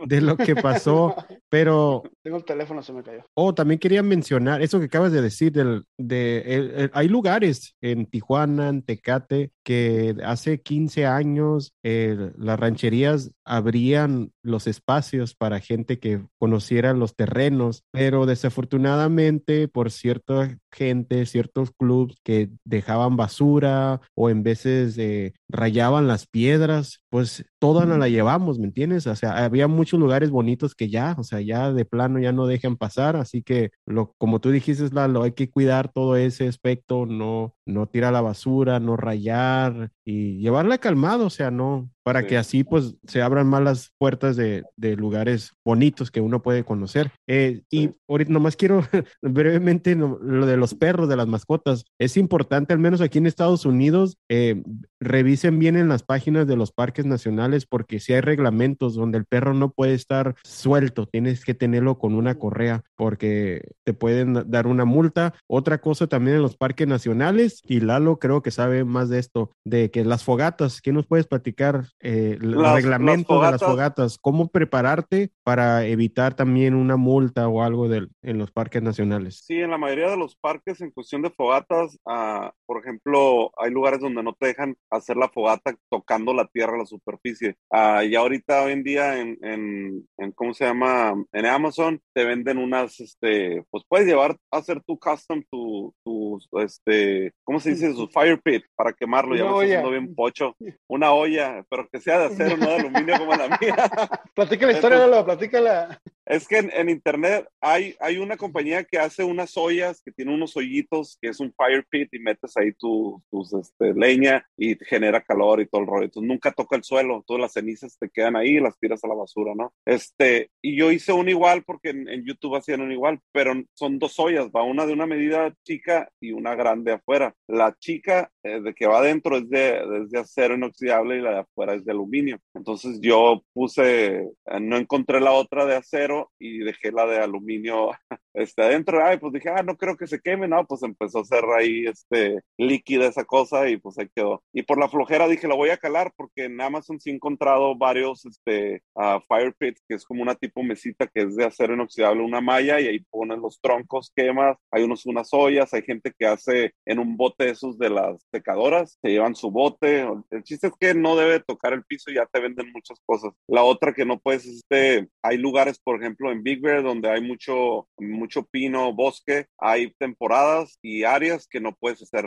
de, 0.05 0.21
lo 0.21 0.37
que 0.37 0.55
pasó, 0.55 1.15
pero... 1.49 2.03
Tengo 2.23 2.37
el 2.37 2.45
teléfono, 2.45 2.81
se 2.81 2.93
me 2.93 3.03
cayó. 3.03 3.25
Oh, 3.33 3.53
también 3.53 3.79
quería 3.79 4.03
mencionar 4.03 4.61
eso 4.61 4.79
que 4.79 4.85
acabas 4.85 5.11
de 5.11 5.21
decir, 5.21 5.51
del, 5.51 5.85
de, 5.97 6.89
hay 6.93 7.07
lugares 7.07 7.75
en 7.81 8.05
Tijuana, 8.05 8.69
en 8.69 8.81
Tecate, 8.81 9.51
que 9.63 10.15
hace 10.23 10.61
15 10.61 11.05
años 11.05 11.73
las 11.83 12.59
rancherías 12.59 13.31
abrían 13.43 14.31
los 14.41 14.67
espacios 14.67 15.35
para 15.35 15.59
gente 15.59 15.99
que 15.99 16.21
conociera 16.37 16.93
los 16.93 17.15
terrenos, 17.15 17.83
pero 17.91 18.25
desafortunadamente 18.25 19.67
por 19.67 19.91
cierta 19.91 20.57
gente, 20.75 21.25
ciertos 21.25 21.71
clubes 21.71 22.17
que 22.23 22.49
dejaban 22.65 23.15
basura 23.15 24.01
o 24.13 24.29
en 24.29 24.43
veces 24.43 24.97
eh, 24.97 25.33
rayaban 25.49 26.07
las 26.07 26.27
piedras, 26.27 27.01
pues 27.15 27.45
toda 27.59 27.85
nos 27.85 27.97
la 27.97 28.09
llevamos, 28.09 28.59
¿me 28.59 28.65
entiendes? 28.65 29.07
O 29.07 29.15
sea, 29.15 29.45
había 29.45 29.69
muchos 29.69 29.97
lugares 29.97 30.31
bonitos 30.31 30.75
que 30.75 30.89
ya, 30.89 31.15
o 31.17 31.23
sea, 31.23 31.39
ya 31.39 31.71
de 31.71 31.85
plano 31.85 32.19
ya 32.19 32.33
no 32.33 32.45
dejan 32.45 32.75
pasar, 32.75 33.15
así 33.15 33.41
que 33.41 33.71
lo, 33.85 34.13
como 34.17 34.41
tú 34.41 34.51
dijiste, 34.51 34.89
Lalo, 34.91 35.23
hay 35.23 35.31
que 35.31 35.49
cuidar 35.49 35.89
todo 35.93 36.17
ese 36.17 36.45
aspecto, 36.45 37.05
no, 37.05 37.55
no 37.65 37.87
tirar 37.87 38.11
la 38.11 38.19
basura, 38.19 38.81
no 38.81 38.97
rayar 38.97 39.91
y 40.03 40.39
llevarla 40.39 40.77
calmado, 40.77 41.27
o 41.27 41.29
sea, 41.29 41.51
no, 41.51 41.89
para 42.05 42.27
que 42.27 42.37
así 42.37 42.63
pues 42.63 42.95
se 43.07 43.23
abran 43.23 43.47
más 43.47 43.63
las 43.63 43.91
puertas 43.97 44.35
de, 44.35 44.63
de 44.77 44.95
lugares 44.95 45.53
bonitos 45.65 46.11
que 46.11 46.21
uno 46.21 46.43
puede 46.43 46.63
conocer. 46.63 47.11
Eh, 47.25 47.63
y 47.71 47.89
ahorita 48.07 48.31
nomás 48.31 48.55
quiero 48.55 48.83
brevemente 49.23 49.95
lo 49.95 50.45
de 50.45 50.55
los 50.55 50.75
perros, 50.75 51.09
de 51.09 51.15
las 51.15 51.25
mascotas. 51.25 51.85
Es 51.99 52.15
importante, 52.15 52.73
al 52.73 52.79
menos 52.79 53.01
aquí 53.01 53.17
en 53.17 53.25
Estados 53.25 53.65
Unidos, 53.65 54.19
eh, 54.29 54.61
revisen 54.99 55.57
bien 55.57 55.77
en 55.77 55.89
las 55.89 56.03
páginas 56.03 56.45
de 56.45 56.55
los 56.55 56.71
parques 56.71 57.04
nacionales 57.05 57.65
porque 57.65 57.99
si 57.99 58.13
hay 58.13 58.21
reglamentos 58.21 58.95
donde 58.95 59.17
el 59.17 59.25
perro 59.25 59.53
no 59.53 59.71
puede 59.71 59.93
estar 59.93 60.35
suelto, 60.43 61.07
tienes 61.07 61.45
que 61.45 61.53
tenerlo 61.53 61.97
con 61.97 62.15
una 62.15 62.35
correa 62.35 62.83
porque 62.95 63.61
te 63.83 63.93
pueden 63.93 64.49
dar 64.49 64.67
una 64.67 64.85
multa. 64.85 65.33
Otra 65.47 65.79
cosa 65.79 66.07
también 66.07 66.37
en 66.37 66.41
los 66.41 66.57
parques 66.57 66.87
nacionales, 66.87 67.61
y 67.67 67.79
Lalo 67.79 68.19
creo 68.19 68.41
que 68.41 68.51
sabe 68.51 68.83
más 68.83 69.09
de 69.09 69.19
esto, 69.19 69.51
de 69.63 69.91
que 69.91 70.03
las 70.03 70.23
fogatas, 70.23 70.81
¿qué 70.81 70.91
nos 70.91 71.05
puedes 71.05 71.27
platicar? 71.27 71.55
eh, 71.99 72.37
el 72.39 72.63
reglamento 72.73 73.41
de 73.41 73.51
las 73.51 73.61
fogatas, 73.61 74.17
cómo 74.17 74.47
prepararte 74.47 75.31
para 75.43 75.85
evitar 75.85 76.35
también 76.35 76.75
una 76.75 76.97
multa 76.97 77.47
o 77.47 77.63
algo 77.63 77.87
de, 77.87 78.07
en 78.21 78.37
los 78.37 78.51
parques 78.51 78.81
nacionales. 78.81 79.41
Sí, 79.43 79.59
en 79.59 79.71
la 79.71 79.77
mayoría 79.77 80.09
de 80.09 80.17
los 80.17 80.35
parques 80.35 80.81
en 80.81 80.91
cuestión 80.91 81.21
de 81.21 81.29
fogatas, 81.29 81.97
uh, 82.05 82.49
por 82.65 82.79
ejemplo, 82.79 83.51
hay 83.57 83.71
lugares 83.71 83.99
donde 83.99 84.23
no 84.23 84.33
te 84.33 84.47
dejan 84.47 84.77
hacer 84.89 85.17
la 85.17 85.29
fogata 85.29 85.75
tocando 85.89 86.33
la 86.33 86.47
tierra, 86.47 86.77
la 86.77 86.85
superficie. 86.95 87.55
Uh, 87.69 88.01
y 88.03 88.15
ahorita 88.15 88.63
hoy 88.63 88.73
en 88.73 88.83
día 88.83 89.19
en, 89.19 89.37
en, 89.41 90.07
en, 90.17 90.31
¿cómo 90.31 90.53
se 90.53 90.65
llama? 90.65 91.13
En 91.31 91.45
Amazon 91.45 91.99
te 92.13 92.25
venden 92.25 92.57
unas, 92.57 92.99
este, 92.99 93.63
pues 93.69 93.83
puedes 93.87 94.07
llevar 94.07 94.35
hacer 94.51 94.81
tu 94.83 94.97
custom, 94.97 95.43
tu, 95.51 95.93
tu 96.03 96.39
este, 96.59 97.33
¿cómo 97.43 97.59
se 97.59 97.71
dice? 97.71 97.93
Su 97.93 98.07
fire 98.07 98.39
pit 98.41 98.63
para 98.75 98.93
quemarlo, 98.93 99.35
ya 99.35 99.43
me 99.43 99.49
está 99.49 99.63
haciendo 99.63 99.91
bien 99.91 100.15
pocho. 100.15 100.55
Una 100.87 101.11
olla, 101.13 101.65
pero 101.69 101.87
que 101.89 101.99
sea 101.99 102.19
de 102.19 102.25
acero, 102.25 102.57
no 102.57 102.67
de 102.67 102.75
aluminio 102.75 103.17
como 103.17 103.35
la 103.35 103.57
mía. 103.59 103.75
Platica 104.35 104.65
la 104.65 104.73
historia, 104.73 104.99
Lalo, 104.99 105.25
platícala. 105.25 106.01
Es 106.25 106.47
que 106.47 106.57
en, 106.57 106.89
internet 106.89 107.47
hay, 107.61 107.95
hay 107.99 108.17
una 108.17 108.35
compañía 108.35 108.83
que 108.83 108.97
hace 108.97 109.23
unas 109.23 109.55
ollas 109.57 110.01
que 110.03 110.11
tiene 110.11 110.33
unos 110.33 110.57
hoyitos 110.57 111.19
que 111.21 111.29
es 111.29 111.39
un 111.39 111.53
fire 111.53 111.85
pit 111.87 112.11
y 112.13 112.19
metes 112.19 112.57
ahí 112.57 112.73
tus 112.73 113.53
este, 113.53 113.93
leña 113.93 114.43
y 114.57 114.75
genera 114.85 115.21
calor 115.21 115.61
y 115.61 115.67
todo 115.67 115.81
el 115.81 115.87
rollo. 115.87 116.05
Entonces 116.05 116.27
nunca 116.27 116.51
toca 116.51 116.75
el 116.75 116.83
suelo, 116.83 117.23
todas 117.27 117.41
las 117.41 117.53
cenizas 117.53 117.97
te 117.99 118.09
quedan 118.09 118.35
ahí 118.35 118.57
y 118.57 118.59
las 118.59 118.77
tiras 118.79 119.03
a 119.03 119.07
la 119.07 119.13
basura, 119.13 119.53
¿no? 119.55 119.71
Este, 119.85 120.49
y 120.61 120.75
yo 120.75 120.91
hice 120.91 121.13
un 121.13 121.29
igual 121.29 121.63
porque 121.63 121.89
en, 121.89 122.25
YouTube 122.25 122.55
hacían 122.55 122.81
un 122.81 122.91
igual, 122.91 123.19
pero 123.31 123.53
son 123.73 123.99
dos 123.99 124.17
ollas, 124.19 124.47
va 124.47 124.63
una 124.63 124.87
de 124.87 124.93
una 124.93 125.05
medida 125.05 125.53
chica 125.63 126.09
y 126.19 126.31
una 126.31 126.55
grande 126.55 126.93
afuera. 126.93 127.35
La 127.47 127.75
chica 127.77 128.31
eh, 128.41 128.61
de 128.61 128.73
que 128.73 128.87
va 128.87 128.97
adentro 128.97 129.37
es 129.37 129.47
de, 129.47 129.77
es 130.01 130.09
de 130.09 130.19
acero 130.19 130.55
inoxidable 130.55 131.17
y 131.17 131.21
la 131.21 131.31
de 131.31 131.39
afuera 131.39 131.75
es 131.75 131.85
de 131.85 131.91
aluminio. 131.91 132.39
Entonces 132.55 132.99
yo 132.99 133.43
puse, 133.53 134.15
eh, 134.17 134.59
no 134.59 134.77
encontré 134.77 135.21
la 135.21 135.33
otra 135.33 135.65
de 135.65 135.75
acero 135.75 136.14
y 136.39 136.59
dejé 136.59 136.91
la 136.91 137.05
de 137.05 137.19
aluminio 137.19 137.91
este, 138.33 138.63
adentro. 138.63 139.03
Ay, 139.03 139.17
pues 139.17 139.33
dije, 139.33 139.49
ah, 139.49 139.63
no 139.63 139.77
creo 139.77 139.97
que 139.97 140.07
se 140.07 140.19
queme, 140.19 140.47
no, 140.47 140.65
pues 140.65 140.83
empezó 140.83 141.19
a 141.19 141.21
hacer 141.21 141.43
ahí 141.57 141.85
este 141.85 142.41
líquida 142.57 143.07
esa 143.07 143.25
cosa 143.25 143.69
y 143.69 143.77
pues 143.77 143.97
ahí 143.97 144.07
quedó. 144.15 144.43
Y 144.53 144.63
por 144.63 144.79
la 144.79 144.89
flojera 144.89 145.27
dije, 145.27 145.47
la 145.47 145.55
voy 145.55 145.69
a 145.69 145.77
calar 145.77 146.11
porque 146.15 146.45
en 146.45 146.59
Amazon 146.61 146.99
sí 146.99 147.09
he 147.09 147.13
encontrado 147.13 147.75
varios 147.77 148.25
este, 148.25 148.83
uh, 148.95 149.19
fire 149.27 149.53
pits, 149.57 149.81
que 149.87 149.95
es 149.95 150.05
como 150.05 150.21
una 150.21 150.35
tipo 150.35 150.63
mesita 150.63 151.07
que 151.07 151.21
es 151.23 151.35
de 151.35 151.45
acero 151.45 151.73
inoxidable, 151.73 152.23
una 152.23 152.41
malla 152.41 152.79
y 152.79 152.87
ahí 152.87 152.99
ponen 153.09 153.41
los 153.41 153.59
troncos, 153.61 154.11
quemas, 154.15 154.57
hay 154.71 154.83
unos 154.83 155.05
unas 155.05 155.29
ollas, 155.33 155.73
hay 155.73 155.83
gente 155.83 156.11
que 156.17 156.25
hace 156.25 156.73
en 156.85 156.99
un 156.99 157.17
bote 157.17 157.49
esos 157.49 157.77
de 157.77 157.89
las 157.89 158.25
secadoras, 158.31 158.97
se 159.01 159.09
llevan 159.09 159.35
su 159.35 159.51
bote. 159.51 160.07
El 160.29 160.43
chiste 160.43 160.67
es 160.67 160.73
que 160.79 160.93
no 160.93 161.15
debe 161.15 161.39
tocar 161.39 161.73
el 161.73 161.83
piso 161.83 162.11
y 162.11 162.15
ya 162.15 162.25
te 162.25 162.39
venden 162.39 162.71
muchas 162.71 162.99
cosas. 163.05 163.33
La 163.47 163.63
otra 163.63 163.93
que 163.93 164.05
no 164.05 164.19
puedes, 164.19 164.45
este, 164.45 165.07
hay 165.21 165.37
lugares, 165.37 165.79
por 165.79 165.99
ejemplo, 165.99 166.04
en 166.05 166.43
Big 166.43 166.61
Bear 166.61 166.83
donde 166.83 167.09
hay 167.09 167.21
mucho, 167.21 167.87
mucho 167.97 168.43
pino, 168.43 168.93
bosque, 168.93 169.47
hay 169.57 169.91
temporadas 169.97 170.77
y 170.81 171.03
áreas 171.03 171.47
que 171.47 171.59
no 171.59 171.73
puedes 171.73 172.01
hacer 172.01 172.25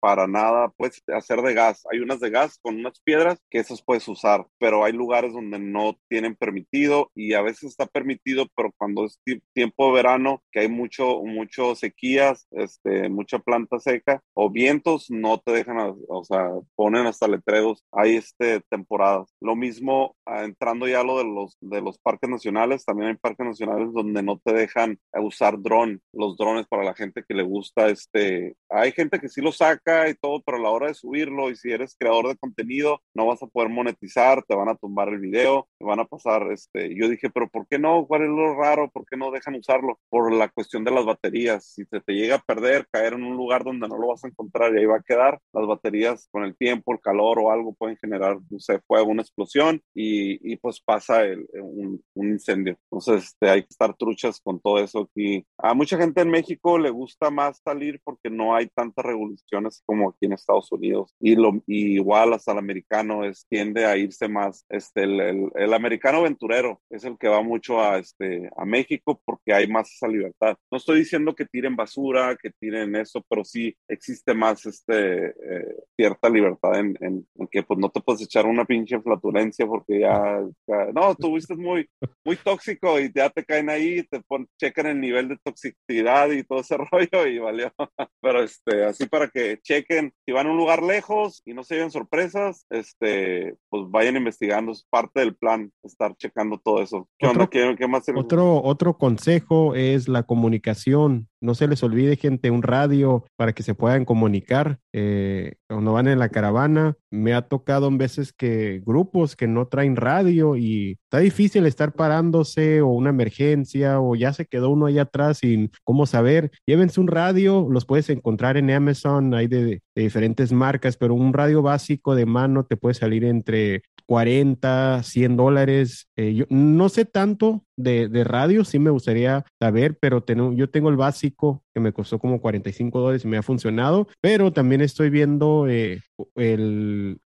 para 0.00 0.26
nada, 0.26 0.72
puedes 0.76 1.02
hacer 1.08 1.42
de 1.42 1.54
gas. 1.54 1.84
Hay 1.90 2.00
unas 2.00 2.20
de 2.20 2.30
gas 2.30 2.58
con 2.62 2.76
unas 2.76 3.00
piedras 3.00 3.38
que 3.50 3.58
esas 3.58 3.82
puedes 3.82 4.06
usar, 4.08 4.46
pero 4.58 4.84
hay 4.84 4.92
lugares 4.92 5.32
donde 5.32 5.58
no 5.58 5.98
tienen 6.08 6.34
permitido 6.36 7.10
y 7.14 7.34
a 7.34 7.42
veces 7.42 7.70
está 7.70 7.86
permitido, 7.86 8.46
pero 8.56 8.72
cuando 8.76 9.04
es 9.04 9.20
tiempo 9.52 9.88
de 9.88 9.94
verano, 9.94 10.42
que 10.52 10.60
hay 10.60 10.68
mucho, 10.68 11.22
mucho 11.22 11.74
sequías, 11.74 12.46
este, 12.52 13.08
mucha 13.08 13.38
planta 13.38 13.78
seca 13.78 14.22
o 14.34 14.50
vientos, 14.50 15.10
no 15.10 15.38
te 15.38 15.52
dejan, 15.52 15.94
o 16.08 16.24
sea, 16.24 16.50
ponen 16.74 17.06
hasta 17.06 17.28
letreros, 17.28 17.84
hay 17.92 18.16
este 18.16 18.60
temporadas. 18.70 19.34
Lo 19.40 19.56
mismo 19.56 20.16
ah, 20.26 20.44
entrando 20.44 20.86
ya 20.88 21.00
a 21.00 21.04
lo 21.04 21.18
de 21.18 21.24
los, 21.24 21.56
de 21.60 21.80
los 21.80 21.98
parques 21.98 22.30
nacionales, 22.30 22.84
también 22.84 23.10
hay 23.10 23.15
parques 23.18 23.46
nacionales 23.46 23.92
donde 23.92 24.22
no 24.22 24.38
te 24.38 24.52
dejan 24.52 24.98
usar 25.14 25.60
dron, 25.60 26.00
los 26.12 26.36
drones 26.36 26.66
para 26.66 26.84
la 26.84 26.94
gente 26.94 27.24
que 27.26 27.34
le 27.34 27.42
gusta, 27.42 27.88
este, 27.88 28.56
hay 28.68 28.92
gente 28.92 29.18
que 29.20 29.28
sí 29.28 29.40
lo 29.40 29.52
saca 29.52 30.08
y 30.08 30.14
todo, 30.14 30.42
pero 30.44 30.58
a 30.58 30.60
la 30.60 30.70
hora 30.70 30.88
de 30.88 30.94
subirlo 30.94 31.50
y 31.50 31.56
si 31.56 31.70
eres 31.70 31.96
creador 31.98 32.28
de 32.28 32.36
contenido, 32.36 33.00
no 33.14 33.26
vas 33.26 33.42
a 33.42 33.46
poder 33.46 33.68
monetizar, 33.68 34.42
te 34.44 34.54
van 34.54 34.68
a 34.68 34.76
tumbar 34.76 35.08
el 35.08 35.18
video, 35.18 35.68
te 35.78 35.84
van 35.84 36.00
a 36.00 36.04
pasar, 36.04 36.50
este, 36.52 36.94
yo 36.94 37.08
dije, 37.08 37.30
pero 37.30 37.48
¿por 37.48 37.66
qué 37.68 37.78
no? 37.78 38.06
¿Cuál 38.06 38.22
es 38.22 38.28
lo 38.28 38.54
raro? 38.54 38.90
¿Por 38.90 39.06
qué 39.06 39.16
no 39.16 39.30
dejan 39.30 39.54
usarlo? 39.54 39.98
Por 40.08 40.32
la 40.32 40.48
cuestión 40.48 40.84
de 40.84 40.90
las 40.90 41.04
baterías, 41.04 41.66
si 41.66 41.84
te, 41.86 42.00
te 42.00 42.12
llega 42.12 42.36
a 42.36 42.42
perder, 42.42 42.86
caer 42.90 43.14
en 43.14 43.24
un 43.24 43.36
lugar 43.36 43.64
donde 43.64 43.88
no 43.88 43.98
lo 43.98 44.08
vas 44.08 44.24
a 44.24 44.28
encontrar 44.28 44.74
y 44.74 44.78
ahí 44.78 44.86
va 44.86 44.96
a 44.96 45.02
quedar, 45.02 45.40
las 45.52 45.66
baterías 45.66 46.28
con 46.30 46.44
el 46.44 46.56
tiempo, 46.56 46.92
el 46.92 47.00
calor 47.00 47.38
o 47.38 47.50
algo 47.50 47.74
pueden 47.74 47.96
generar, 47.96 48.38
no 48.50 48.58
sé, 48.58 48.80
fuego, 48.86 49.10
una 49.10 49.22
explosión 49.22 49.82
y, 49.94 50.52
y 50.52 50.56
pues 50.56 50.80
pasa 50.80 51.24
el, 51.24 51.46
un, 51.54 52.02
un, 52.14 52.28
incendio. 52.28 52.76
Entonces, 52.90 53.05
este, 53.08 53.50
hay 53.50 53.62
que 53.62 53.68
estar 53.70 53.94
truchas 53.96 54.40
con 54.40 54.60
todo 54.60 54.78
eso. 54.78 55.08
Y 55.14 55.44
a 55.58 55.74
mucha 55.74 55.96
gente 55.96 56.20
en 56.20 56.30
México 56.30 56.78
le 56.78 56.90
gusta 56.90 57.30
más 57.30 57.60
salir 57.64 58.00
porque 58.04 58.30
no 58.30 58.54
hay 58.54 58.68
tantas 58.68 59.04
revoluciones 59.04 59.82
como 59.84 60.10
aquí 60.10 60.26
en 60.26 60.32
Estados 60.32 60.70
Unidos. 60.72 61.14
Y, 61.20 61.34
lo, 61.36 61.62
igual 61.66 62.32
hasta 62.32 62.52
el 62.52 62.58
americano 62.58 63.24
es, 63.24 63.46
tiende 63.48 63.84
a 63.86 63.96
irse 63.96 64.28
más, 64.28 64.64
este, 64.68 65.04
el, 65.04 65.20
el, 65.20 65.50
el, 65.54 65.74
americano 65.74 66.18
aventurero 66.18 66.80
es 66.90 67.04
el 67.04 67.18
que 67.18 67.28
va 67.28 67.42
mucho 67.42 67.80
a, 67.80 67.98
este, 67.98 68.50
a 68.56 68.64
México 68.64 69.20
porque 69.24 69.52
hay 69.52 69.66
más 69.66 69.92
esa 69.92 70.08
libertad. 70.08 70.56
No 70.70 70.78
estoy 70.78 71.00
diciendo 71.00 71.34
que 71.34 71.46
tiren 71.46 71.76
basura, 71.76 72.36
que 72.36 72.50
tiren 72.50 72.96
eso, 72.96 73.24
pero 73.28 73.44
sí 73.44 73.76
existe 73.88 74.34
más 74.34 74.64
este, 74.66 75.26
eh, 75.28 75.76
cierta 75.96 76.28
libertad 76.28 76.78
en, 76.78 76.96
en, 77.00 77.26
en, 77.34 77.46
que 77.48 77.62
pues 77.62 77.78
no 77.78 77.88
te 77.90 78.00
puedes 78.00 78.22
echar 78.22 78.46
una 78.46 78.64
pinche 78.64 79.00
flatulencia 79.00 79.66
porque 79.66 80.00
ya, 80.00 80.42
ya 80.66 80.92
no, 80.92 81.14
tuviste 81.14 81.54
muy, 81.54 81.88
muy 82.24 82.36
tóxico 82.36 82.95
y 83.00 83.12
ya 83.14 83.30
te 83.30 83.44
caen 83.44 83.70
ahí, 83.70 84.02
te 84.04 84.20
pon, 84.22 84.48
checan 84.58 84.86
el 84.86 85.00
nivel 85.00 85.28
de 85.28 85.38
toxicidad 85.38 86.30
y 86.30 86.42
todo 86.42 86.60
ese 86.60 86.76
rollo 86.92 87.26
y 87.26 87.38
valió. 87.38 87.72
Pero 88.20 88.42
este, 88.42 88.84
así 88.84 89.06
para 89.06 89.28
que 89.28 89.58
chequen, 89.62 90.12
si 90.24 90.32
van 90.32 90.46
a 90.46 90.50
un 90.50 90.56
lugar 90.56 90.82
lejos 90.82 91.42
y 91.44 91.54
no 91.54 91.64
se 91.64 91.74
lleven 91.74 91.90
sorpresas, 91.90 92.66
este, 92.70 93.56
pues 93.68 93.84
vayan 93.88 94.16
investigando, 94.16 94.72
es 94.72 94.86
parte 94.88 95.20
del 95.20 95.36
plan, 95.36 95.70
estar 95.82 96.16
checando 96.16 96.58
todo 96.58 96.82
eso. 96.82 97.08
¿Qué 97.18 97.26
otro, 97.26 97.44
onda? 97.44 97.50
¿Qué, 97.50 97.76
qué 97.78 97.86
más 97.86 98.06
otro, 98.14 98.62
otro 98.62 98.96
consejo 98.98 99.74
es 99.74 100.08
la 100.08 100.22
comunicación 100.22 101.28
no 101.40 101.54
se 101.54 101.68
les 101.68 101.82
olvide, 101.82 102.16
gente, 102.16 102.50
un 102.50 102.62
radio 102.62 103.24
para 103.36 103.52
que 103.52 103.62
se 103.62 103.74
puedan 103.74 104.04
comunicar 104.04 104.78
eh, 104.92 105.56
cuando 105.68 105.92
van 105.92 106.08
en 106.08 106.18
la 106.18 106.28
caravana. 106.28 106.96
Me 107.10 107.34
ha 107.34 107.42
tocado 107.42 107.88
en 107.88 107.98
veces 107.98 108.32
que 108.32 108.82
grupos 108.84 109.36
que 109.36 109.46
no 109.46 109.68
traen 109.68 109.96
radio 109.96 110.56
y 110.56 110.98
está 111.04 111.18
difícil 111.18 111.66
estar 111.66 111.92
parándose 111.92 112.80
o 112.80 112.88
una 112.88 113.10
emergencia 113.10 114.00
o 114.00 114.14
ya 114.16 114.32
se 114.32 114.46
quedó 114.46 114.70
uno 114.70 114.86
allá 114.86 115.02
atrás 115.02 115.38
sin 115.38 115.70
cómo 115.84 116.06
saber. 116.06 116.50
Llévense 116.66 117.00
un 117.00 117.08
radio, 117.08 117.66
los 117.70 117.84
puedes 117.84 118.10
encontrar 118.10 118.56
en 118.56 118.70
Amazon, 118.70 119.34
hay 119.34 119.46
de, 119.46 119.82
de 119.96 120.02
diferentes 120.02 120.52
marcas, 120.52 120.96
pero 120.96 121.14
un 121.14 121.32
radio 121.32 121.62
básico 121.62 122.14
de 122.14 122.26
mano 122.26 122.64
te 122.66 122.76
puede 122.76 122.94
salir 122.94 123.24
entre 123.24 123.82
40, 124.04 125.02
100 125.02 125.36
dólares. 125.36 126.08
Eh, 126.16 126.34
yo 126.34 126.44
no 126.50 126.88
sé 126.90 127.06
tanto 127.06 127.64
de, 127.76 128.08
de, 128.08 128.22
radio, 128.22 128.64
sí 128.64 128.78
me 128.78 128.90
gustaría 128.90 129.44
saber, 129.58 129.98
pero 129.98 130.22
tengo, 130.22 130.52
yo 130.52 130.70
tengo 130.70 130.90
el 130.90 130.96
básico 130.96 131.64
que 131.76 131.80
me 131.80 131.92
costó 131.92 132.18
como 132.18 132.40
45 132.40 133.00
dólares 133.00 133.26
y 133.26 133.28
me 133.28 133.36
ha 133.36 133.42
funcionado, 133.42 134.08
pero 134.22 134.50
también 134.50 134.80
estoy 134.80 135.10
viendo 135.10 135.68
eh, 135.68 136.00
el, 136.34 137.18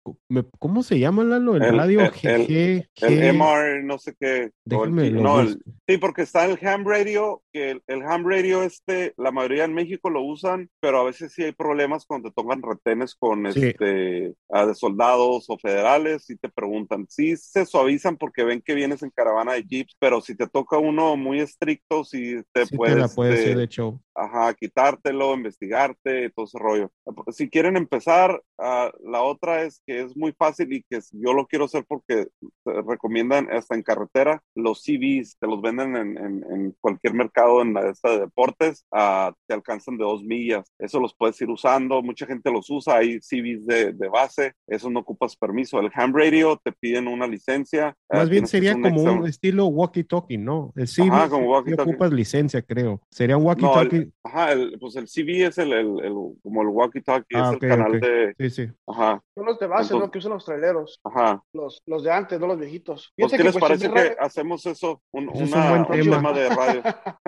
¿cómo 0.58 0.82
se 0.82 0.98
llama 0.98 1.22
Lalo? 1.22 1.56
El, 1.56 1.76
radio 1.76 2.00
el, 2.00 2.10
GG. 2.46 2.88
El, 3.02 3.36
MR, 3.36 3.82
no 3.84 3.98
sé 3.98 4.14
qué. 4.18 4.50
Déjame 4.64 5.10
no, 5.10 5.46
sí, 5.46 5.98
porque 6.00 6.22
está 6.22 6.46
el 6.46 6.58
ham 6.66 6.86
radio, 6.86 7.42
que 7.52 7.78
el, 7.86 8.02
ham 8.02 8.24
radio 8.26 8.62
este, 8.62 9.12
la 9.18 9.32
mayoría 9.32 9.64
en 9.64 9.74
México 9.74 10.08
lo 10.08 10.22
usan, 10.22 10.70
pero 10.80 11.00
a 11.00 11.04
veces 11.04 11.30
sí 11.34 11.42
hay 11.42 11.52
problemas 11.52 12.06
cuando 12.06 12.30
te 12.30 12.34
tocan 12.34 12.62
retenes 12.62 13.14
con 13.14 13.52
Sí. 13.52 13.66
este 13.66 13.84
de 13.84 14.74
soldados 14.74 15.44
o 15.48 15.58
federales 15.58 16.30
y 16.30 16.36
te 16.36 16.48
preguntan, 16.48 17.04
sí 17.10 17.36
se 17.36 17.66
suavizan 17.66 18.16
porque 18.16 18.44
ven 18.44 18.62
que 18.62 18.74
vienes 18.74 19.02
en 19.02 19.10
caravana 19.10 19.52
de 19.52 19.64
jeeps, 19.64 19.94
pero 19.98 20.22
si 20.22 20.34
te 20.34 20.48
toca 20.48 20.78
uno 20.78 21.18
muy 21.18 21.40
estricto, 21.40 22.02
sí 22.02 22.40
te 22.52 22.64
Sí 22.64 22.76
puedes 22.76 22.94
te 22.94 23.00
la 23.02 23.08
puedes 23.08 23.40
este, 23.40 23.54
de 23.54 23.68
show. 23.68 24.00
Ajá, 24.18 24.54
quitártelo, 24.54 25.34
investigarte, 25.34 26.30
todo 26.30 26.46
ese 26.46 26.58
rollo. 26.58 26.90
Si 27.32 27.48
quieren 27.48 27.76
empezar, 27.76 28.42
ah, 28.58 28.90
la 29.04 29.22
otra 29.22 29.62
es 29.62 29.82
que 29.86 30.00
es 30.02 30.16
muy 30.16 30.32
fácil 30.32 30.72
y 30.72 30.82
que 30.82 31.00
yo 31.12 31.32
lo 31.32 31.46
quiero 31.46 31.66
hacer 31.66 31.84
porque 31.86 32.26
te 32.64 32.82
recomiendan 32.82 33.48
hasta 33.50 33.74
en 33.74 33.82
carretera 33.82 34.42
los 34.54 34.82
CVs, 34.82 35.36
te 35.38 35.46
los 35.46 35.60
venden 35.62 35.96
en, 35.96 36.18
en- 36.18 36.44
en 36.52 36.76
cualquier 36.80 37.14
mercado 37.14 37.62
en 37.62 37.74
la 37.74 37.88
esta 37.90 38.10
de 38.10 38.20
deportes, 38.20 38.84
ah, 38.92 39.32
te 39.46 39.54
alcanzan 39.54 39.96
de 39.96 40.04
dos 40.04 40.22
millas. 40.22 40.72
Eso 40.78 41.00
los 41.00 41.14
puedes 41.14 41.40
ir 41.40 41.48
usando, 41.50 42.02
mucha 42.02 42.26
gente 42.26 42.50
los 42.50 42.68
usa, 42.70 42.96
hay 42.98 43.20
CVs 43.20 43.66
de, 43.66 43.92
de 43.92 44.08
base, 44.08 44.52
eso 44.66 44.90
no 44.90 45.00
ocupas 45.00 45.36
permiso. 45.36 45.78
El 45.80 45.90
ham 45.94 46.12
radio 46.14 46.60
te 46.62 46.72
piden 46.72 47.08
una 47.08 47.26
licencia. 47.26 47.96
ah, 48.10 48.16
Más 48.18 48.28
bien 48.28 48.44
tienes 48.44 48.50
que 48.50 48.56
sería 48.58 48.70
hacer 48.72 48.82
como 48.82 49.02
un 49.02 49.26
estilo 49.28 49.66
walkie-talkie, 49.68 50.38
¿no? 50.38 50.72
El 50.76 50.88
sí, 50.88 51.02
Ajá, 51.02 51.28
como 51.28 51.46
walkie-talkie. 51.48 51.82
ocupas 51.90 52.12
licencia, 52.12 52.62
creo. 52.62 53.00
Sería 53.10 53.36
un 53.36 53.44
No, 53.44 53.48
walkie-talkie. 53.48 54.07
El, 54.08 54.14
ajá, 54.24 54.52
el, 54.52 54.78
pues 54.80 54.96
el 54.96 55.06
CV 55.08 55.46
es 55.46 55.58
el, 55.58 55.72
el, 55.72 56.04
el- 56.04 56.34
como 56.42 56.62
el 56.62 56.68
walkie-talkie, 56.68 57.26
Ah, 57.34 57.50
es 57.50 57.56
ok, 57.56 57.62
el 57.62 57.68
canal 57.68 58.00
de, 58.00 58.34
Sí, 58.38 58.50
sí. 58.50 58.72
ajá, 58.86 59.22
Son 59.34 59.46
los 59.46 59.58
de 59.58 59.66
base, 59.66 59.82
Entonces- 59.94 60.06
¿no? 60.06 60.10
Que 60.10 60.18
usan 60.18 60.32
los 60.32 60.44
traileros, 60.44 61.00
ajá. 61.04 61.42
los, 61.52 61.82
los 61.86 62.02
de 62.02 62.10
antes, 62.12 62.38
no 62.40 62.46
los 62.46 62.58
viejitos. 62.58 63.12
Pues, 63.16 63.30
¿qué 63.32 63.38
que, 63.38 63.44
les 63.44 63.52
pues, 63.52 63.62
parece 63.62 63.90
que 63.90 64.16
hacemos 64.18 64.64
eso? 64.66 65.02
Un, 65.12 65.28
Ese 65.30 65.44
es 65.44 65.52
un 65.52 65.58
una- 65.58 65.70
buen 65.70 65.86
tema. 65.86 66.16
tema 66.16 66.32
de 66.32 66.48
radio. 66.48 66.82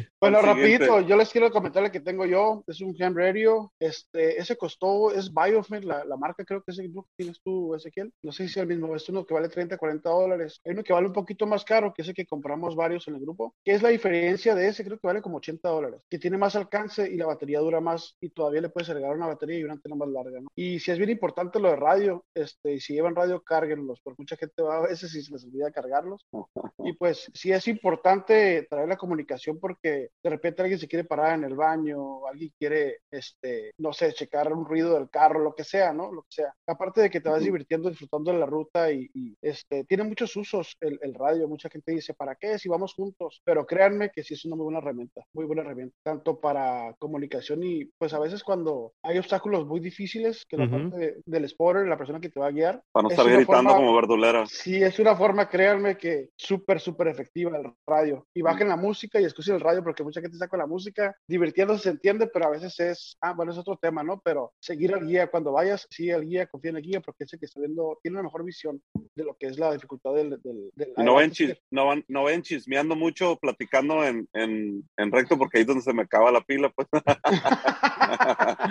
Sí. 0.00 0.06
Bueno, 0.20 0.42
rapidito, 0.42 1.00
yo 1.00 1.16
les 1.16 1.30
quiero 1.30 1.50
comentar 1.50 1.82
el 1.82 1.90
que 1.90 2.00
tengo 2.00 2.26
yo, 2.26 2.62
es 2.66 2.80
un 2.82 2.94
ham 3.02 3.14
radio, 3.16 3.72
este, 3.80 4.38
ese 4.38 4.56
costó, 4.56 5.12
es 5.12 5.32
Biofmed, 5.32 5.82
la, 5.84 6.04
la 6.04 6.16
marca 6.16 6.44
creo 6.44 6.62
que 6.62 6.72
es 6.72 6.78
el 6.78 6.92
que 6.92 7.00
tienes 7.16 7.40
tú, 7.42 7.74
Ezequiel, 7.74 8.12
no 8.22 8.32
sé 8.32 8.44
si 8.44 8.50
es 8.50 8.56
el 8.58 8.66
mismo, 8.66 8.94
es 8.94 9.08
uno 9.08 9.24
que 9.24 9.32
vale 9.34 9.48
30, 9.48 9.78
40 9.78 10.10
dólares, 10.10 10.60
hay 10.64 10.72
uno 10.72 10.82
que 10.82 10.92
vale 10.92 11.06
un 11.06 11.12
poquito 11.14 11.46
más 11.46 11.64
caro, 11.64 11.92
que 11.94 12.02
es 12.02 12.08
el 12.08 12.14
que 12.14 12.26
compramos 12.26 12.76
varios 12.76 13.08
en 13.08 13.14
el 13.14 13.20
grupo, 13.22 13.54
que 13.64 13.72
es 13.72 13.82
la 13.82 13.88
diferencia 13.88 14.54
de 14.54 14.68
ese, 14.68 14.84
creo 14.84 14.98
que 14.98 15.06
vale 15.06 15.22
como 15.22 15.38
80 15.38 15.68
dólares, 15.68 16.04
que 16.10 16.18
tiene 16.18 16.36
más 16.38 16.56
alcance 16.56 17.08
y 17.10 17.16
la 17.16 17.26
batería 17.26 17.60
dura 17.60 17.80
más 17.80 18.16
y 18.20 18.30
todavía 18.30 18.60
le 18.60 18.68
puedes 18.68 18.90
agregar 18.90 19.16
una 19.16 19.28
batería 19.28 19.58
y 19.58 19.64
una 19.64 19.74
antena 19.74 19.96
más 19.96 20.08
larga, 20.08 20.40
¿no? 20.40 20.48
Y 20.56 20.80
si 20.80 20.90
es 20.90 20.98
bien 20.98 21.10
importante 21.10 21.60
lo 21.60 21.70
de 21.70 21.76
radio, 21.76 22.24
este, 22.34 22.74
y 22.74 22.80
si 22.80 22.94
llevan 22.94 23.14
radio, 23.14 23.42
cárguenlos, 23.42 24.00
porque 24.02 24.22
mucha 24.22 24.36
gente 24.36 24.62
va 24.62 24.78
a 24.78 24.88
veces 24.88 25.14
y 25.14 25.22
se 25.22 25.32
les 25.32 25.44
olvida 25.44 25.70
cargarlos, 25.70 26.26
y 26.78 26.92
pues 26.94 27.30
sí 27.34 27.52
es 27.52 27.68
importante 27.68 28.66
traer 28.68 28.88
la 28.88 28.96
comunicación 28.96 29.58
porque 29.60 30.10
de 30.22 30.30
repente 30.30 30.62
alguien 30.62 30.78
se 30.80 30.88
quiere 30.88 31.04
parar 31.04 31.34
en 31.34 31.44
el 31.44 31.54
baño, 31.54 32.26
alguien 32.26 32.52
quiere, 32.58 32.98
este, 33.10 33.72
no 33.78 33.92
sé, 33.92 34.12
checar 34.12 34.52
un 34.52 34.64
ruido 34.66 34.94
del 34.94 35.10
carro, 35.10 35.40
lo 35.40 35.54
que 35.54 35.64
sea, 35.64 35.92
¿no? 35.92 36.12
Lo 36.12 36.22
que 36.22 36.32
sea. 36.32 36.54
Aparte 36.66 37.00
de 37.02 37.10
que 37.10 37.20
te 37.20 37.28
vas 37.28 37.44
Ujú. 37.44 37.44
divirtiendo, 37.44 37.88
disfrutando 37.88 38.32
de 38.32 38.38
la 38.38 38.46
ruta 38.46 38.90
y, 38.92 39.08
y, 39.14 39.36
este, 39.42 39.84
tiene 39.84 40.04
muchos 40.04 40.34
usos 40.36 40.76
el, 40.80 40.98
el 41.02 41.14
radio. 41.14 41.48
Mucha 41.48 41.68
gente 41.68 41.92
dice, 41.92 42.14
¿para 42.14 42.34
qué? 42.36 42.58
Si 42.58 42.68
vamos 42.68 42.94
juntos. 42.94 43.40
Pero 43.44 43.66
créanme 43.66 44.10
que 44.10 44.22
sí 44.24 44.34
es 44.34 44.44
una 44.44 44.56
muy 44.56 44.64
buena 44.64 44.78
herramienta, 44.78 45.22
muy 45.32 45.44
buena 45.46 45.62
herramienta, 45.62 45.89
tanto 46.02 46.40
para 46.40 46.94
comunicación 46.98 47.62
y 47.62 47.84
pues 47.98 48.12
a 48.14 48.18
veces 48.18 48.42
cuando 48.44 48.92
hay 49.02 49.18
obstáculos 49.18 49.66
muy 49.66 49.80
difíciles, 49.80 50.44
que 50.48 50.56
la 50.56 50.64
Ujú. 50.64 50.72
parte 50.90 50.96
de- 50.98 51.22
del 51.26 51.48
spotter, 51.48 51.86
la 51.86 51.98
persona 51.98 52.20
que 52.20 52.28
te 52.30 52.40
va 52.40 52.46
a 52.48 52.50
guiar, 52.52 52.82
Para 52.92 53.02
no 53.04 53.08
Es 53.10 53.18
estar 53.18 53.26
gritando 53.32 53.70
forma- 53.70 53.74
como 53.76 53.94
verdulera. 53.94 54.46
Sí, 54.46 54.82
es 54.82 54.98
una 54.98 55.16
forma, 55.16 55.48
créanme, 55.48 55.96
que 55.96 56.30
súper, 56.36 56.80
súper 56.80 57.08
efectiva 57.08 57.56
el 57.56 57.72
radio. 57.86 58.26
Y 58.34 58.42
bajen 58.42 58.68
la 58.68 58.76
música 58.76 59.20
y 59.20 59.24
escuchen 59.24 59.54
el 59.54 59.60
radio 59.60 59.82
porque 59.82 60.02
mucha 60.02 60.20
gente 60.20 60.36
está 60.36 60.48
con 60.48 60.58
la 60.58 60.66
música 60.66 61.14
divirtiéndose, 61.28 61.84
se 61.84 61.90
entiende, 61.90 62.26
pero 62.26 62.46
a 62.46 62.50
veces 62.50 62.78
es, 62.80 63.16
ah, 63.20 63.32
bueno, 63.32 63.52
es 63.52 63.58
otro 63.58 63.76
tema, 63.80 64.02
¿no? 64.02 64.20
Pero 64.24 64.52
seguir 64.60 64.94
al 64.94 65.06
guía 65.06 65.28
cuando 65.30 65.52
vayas, 65.52 65.86
sigue 65.90 66.14
al 66.14 66.24
guía, 66.26 66.46
confía 66.46 66.70
en 66.70 66.76
el 66.78 66.82
guía 66.82 67.00
porque 67.00 67.24
es 67.24 67.32
el 67.32 67.38
que 67.38 67.46
está 67.46 67.60
viendo, 67.60 67.98
tiene 68.02 68.16
una 68.18 68.24
mejor 68.24 68.44
visión 68.44 68.80
de 69.14 69.24
lo 69.24 69.34
que 69.36 69.46
es 69.46 69.58
la 69.58 69.72
dificultad 69.72 70.14
del... 70.14 70.30
del, 70.42 70.70
del 70.74 70.92
no 70.96 71.16
ven, 71.16 71.30
chis- 71.30 71.58
no, 71.70 71.86
van- 71.86 72.04
no 72.08 72.24
ven 72.24 72.42
chismeando 72.42 72.94
mucho, 72.96 73.36
platicando 73.40 74.04
en, 74.04 74.28
en, 74.32 74.82
en 74.96 75.12
recto, 75.12 75.36
porque 75.38 75.58
ahí 75.58 75.62
es 75.62 75.66
donde 75.66 75.79
se 75.80 75.92
me 75.92 76.02
acaba 76.02 76.30
la 76.30 76.40
pila, 76.40 76.70
pues. 76.74 76.88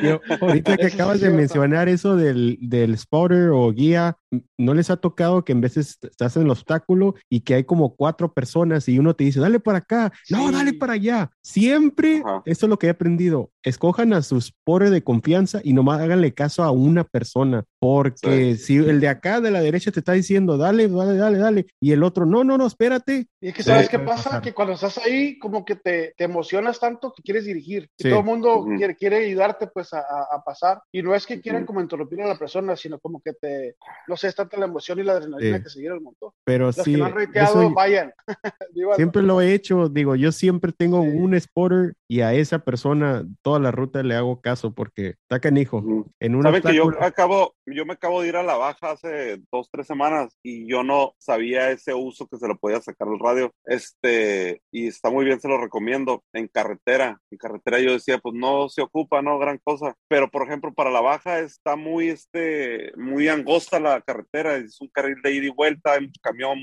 Yo, 0.01 0.19
ahorita 0.41 0.77
que 0.77 0.87
acabas 0.87 1.21
de 1.21 1.29
mencionar 1.29 1.89
eso 1.89 2.15
del, 2.15 2.57
del 2.61 2.97
spotter 2.97 3.49
o 3.49 3.71
guía, 3.71 4.17
¿no 4.57 4.73
les 4.73 4.89
ha 4.89 4.97
tocado 4.97 5.43
que 5.43 5.51
en 5.53 5.61
veces 5.61 5.97
estás 6.01 6.35
en 6.35 6.43
el 6.43 6.51
obstáculo 6.51 7.15
y 7.29 7.41
que 7.41 7.55
hay 7.55 7.63
como 7.63 7.95
cuatro 7.95 8.31
personas 8.33 8.87
y 8.87 8.99
uno 8.99 9.15
te 9.15 9.23
dice, 9.23 9.39
dale 9.39 9.59
para 9.59 9.79
acá, 9.79 10.11
no, 10.29 10.47
Sí. 10.49 10.53
dale 10.53 10.73
para 10.73 10.93
allá? 10.93 11.31
Siempre, 11.41 12.21
Ajá. 12.23 12.41
esto 12.45 12.65
es 12.65 12.69
lo 12.69 12.77
que 12.77 12.87
he 12.87 12.91
aprendido, 12.91 13.51
escojan 13.63 14.13
a 14.13 14.21
sus 14.21 14.45
spotter 14.45 14.89
de 14.91 15.03
confianza 15.03 15.61
y 15.63 15.73
nomás 15.73 15.99
háganle 16.01 16.33
caso 16.33 16.63
a 16.63 16.71
una 16.71 17.03
persona, 17.03 17.63
porque 17.79 18.55
si 18.55 18.77
el 18.77 18.99
de 18.99 19.07
acá 19.07 19.41
de 19.41 19.51
la 19.51 19.61
derecha 19.61 19.91
te 19.91 19.99
está 19.99 20.13
diciendo, 20.13 20.57
dale, 20.57 20.87
dale, 20.87 21.15
dale, 21.17 21.37
dale, 21.39 21.65
y 21.79 21.91
el 21.91 22.03
otro, 22.03 22.25
no, 22.25 22.43
no, 22.43 22.57
no, 22.57 22.67
espérate, 22.67 23.27
Y 23.41 23.47
es 23.47 23.53
que 23.53 23.63
Sí, 23.63 23.69
sabes 23.69 23.89
qué 23.89 23.97
puede 23.97 24.09
pasa, 24.17 24.41
que 24.41 24.53
cuando 24.53 24.73
estás 24.73 24.97
ahí 24.99 25.39
como 25.39 25.63
que 25.65 25.75
te, 25.75 26.13
te 26.17 26.23
emocionas 26.25 26.79
tanto 26.79 27.13
que 27.15 27.23
quieres 27.23 27.45
dirigir. 27.45 27.89
Y 27.97 28.03
Sí. 28.03 28.09
todo 28.09 28.19
el 28.19 28.25
mundo 28.25 28.57
Ujú. 28.59 28.75
quiere, 28.75 28.95
quiere 28.95 29.25
ayudarte 29.25 29.67
pues 29.67 29.93
a, 29.93 29.99
a- 29.99 30.43
pasar. 30.43 30.81
Y 30.91 31.01
no 31.01 31.15
es 31.15 31.25
que 31.25 31.39
quieran 31.41 31.63
Ujú. 31.63 31.67
como 31.67 31.81
interrumpir 31.81 32.21
a 32.21 32.27
la 32.27 32.37
persona, 32.37 32.75
sino 32.75 32.99
como 32.99 33.21
que 33.21 33.33
te, 33.33 33.75
no 34.07 34.17
sé, 34.19 34.27
es 34.27 34.35
tanta 34.35 34.57
la 34.57 34.65
emoción 34.65 34.99
y 34.99 35.03
la 35.03 35.13
adrenalina 35.13 35.57
Sí. 35.57 35.63
que 35.63 35.69
seguir 35.69 35.91
el 35.91 36.01
montón. 36.01 36.31
pero 36.45 36.67
Los 36.67 36.75
sí, 36.75 36.91
que 36.93 36.97
no 36.97 37.05
han 37.05 37.13
reiteado, 37.15 37.73
vayan. 37.73 38.13
Siempre 38.95 39.21
lo 39.23 39.41
he 39.41 39.53
hecho, 39.53 39.89
digo, 39.89 40.15
yo 40.15 40.31
siempre 40.31 40.71
tengo 40.71 41.01
Sí. 41.03 41.09
un 41.09 41.39
spotter 41.39 41.93
y 42.07 42.21
a 42.21 42.33
esa 42.33 42.59
persona 42.59 43.25
toda 43.41 43.59
la 43.59 43.71
ruta 43.71 44.03
le 44.03 44.15
hago 44.15 44.41
caso 44.41 44.73
porque 44.73 45.15
está 45.21 45.39
canijo. 45.39 45.77
Ujú. 45.77 46.11
En 46.19 46.35
un 46.35 46.43
Saben 46.43 46.61
que 46.61 46.75
yo 46.75 46.89
acabo, 47.01 47.55
yo 47.65 47.85
me 47.85 47.93
acabo 47.93 48.21
de 48.21 48.29
ir 48.29 48.35
a 48.35 48.43
la 48.43 48.55
baja 48.57 48.91
hace 48.91 49.41
dos, 49.51 49.69
tres 49.71 49.87
semanas 49.87 50.35
y 50.43 50.67
yo 50.69 50.83
no 50.83 51.13
sabía 51.19 51.71
ese 51.71 51.93
uso 51.93 52.27
que 52.27 52.37
se 52.37 52.47
le 52.47 52.55
podía 52.55 52.81
sacar 52.81 53.07
al 53.07 53.19
radio. 53.19 53.51
Este, 53.65 54.61
y 54.71 54.87
está 54.87 55.09
muy 55.09 55.25
bien, 55.25 55.39
se 55.39 55.47
lo 55.47 55.57
recomiendo. 55.59 56.23
En 56.33 56.47
carretera, 56.47 57.19
en 57.31 57.37
carretera 57.37 57.79
yo 57.79 57.93
decía, 57.93 58.17
pues 58.17 58.35
no 58.35 58.69
se 58.69 58.81
ocupa, 58.81 59.21
no 59.21 59.37
gran 59.39 59.59
cosa. 59.63 59.95
Pero 60.07 60.29
por 60.29 60.43
ejemplo, 60.43 60.73
para 60.73 60.91
la 60.91 61.01
baja 61.01 61.39
está 61.39 61.75
muy, 61.75 62.09
este, 62.09 62.91
muy 62.97 63.27
angosta 63.27 63.79
la 63.79 64.01
carretera, 64.09 64.55
es 64.55 64.81
un 64.81 64.87
carril 64.87 65.21
de 65.21 65.33
ida 65.33 65.45
y 65.45 65.49
vuelta, 65.49 65.93
hay 65.93 66.11
camión, 66.21 66.59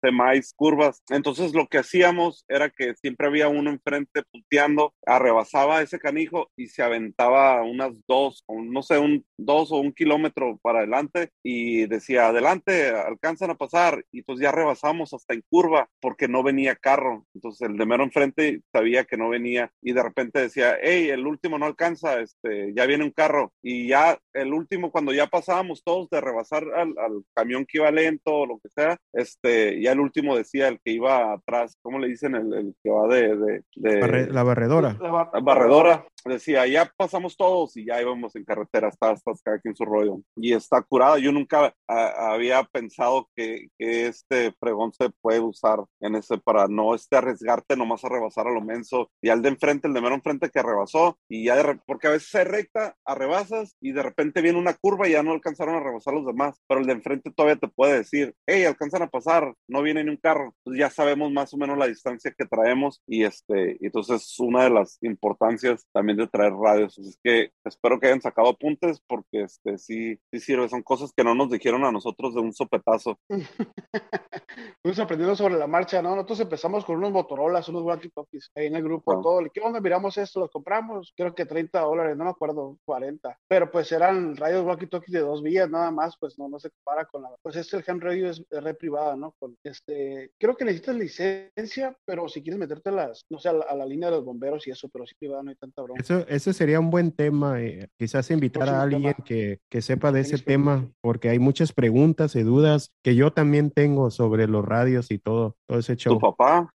semáis, 0.00 0.52
curvas. 0.54 1.02
Entonces 1.10 1.52
lo 1.52 1.66
que 1.66 1.78
hacíamos 1.78 2.44
era 2.46 2.70
que 2.70 2.94
siempre 2.94 3.26
había 3.26 3.48
uno 3.48 3.70
enfrente 3.70 4.22
punteando, 4.30 4.94
arrebasaba 5.04 5.82
ese 5.82 5.98
canijo 5.98 6.50
y 6.56 6.68
se 6.68 6.82
aventaba 6.84 7.62
unas 7.62 7.92
dos, 8.06 8.44
no 8.48 8.82
sé, 8.82 8.98
un 8.98 9.24
dos 9.36 9.72
o 9.72 9.76
un 9.76 9.92
kilómetro 9.92 10.58
para 10.62 10.78
adelante 10.78 11.30
y 11.42 11.86
decía, 11.86 12.28
adelante, 12.28 12.90
alcanzan 12.90 13.50
a 13.50 13.56
pasar. 13.56 14.04
Y 14.12 14.22
pues 14.22 14.38
ya 14.38 14.52
rebasamos 14.52 15.12
hasta 15.14 15.34
en 15.34 15.42
curva 15.50 15.88
porque 16.00 16.28
no 16.28 16.42
venía 16.44 16.76
carro. 16.76 17.26
Entonces 17.34 17.68
el 17.68 17.76
de 17.76 17.86
mero 17.86 18.04
enfrente 18.04 18.62
sabía 18.72 19.04
que 19.04 19.16
no 19.16 19.28
venía 19.30 19.72
y 19.82 19.92
de 19.92 20.02
repente 20.02 20.40
decía, 20.40 20.76
hey, 20.80 21.08
el 21.10 21.26
último 21.26 21.58
no 21.58 21.66
alcanza, 21.66 22.20
este, 22.20 22.72
ya 22.74 22.86
viene 22.86 23.04
un 23.04 23.10
carro. 23.10 23.52
Y 23.62 23.88
ya 23.88 24.18
el 24.32 24.52
último, 24.52 24.92
cuando 24.92 25.12
ya 25.12 25.26
pasábamos 25.26 25.82
todos 25.82 26.08
de 26.10 26.20
rebasar 26.20 26.64
a, 26.98 27.04
al, 27.04 27.24
camión 27.34 27.64
que 27.66 27.78
iba 27.78 27.90
lento 27.90 28.32
o 28.32 28.46
lo 28.46 28.58
que 28.58 28.68
sea, 28.68 28.96
este, 29.12 29.80
ya 29.80 29.92
el 29.92 30.00
último 30.00 30.36
decía 30.36 30.68
el 30.68 30.80
que 30.80 30.92
iba 30.92 31.32
atrás, 31.32 31.76
¿cómo 31.82 31.98
le 31.98 32.08
dicen? 32.08 32.34
El, 32.34 32.74
que 32.82 32.90
va 32.90 33.08
de... 33.08 33.62
de, 33.76 34.26
la 34.30 34.42
barredora. 34.42 34.96
La, 35.00 35.28
barredora. 35.40 36.06
Decía, 36.24 36.66
ya 36.66 36.90
pasamos 36.96 37.36
todos 37.36 37.76
y 37.76 37.84
ya 37.84 38.00
íbamos 38.00 38.34
en 38.34 38.44
carretera, 38.44 38.88
hasta 38.88 39.10
hasta 39.10 39.32
cada 39.44 39.58
quien 39.58 39.76
su 39.76 39.84
rollo. 39.84 40.20
Y 40.36 40.54
está 40.54 40.80
curada. 40.82 41.18
Yo 41.18 41.32
nunca 41.32 41.74
había 41.86 42.64
pensado 42.64 43.28
que, 43.36 43.68
que, 43.78 44.06
este 44.06 44.52
pregón 44.58 44.92
se 44.94 45.10
puede 45.20 45.40
usar 45.40 45.80
en 46.00 46.14
ese 46.14 46.38
para 46.38 46.66
no 46.66 46.94
este, 46.94 47.16
arriesgarte 47.16 47.76
nomás 47.76 48.04
a 48.04 48.08
rebasar 48.08 48.46
a 48.46 48.52
lo 48.52 48.62
menso. 48.62 49.10
Y 49.20 49.28
al 49.28 49.42
de 49.42 49.50
enfrente, 49.50 49.86
el 49.86 49.94
de 49.94 50.00
mero 50.00 50.14
enfrente 50.14 50.50
que 50.50 50.62
rebasó, 50.62 51.18
y 51.28 51.44
ya 51.44 51.56
de, 51.56 51.78
porque 51.86 52.08
a 52.08 52.12
veces 52.12 52.30
se 52.30 52.44
recta, 52.44 52.96
arrebasas 53.04 53.76
y 53.80 53.92
de 53.92 54.02
repente 54.02 54.40
viene 54.40 54.58
una 54.58 54.74
curva 54.74 55.08
y 55.08 55.12
ya 55.12 55.22
no 55.22 55.32
alcanzaron 55.32 55.74
a 55.76 55.80
rebasar 55.80 56.14
los 56.14 56.26
demás. 56.26 56.60
Pero 56.66 56.73
el 56.78 56.86
de 56.86 56.92
enfrente 56.92 57.30
todavía 57.30 57.56
te 57.56 57.68
puede 57.68 57.98
decir, 57.98 58.34
hey, 58.46 58.64
alcanzan 58.64 59.02
a 59.02 59.08
pasar, 59.08 59.54
no 59.68 59.82
viene 59.82 60.04
ni 60.04 60.10
un 60.10 60.16
carro. 60.16 60.54
Entonces 60.58 60.80
ya 60.80 60.90
sabemos 60.90 61.32
más 61.32 61.52
o 61.54 61.56
menos 61.56 61.78
la 61.78 61.86
distancia 61.86 62.34
que 62.36 62.46
traemos 62.46 63.02
y 63.06 63.24
este, 63.24 63.78
entonces 63.84 64.22
es 64.22 64.40
una 64.40 64.64
de 64.64 64.70
las 64.70 64.98
importancias 65.02 65.86
también 65.92 66.18
de 66.18 66.26
traer 66.26 66.52
radios. 66.52 66.98
Así 66.98 67.14
que 67.22 67.50
espero 67.64 67.98
que 67.98 68.06
hayan 68.06 68.22
sacado 68.22 68.48
apuntes 68.48 69.00
porque 69.06 69.42
este, 69.42 69.78
sí, 69.78 70.18
sí 70.32 70.40
sirve. 70.40 70.68
Son 70.68 70.82
cosas 70.82 71.12
que 71.16 71.24
no 71.24 71.34
nos 71.34 71.50
dijeron 71.50 71.84
a 71.84 71.92
nosotros 71.92 72.34
de 72.34 72.40
un 72.40 72.52
sopetazo. 72.52 73.18
Fuimos 74.82 74.98
aprendiendo 74.98 75.36
sobre 75.36 75.56
la 75.56 75.66
marcha, 75.66 76.02
¿no? 76.02 76.14
Nosotros 76.14 76.40
empezamos 76.40 76.84
con 76.84 76.96
unos 76.96 77.12
Motorolas, 77.12 77.68
unos 77.68 77.82
walkie-talkies 77.82 78.50
ahí 78.54 78.66
en 78.66 78.76
el 78.76 78.82
grupo, 78.82 79.20
todo. 79.20 79.40
¿Qué 79.52 79.60
onda? 79.60 79.80
Miramos 79.80 80.16
esto, 80.18 80.40
los 80.40 80.50
compramos, 80.50 81.12
creo 81.16 81.34
que 81.34 81.46
30 81.46 81.80
dólares, 81.80 82.16
no 82.16 82.24
me 82.24 82.30
acuerdo, 82.30 82.78
40. 82.84 83.38
Pero 83.48 83.70
pues 83.70 83.90
eran 83.92 84.36
radios 84.36 84.64
walkie-talkies 84.64 85.12
de 85.12 85.20
dos 85.20 85.42
vías, 85.42 85.70
nada 85.70 85.90
más, 85.90 86.16
pues 86.18 86.38
no, 86.38 86.48
no 86.48 86.58
se 86.58 86.70
compara 86.70 87.04
con 87.06 87.22
la. 87.22 87.30
Pues 87.42 87.56
este, 87.56 87.76
el 87.76 87.84
ham 87.86 88.00
radio 88.00 88.30
es 88.30 88.44
red 88.50 88.76
privada, 88.76 89.16
¿no? 89.16 89.34
Con 89.38 89.56
este, 89.62 90.32
creo 90.38 90.56
que 90.56 90.64
necesitas 90.64 90.96
licencia, 90.96 91.96
pero 92.04 92.28
si 92.28 92.42
quieres 92.42 92.58
meterte 92.58 92.90
las, 92.90 93.24
no 93.30 93.38
sé, 93.38 93.48
a 93.48 93.52
la, 93.52 93.84
línea 93.84 94.08
de 94.08 94.16
los 94.16 94.24
bomberos 94.24 94.66
y 94.66 94.70
eso, 94.70 94.88
pero 94.88 95.06
sí 95.06 95.14
privada 95.18 95.42
no 95.42 95.50
hay 95.50 95.56
tanta 95.56 95.82
broma. 95.82 96.00
Eso, 96.00 96.26
ese 96.26 96.52
sería 96.52 96.80
un 96.80 96.90
buen 96.90 97.12
tema, 97.12 97.60
eh, 97.60 97.88
quizás 97.98 98.30
invitar 98.30 98.68
a 98.68 98.82
alguien 98.82 99.14
que, 99.24 99.60
que, 99.70 99.82
sepa 99.82 100.10
de 100.10 100.20
ese 100.20 100.38
tema, 100.38 100.90
porque 101.02 101.28
hay 101.28 101.38
muchas 101.38 101.72
preguntas 101.72 102.34
y 102.34 102.42
dudas 102.42 102.92
que 103.02 103.14
yo 103.14 103.32
también 103.32 103.70
tengo 103.70 104.10
sobre 104.10 104.23
los 104.28 104.64
radios 104.64 105.10
y 105.10 105.18
todo, 105.18 105.56
todo 105.66 105.78
ese 105.78 105.96
show. 105.96 106.14
Tu 106.14 106.20
papá, 106.20 106.70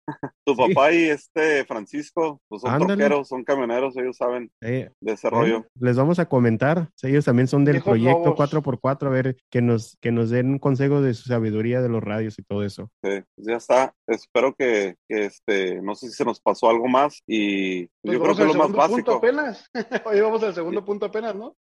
tu 0.45 0.55
papá 0.55 0.91
y 0.91 1.05
este 1.05 1.63
Francisco, 1.65 2.41
pues 2.47 2.61
son 2.61 2.85
troqueros, 2.85 3.27
son 3.27 3.43
camioneros, 3.43 3.95
ellos 3.97 4.17
saben 4.17 4.51
eh, 4.61 4.91
de 4.99 5.13
ese 5.13 5.29
rollo. 5.29 5.65
Les 5.79 5.95
vamos 5.95 6.19
a 6.19 6.27
comentar, 6.27 6.89
ellos 7.03 7.25
también 7.25 7.47
son 7.47 7.65
del 7.65 7.81
proyecto 7.81 8.35
4x4, 8.35 9.07
a 9.07 9.09
ver 9.09 9.37
que 9.49 9.61
nos, 9.61 9.97
que 10.01 10.11
nos 10.11 10.29
den 10.29 10.49
un 10.49 10.59
consejo 10.59 11.01
de 11.01 11.13
su 11.13 11.29
sabiduría 11.29 11.81
de 11.81 11.89
los 11.89 12.03
radios 12.03 12.37
y 12.37 12.43
todo 12.43 12.63
eso. 12.63 12.91
Sí, 13.03 13.21
pues 13.35 13.47
ya 13.47 13.55
está. 13.55 13.93
Espero 14.07 14.53
que, 14.55 14.95
este, 15.07 15.81
no 15.81 15.95
sé 15.95 16.07
si 16.07 16.13
se 16.13 16.25
nos 16.25 16.39
pasó 16.41 16.69
algo 16.69 16.87
más 16.87 17.21
y 17.27 17.85
pues 18.01 18.13
yo 18.13 18.21
creo 18.21 18.35
que 18.35 18.41
es 18.43 18.47
lo 18.47 18.53
más 18.55 18.71
básico. 18.71 18.95
Punto 18.95 19.15
apenas. 19.15 19.69
Hoy 20.05 20.19
vamos 20.19 20.43
al 20.43 20.53
segundo 20.53 20.83
punto 20.83 21.05
apenas, 21.05 21.35
¿no? 21.35 21.55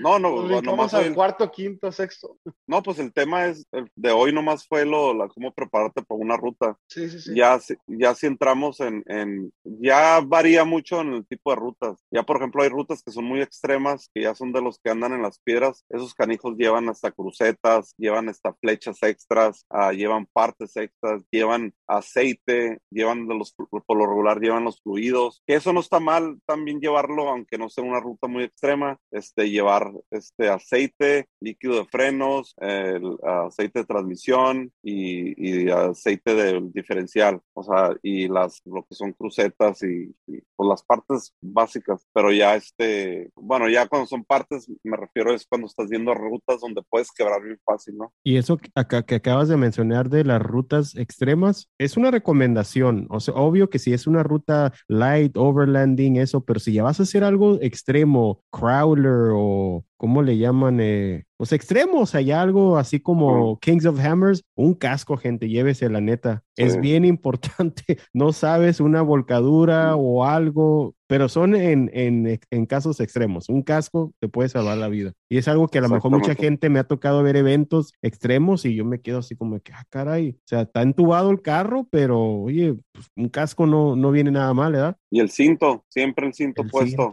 No, 0.00 0.18
no, 0.18 0.60
no 0.60 0.62
vamos 0.62 0.94
al 0.94 1.14
cuarto, 1.14 1.50
quinto, 1.50 1.90
sexto. 1.92 2.38
No, 2.66 2.82
pues 2.82 2.98
el 2.98 3.12
tema 3.12 3.46
es, 3.46 3.66
de 3.94 4.10
hoy 4.10 4.32
nomás 4.32 4.66
fue 4.66 4.84
lo, 4.84 5.14
la, 5.14 5.28
cómo 5.32 5.52
prepararte 5.52 6.02
para 6.02 6.20
una 6.20 6.36
ruta. 6.36 6.76
Sí, 6.88 7.08
sí, 7.08 7.20
sí. 7.20 7.34
Ya, 7.34 7.58
ya 7.86 8.14
si 8.14 8.26
entramos 8.26 8.80
en, 8.80 9.02
en, 9.06 9.52
ya 9.64 10.20
varía 10.20 10.64
mucho 10.64 11.00
en 11.00 11.14
el 11.14 11.26
tipo 11.26 11.50
de 11.50 11.56
rutas. 11.56 11.98
Ya, 12.10 12.22
por 12.22 12.36
ejemplo, 12.36 12.62
hay 12.62 12.68
rutas 12.68 13.02
que 13.02 13.12
son 13.12 13.24
muy 13.24 13.40
extremas, 13.40 14.10
que 14.14 14.22
ya 14.22 14.34
son 14.34 14.52
de 14.52 14.62
los 14.62 14.78
que 14.78 14.90
andan 14.90 15.12
en 15.12 15.22
las 15.22 15.38
piedras. 15.40 15.84
Esos 15.88 16.14
canijos 16.14 16.56
llevan 16.56 16.88
hasta 16.88 17.10
crucetas, 17.10 17.94
llevan 17.96 18.28
hasta 18.28 18.52
flechas 18.54 19.02
extras, 19.02 19.66
uh, 19.70 19.92
llevan 19.92 20.26
partes 20.32 20.76
extras, 20.76 21.22
llevan 21.30 21.74
aceite, 21.86 22.78
llevan 22.90 23.26
de 23.26 23.34
los, 23.34 23.54
por 23.54 23.96
lo 23.96 24.06
regular 24.06 24.40
llevan 24.40 24.64
los 24.64 24.80
fluidos. 24.82 25.42
Que 25.46 25.54
eso 25.54 25.72
no 25.72 25.80
está 25.80 26.00
mal 26.00 26.40
también 26.46 26.80
llevarlo, 26.80 27.28
aunque 27.28 27.58
no 27.58 27.68
sea 27.68 27.84
una 27.84 28.00
ruta 28.00 28.26
muy 28.26 28.44
extrema, 28.44 28.98
este, 29.10 29.50
llevar 29.50 29.92
este 30.10 30.48
aceite, 30.48 31.26
líquido 31.40 31.76
de 31.76 31.84
frenos, 31.86 32.54
el 32.58 33.16
aceite 33.22 33.80
de 33.80 33.86
transmisión 33.86 34.72
y, 34.82 35.21
aceite 35.70 36.34
del 36.34 36.72
diferencial, 36.72 37.40
o 37.54 37.62
sea, 37.62 37.94
y 38.02 38.28
las, 38.28 38.60
lo 38.64 38.84
que 38.84 38.94
son 38.94 39.12
crucetas 39.12 39.82
y, 39.82 40.14
pues 40.26 40.68
las 40.68 40.82
partes 40.82 41.34
básicas, 41.40 42.06
pero 42.12 42.32
ya 42.32 42.54
este, 42.54 43.30
bueno, 43.34 43.68
ya 43.68 43.86
cuando 43.86 44.06
son 44.06 44.24
partes, 44.24 44.70
me 44.82 44.96
refiero 44.96 45.34
es 45.34 45.46
cuando 45.46 45.66
estás 45.66 45.88
yendo 45.90 46.12
a 46.12 46.14
rutas 46.14 46.60
donde 46.60 46.82
puedes 46.88 47.10
quebrar 47.12 47.42
bien 47.42 47.58
fácil, 47.64 47.96
¿no? 47.96 48.12
Y 48.24 48.36
eso 48.36 48.58
acá 48.74 49.04
que 49.04 49.16
acabas 49.16 49.48
de 49.48 49.56
mencionar 49.56 50.08
de 50.08 50.24
las 50.24 50.42
rutas 50.42 50.94
extremas, 50.96 51.70
es 51.78 51.96
una 51.96 52.10
recomendación, 52.10 53.06
o 53.10 53.20
sea, 53.20 53.34
obvio 53.34 53.70
que 53.70 53.78
si 53.78 53.92
es 53.92 54.06
una 54.06 54.22
ruta 54.22 54.72
light, 54.88 55.36
overlanding, 55.36 56.16
eso, 56.16 56.44
pero 56.44 56.60
si 56.60 56.72
ya 56.72 56.82
vas 56.82 57.00
a 57.00 57.04
hacer 57.04 57.24
algo 57.24 57.58
extremo, 57.60 58.42
crawler 58.50 59.30
o 59.34 59.84
¿cómo 60.02 60.20
le 60.20 60.36
llaman? 60.36 60.80
Eh, 60.80 61.26
los 61.38 61.52
extremos, 61.52 62.16
hay 62.16 62.32
algo 62.32 62.76
así 62.76 62.98
como 62.98 63.60
Kings 63.60 63.86
of 63.86 64.04
Hammers, 64.04 64.44
un 64.56 64.74
casco, 64.74 65.16
gente, 65.16 65.48
llévese 65.48 65.88
la 65.88 66.00
neta. 66.00 66.42
Es 66.56 66.80
bien 66.80 67.04
importante, 67.04 68.00
no 68.12 68.32
sabes, 68.32 68.80
una 68.80 69.00
volcadura 69.00 69.94
o 69.94 70.24
algo, 70.24 70.96
pero 71.12 71.28
son 71.28 71.54
en, 71.54 71.90
en, 71.92 72.40
en, 72.50 72.64
casos 72.64 72.98
extremos. 72.98 73.50
Un 73.50 73.62
casco 73.62 74.14
te 74.18 74.28
puede 74.28 74.48
salvar 74.48 74.78
la 74.78 74.88
vida. 74.88 75.12
Y 75.28 75.36
es 75.36 75.46
algo 75.46 75.68
que 75.68 75.76
a 75.76 75.82
lo 75.82 75.90
mejor 75.90 76.10
mucha 76.10 76.34
gente 76.34 76.70
me 76.70 76.78
ha 76.78 76.84
tocado 76.84 77.22
ver 77.22 77.36
eventos 77.36 77.92
extremos 78.00 78.64
y 78.64 78.74
yo 78.74 78.86
me 78.86 79.02
quedo 79.02 79.18
así 79.18 79.36
como 79.36 79.60
que, 79.60 79.74
ah, 79.74 79.84
caray, 79.90 80.30
o 80.30 80.46
sea, 80.46 80.62
está 80.62 80.80
entubado 80.80 81.30
el 81.30 81.42
carro, 81.42 81.86
pero 81.90 82.18
oye, 82.18 82.76
pues, 82.92 83.10
un 83.14 83.28
casco 83.28 83.66
no, 83.66 83.94
no 83.94 84.10
viene 84.10 84.30
nada 84.30 84.54
mal, 84.54 84.72
¿verdad? 84.72 84.96
Y 85.10 85.20
el 85.20 85.28
cinto, 85.28 85.84
siempre 85.90 86.26
el 86.26 86.32
cinto 86.32 86.64
puesto. 86.64 87.10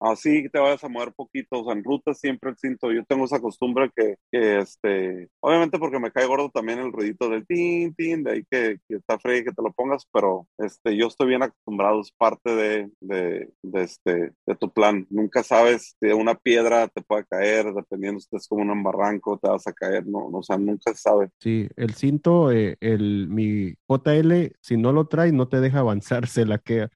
Así 0.00 0.48
te 0.50 0.58
vayas 0.58 0.82
a 0.84 0.88
mover 0.88 1.12
poquito, 1.12 1.60
o 1.60 1.64
sea, 1.64 1.74
en 1.74 1.84
ruta 1.84 2.14
siempre 2.14 2.50
el 2.50 2.56
cinto. 2.56 2.92
Yo 2.92 3.04
tengo 3.04 3.24
esa 3.26 3.40
costumbre 3.40 3.90
que, 3.94 4.16
que 4.30 4.58
este, 4.58 5.28
obviamente 5.40 5.78
porque 5.78 5.98
me 5.98 6.10
cae 6.10 6.26
gordo 6.26 6.50
también 6.50 6.78
el 6.78 6.92
ruidito 6.92 7.28
del 7.28 7.46
tin, 7.46 7.94
tin, 7.94 8.22
de 8.22 8.32
ahí 8.32 8.44
que, 8.50 8.78
que 8.88 8.96
está 8.96 9.18
frío 9.18 9.44
que 9.44 9.52
te 9.52 9.62
lo 9.62 9.72
pongas, 9.72 10.06
pero 10.12 10.46
este, 10.58 10.96
yo 10.96 11.06
estoy 11.06 11.28
bien 11.28 11.42
acostumbrado, 11.42 12.00
es 12.00 12.12
parte 12.12 12.54
de, 12.54 12.90
de, 13.00 13.33
de, 13.62 13.82
este, 13.82 14.32
de 14.46 14.54
tu 14.56 14.70
plan. 14.72 15.06
Nunca 15.10 15.42
sabes 15.42 15.96
si 16.00 16.06
una 16.08 16.34
piedra 16.34 16.88
te 16.88 17.02
puede 17.02 17.24
caer, 17.24 17.72
dependiendo 17.72 18.20
si 18.20 18.34
es 18.36 18.48
como 18.48 18.62
un 18.62 18.82
barranco, 18.82 19.38
te 19.38 19.48
vas 19.48 19.66
a 19.66 19.72
caer, 19.72 20.06
no, 20.06 20.30
no 20.30 20.38
o 20.38 20.42
sea, 20.42 20.56
nunca 20.58 20.92
se 20.92 21.00
sabe. 21.00 21.30
Sí, 21.40 21.68
el 21.76 21.94
cinto, 21.94 22.52
eh, 22.52 22.76
el, 22.80 23.28
mi 23.28 23.74
JL, 23.88 24.56
si 24.60 24.76
no 24.76 24.92
lo 24.92 25.06
traes, 25.06 25.32
no 25.32 25.48
te 25.48 25.60
deja 25.60 25.80
avanzar, 25.80 26.26
se 26.28 26.46
la 26.46 26.58
queda. 26.58 26.90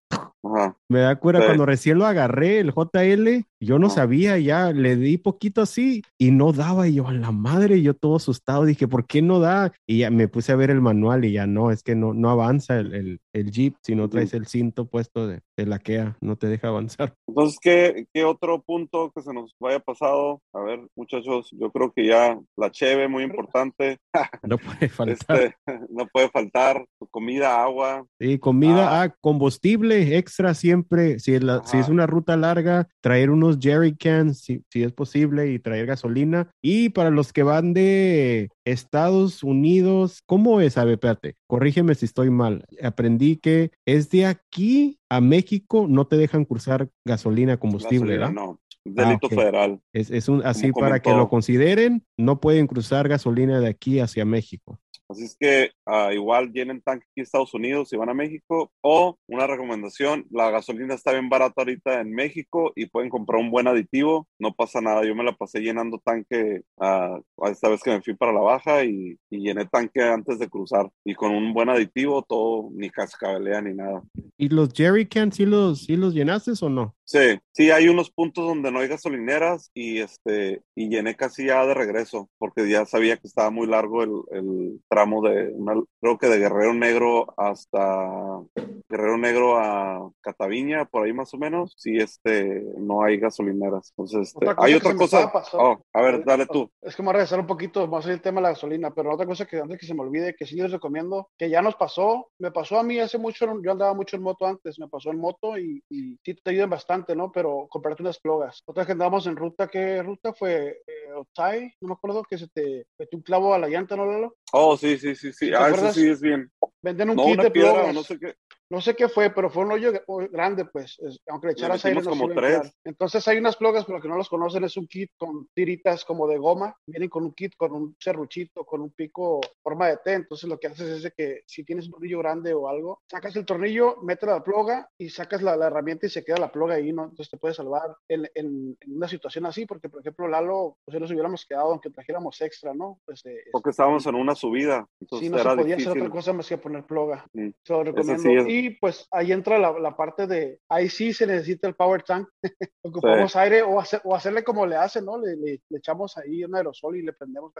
Me 0.88 1.00
da 1.00 1.16
cuenta 1.16 1.44
cuando 1.44 1.66
recién 1.66 1.98
lo 1.98 2.06
agarré, 2.06 2.60
el 2.60 2.72
JL, 2.72 3.44
yo 3.60 3.78
no 3.78 3.90
sabía, 3.90 4.38
ya 4.38 4.72
le 4.72 4.96
di 4.96 5.18
poquito 5.18 5.62
así 5.62 6.02
y 6.16 6.30
no 6.30 6.52
daba. 6.52 6.88
Y 6.88 6.94
yo, 6.94 7.08
a 7.08 7.12
la 7.12 7.32
madre, 7.32 7.82
yo 7.82 7.94
todo 7.94 8.16
asustado, 8.16 8.64
dije, 8.64 8.86
¿por 8.86 9.06
qué 9.06 9.20
no 9.20 9.40
da? 9.40 9.72
Y 9.86 9.98
ya 9.98 10.10
me 10.10 10.28
puse 10.28 10.52
a 10.52 10.56
ver 10.56 10.70
el 10.70 10.80
manual 10.80 11.24
y 11.24 11.32
ya 11.32 11.46
no, 11.46 11.70
es 11.70 11.82
que 11.82 11.94
no, 11.94 12.14
no 12.14 12.30
avanza 12.30 12.78
el, 12.78 12.94
el, 12.94 13.20
el 13.32 13.50
Jeep 13.50 13.74
si 13.82 13.94
no 13.94 14.08
traes 14.08 14.32
el 14.34 14.46
cinto 14.46 14.86
puesto 14.86 15.26
de, 15.26 15.40
de 15.56 15.66
la 15.66 15.78
KEA, 15.78 16.16
no 16.20 16.36
te 16.36 16.46
deja 16.46 16.68
avanzar. 16.68 17.14
Entonces, 17.26 17.58
¿qué, 17.60 18.06
¿qué 18.12 18.24
otro 18.24 18.62
punto 18.62 19.12
que 19.14 19.22
se 19.22 19.32
nos 19.32 19.54
vaya 19.58 19.80
pasado? 19.80 20.40
A 20.52 20.60
ver, 20.60 20.86
muchachos, 20.96 21.50
yo 21.52 21.70
creo 21.70 21.92
que 21.92 22.06
ya 22.06 22.38
la 22.56 22.70
cheve, 22.70 23.08
muy 23.08 23.24
importante. 23.24 23.98
No 24.42 24.56
puede 24.56 24.88
faltar. 24.88 25.36
Este, 25.40 25.56
no 25.90 26.06
puede 26.06 26.28
faltar 26.30 26.86
comida, 27.10 27.62
agua. 27.62 28.06
Sí, 28.20 28.38
comida, 28.38 28.88
ah. 28.88 29.02
ah 29.02 29.14
combustible 29.20 30.18
extra 30.28 30.54
siempre. 30.54 31.18
Si 31.18 31.34
es, 31.34 31.42
la, 31.42 31.64
si 31.64 31.78
es 31.78 31.88
una 31.88 32.06
ruta 32.06 32.36
larga, 32.36 32.88
traer 33.00 33.30
unos 33.30 33.58
jerry 33.58 33.96
cans, 33.96 34.40
si, 34.40 34.62
si 34.70 34.82
es 34.82 34.92
posible, 34.92 35.50
y 35.50 35.58
traer 35.58 35.86
gasolina. 35.86 36.50
Y 36.62 36.90
para 36.90 37.10
los 37.10 37.32
que 37.32 37.42
van 37.42 37.72
de 37.72 38.50
Estados 38.64 39.42
Unidos, 39.42 40.22
¿cómo 40.26 40.60
es? 40.60 40.76
A 40.76 40.84
ver, 40.84 40.94
espérate, 40.94 41.36
corrígeme 41.46 41.94
si 41.94 42.04
estoy 42.04 42.30
mal. 42.30 42.64
Aprendí 42.82 43.36
que 43.36 43.70
es 43.86 44.10
de 44.10 44.26
aquí 44.26 45.00
a 45.08 45.20
México, 45.20 45.86
no 45.88 46.06
te 46.06 46.16
dejan 46.16 46.44
cruzar 46.44 46.90
gasolina, 47.04 47.56
combustible, 47.56 48.18
¿verdad? 48.18 48.32
No, 48.32 48.60
delito 48.94 49.28
ah, 49.30 49.34
federal. 49.34 49.80
Es, 49.92 50.10
es 50.10 50.28
un, 50.28 50.44
así 50.44 50.72
para 50.72 51.00
que 51.00 51.10
lo 51.10 51.28
consideren, 51.28 52.04
no 52.16 52.40
pueden 52.40 52.66
cruzar 52.66 53.08
gasolina 53.08 53.60
de 53.60 53.68
aquí 53.68 54.00
hacia 54.00 54.24
México. 54.24 54.78
Así 55.10 55.24
es 55.24 55.36
que 55.40 55.70
uh, 55.86 56.10
igual 56.12 56.52
llenen 56.52 56.82
tanque 56.82 57.06
aquí 57.06 57.20
en 57.20 57.22
Estados 57.22 57.54
Unidos 57.54 57.90
y 57.92 57.96
van 57.96 58.10
a 58.10 58.14
México. 58.14 58.70
O 58.82 59.16
una 59.26 59.46
recomendación, 59.46 60.26
la 60.30 60.50
gasolina 60.50 60.94
está 60.94 61.12
bien 61.12 61.30
barata 61.30 61.54
ahorita 61.62 62.00
en 62.00 62.12
México 62.12 62.72
y 62.76 62.86
pueden 62.86 63.08
comprar 63.08 63.40
un 63.40 63.50
buen 63.50 63.66
aditivo. 63.68 64.28
No 64.38 64.52
pasa 64.52 64.82
nada. 64.82 65.06
Yo 65.06 65.14
me 65.14 65.24
la 65.24 65.32
pasé 65.32 65.60
llenando 65.60 65.98
tanque 66.04 66.60
uh, 66.76 67.46
esta 67.46 67.70
vez 67.70 67.82
que 67.82 67.90
me 67.90 68.02
fui 68.02 68.14
para 68.14 68.34
la 68.34 68.40
baja 68.40 68.84
y, 68.84 69.16
y, 69.30 69.38
llené 69.38 69.64
tanque 69.64 70.02
antes 70.02 70.38
de 70.38 70.48
cruzar. 70.48 70.90
Y 71.04 71.14
con 71.14 71.34
un 71.34 71.54
buen 71.54 71.70
aditivo, 71.70 72.22
todo, 72.22 72.68
ni 72.72 72.90
cascabelea 72.90 73.62
ni 73.62 73.74
nada. 73.74 74.02
¿Y 74.36 74.50
los 74.50 74.74
jerry 74.74 75.06
cans 75.06 75.36
sí 75.36 75.46
los, 75.46 75.84
sí 75.86 75.96
los 75.96 76.12
llenaste 76.12 76.52
o 76.60 76.68
no? 76.68 76.94
Sí, 77.04 77.38
sí, 77.52 77.70
hay 77.70 77.88
unos 77.88 78.10
puntos 78.10 78.46
donde 78.46 78.70
no 78.70 78.77
hay 78.80 78.88
gasolineras 78.88 79.70
y 79.74 80.00
este 80.00 80.62
y 80.74 80.88
llené 80.88 81.16
casi 81.16 81.46
ya 81.46 81.64
de 81.66 81.74
regreso 81.74 82.28
porque 82.38 82.68
ya 82.68 82.84
sabía 82.86 83.16
que 83.16 83.26
estaba 83.26 83.50
muy 83.50 83.66
largo 83.66 84.02
el, 84.02 84.12
el 84.32 84.80
tramo 84.88 85.22
de 85.22 85.50
una, 85.52 85.74
creo 86.00 86.18
que 86.18 86.28
de 86.28 86.38
Guerrero 86.38 86.74
Negro 86.74 87.34
hasta 87.36 88.40
Guerrero 88.88 89.18
Negro 89.18 89.58
a 89.58 90.10
Cataviña, 90.22 90.86
por 90.86 91.04
ahí 91.04 91.12
más 91.12 91.32
o 91.34 91.38
menos. 91.38 91.74
Sí, 91.76 91.98
este 91.98 92.64
no 92.78 93.02
hay 93.02 93.18
gasolineras. 93.18 93.92
Entonces, 93.96 94.34
este, 94.34 94.54
hay 94.56 94.74
otra 94.74 94.94
cosa. 94.94 95.30
Oh, 95.52 95.78
a 95.92 96.02
ver, 96.02 96.24
dale 96.24 96.46
tú. 96.46 96.70
Es 96.80 96.96
que 96.96 97.02
me 97.02 97.06
voy 97.06 97.10
a 97.10 97.18
regresar 97.18 97.40
un 97.40 97.46
poquito 97.46 97.86
más 97.86 98.06
el 98.06 98.22
tema 98.22 98.40
de 98.40 98.44
la 98.44 98.48
gasolina, 98.50 98.90
pero 98.90 99.12
otra 99.12 99.26
cosa 99.26 99.46
que 99.46 99.60
antes 99.60 99.78
que 99.78 99.86
se 99.86 99.94
me 99.94 100.00
olvide, 100.00 100.34
que 100.34 100.46
sí 100.46 100.56
les 100.56 100.72
recomiendo, 100.72 101.28
que 101.36 101.50
ya 101.50 101.60
nos 101.60 101.76
pasó, 101.76 102.28
me 102.38 102.50
pasó 102.50 102.78
a 102.78 102.82
mí 102.82 102.98
hace 102.98 103.18
mucho, 103.18 103.46
yo 103.62 103.72
andaba 103.72 103.92
mucho 103.92 104.16
en 104.16 104.22
moto 104.22 104.46
antes, 104.46 104.78
me 104.78 104.88
pasó 104.88 105.10
en 105.10 105.18
moto 105.18 105.58
y, 105.58 105.82
y 105.90 106.16
sí 106.24 106.34
te 106.34 106.50
ayudan 106.50 106.70
bastante 106.70 106.98
¿no? 107.14 107.30
Pero 107.32 107.66
comprarte 107.68 108.02
unas 108.02 108.18
plogas. 108.18 108.57
Otra 108.66 108.84
que 108.84 108.92
andábamos 108.92 109.26
en 109.26 109.36
ruta, 109.36 109.68
¿qué 109.68 110.02
ruta 110.02 110.32
fue? 110.32 110.82
Eh, 110.86 111.12
Otay, 111.14 111.72
no 111.80 111.88
me 111.88 111.94
acuerdo, 111.94 112.22
que 112.22 112.38
se 112.38 112.48
te 112.48 112.86
metió 112.98 113.16
un 113.16 113.22
clavo 113.22 113.54
a 113.54 113.58
la 113.58 113.68
llanta, 113.68 113.96
¿no, 113.96 114.06
Lalo? 114.06 114.36
Oh, 114.52 114.76
sí, 114.76 114.98
sí, 114.98 115.14
sí, 115.14 115.32
sí. 115.32 115.52
Ah, 115.54 115.70
eso 115.70 115.92
sí 115.92 116.08
es 116.08 116.20
bien. 116.20 116.50
Venden 116.82 117.10
un 117.10 117.16
kit 117.16 117.40
de 117.40 117.50
plogas. 117.50 117.94
No 117.94 118.02
sé 118.02 118.18
qué 118.18 118.36
no 118.70 118.80
sé 118.80 118.94
qué 118.94 119.08
fue, 119.08 119.30
pero 119.30 119.48
fue 119.50 119.64
un 119.64 119.72
hoyo 119.72 119.92
grande, 120.30 120.66
pues, 120.66 120.98
aunque 121.28 121.48
le 121.48 121.52
echaras 121.54 121.84
aire. 121.84 122.02
No 122.02 122.10
como 122.10 122.28
tres. 122.28 122.72
Entonces 122.84 123.26
hay 123.28 123.38
unas 123.38 123.56
plogas, 123.56 123.84
pero 123.84 124.00
que 124.00 124.08
no 124.08 124.16
los 124.16 124.28
conocen, 124.28 124.64
es 124.64 124.76
un 124.76 124.86
kit 124.86 125.10
con 125.16 125.48
tiritas 125.54 126.04
como 126.04 126.26
de 126.26 126.38
goma, 126.38 126.76
vienen 126.86 127.08
con 127.08 127.24
un 127.24 127.32
kit 127.32 127.54
con 127.56 127.72
un 127.72 127.96
serruchito, 127.98 128.64
con 128.64 128.82
un 128.82 128.90
pico 128.90 129.40
forma 129.62 129.88
de 129.88 129.98
T, 129.98 130.12
entonces 130.12 130.48
lo 130.48 130.58
que 130.58 130.66
haces 130.66 131.04
es 131.04 131.14
que 131.14 131.42
si 131.46 131.64
tienes 131.64 131.86
un 131.86 131.92
tornillo 131.92 132.18
grande 132.18 132.52
o 132.52 132.68
algo, 132.68 133.00
sacas 133.10 133.34
el 133.36 133.46
tornillo, 133.46 133.96
metes 134.02 134.28
la 134.28 134.42
ploga 134.42 134.88
y 134.98 135.08
sacas 135.08 135.42
la, 135.42 135.54
herramienta 135.54 136.06
y 136.06 136.10
se 136.10 136.24
queda 136.24 136.38
la 136.38 136.52
ploga 136.52 136.74
ahí, 136.74 136.92
¿no? 136.92 137.04
Entonces 137.04 137.30
te 137.30 137.36
puede 137.36 137.54
salvar 137.54 137.96
en, 138.08 138.28
en, 138.34 138.76
una 138.86 139.08
situación 139.08 139.46
así, 139.46 139.66
porque 139.66 139.88
por 139.88 140.00
ejemplo 140.00 140.28
Lalo, 140.28 140.76
pues 140.84 140.98
nos 141.00 141.10
hubiéramos 141.10 141.46
quedado 141.46 141.70
aunque 141.70 141.90
trajéramos 141.90 142.40
extra, 142.40 142.74
¿no? 142.74 143.00
Pues, 143.04 143.24
eh, 143.26 143.44
porque 143.52 143.70
estábamos 143.70 144.06
en 144.06 144.14
una 144.14 144.34
subida. 144.34 144.86
Entonces 145.00 145.28
sí, 145.28 145.32
no 145.32 145.38
se 145.38 145.56
podía 145.56 145.76
hacer 145.76 145.88
otra 145.88 146.10
cosa 146.10 146.32
más 146.32 146.48
que 146.48 146.58
poner 146.58 146.84
ploga. 146.84 147.26
Mm. 147.32 147.50
Se 147.62 147.72
lo 147.72 147.84
recomiendo 147.84 148.48
y 148.48 148.57
pues 148.70 149.06
ahí 149.10 149.32
entra 149.32 149.58
la, 149.58 149.78
la, 149.78 149.96
parte 149.96 150.26
de, 150.26 150.60
ahí 150.68 150.88
sí 150.88 151.12
se 151.12 151.26
necesita 151.26 151.68
el 151.68 151.74
power 151.74 152.02
tank, 152.02 152.28
ocupamos 152.82 153.34
aire 153.36 153.62
o, 153.62 153.82
o 154.04 154.14
hacerle 154.14 154.44
como 154.44 154.66
le 154.66 154.76
hacen, 154.76 155.04
¿no? 155.04 155.18
Le, 155.18 155.36
le, 155.36 155.60
echamos 155.70 156.16
ahí 156.18 156.44
un 156.44 156.54
aerosol 156.54 156.96
y 156.96 157.02
le 157.02 157.12
prendemos. 157.12 157.52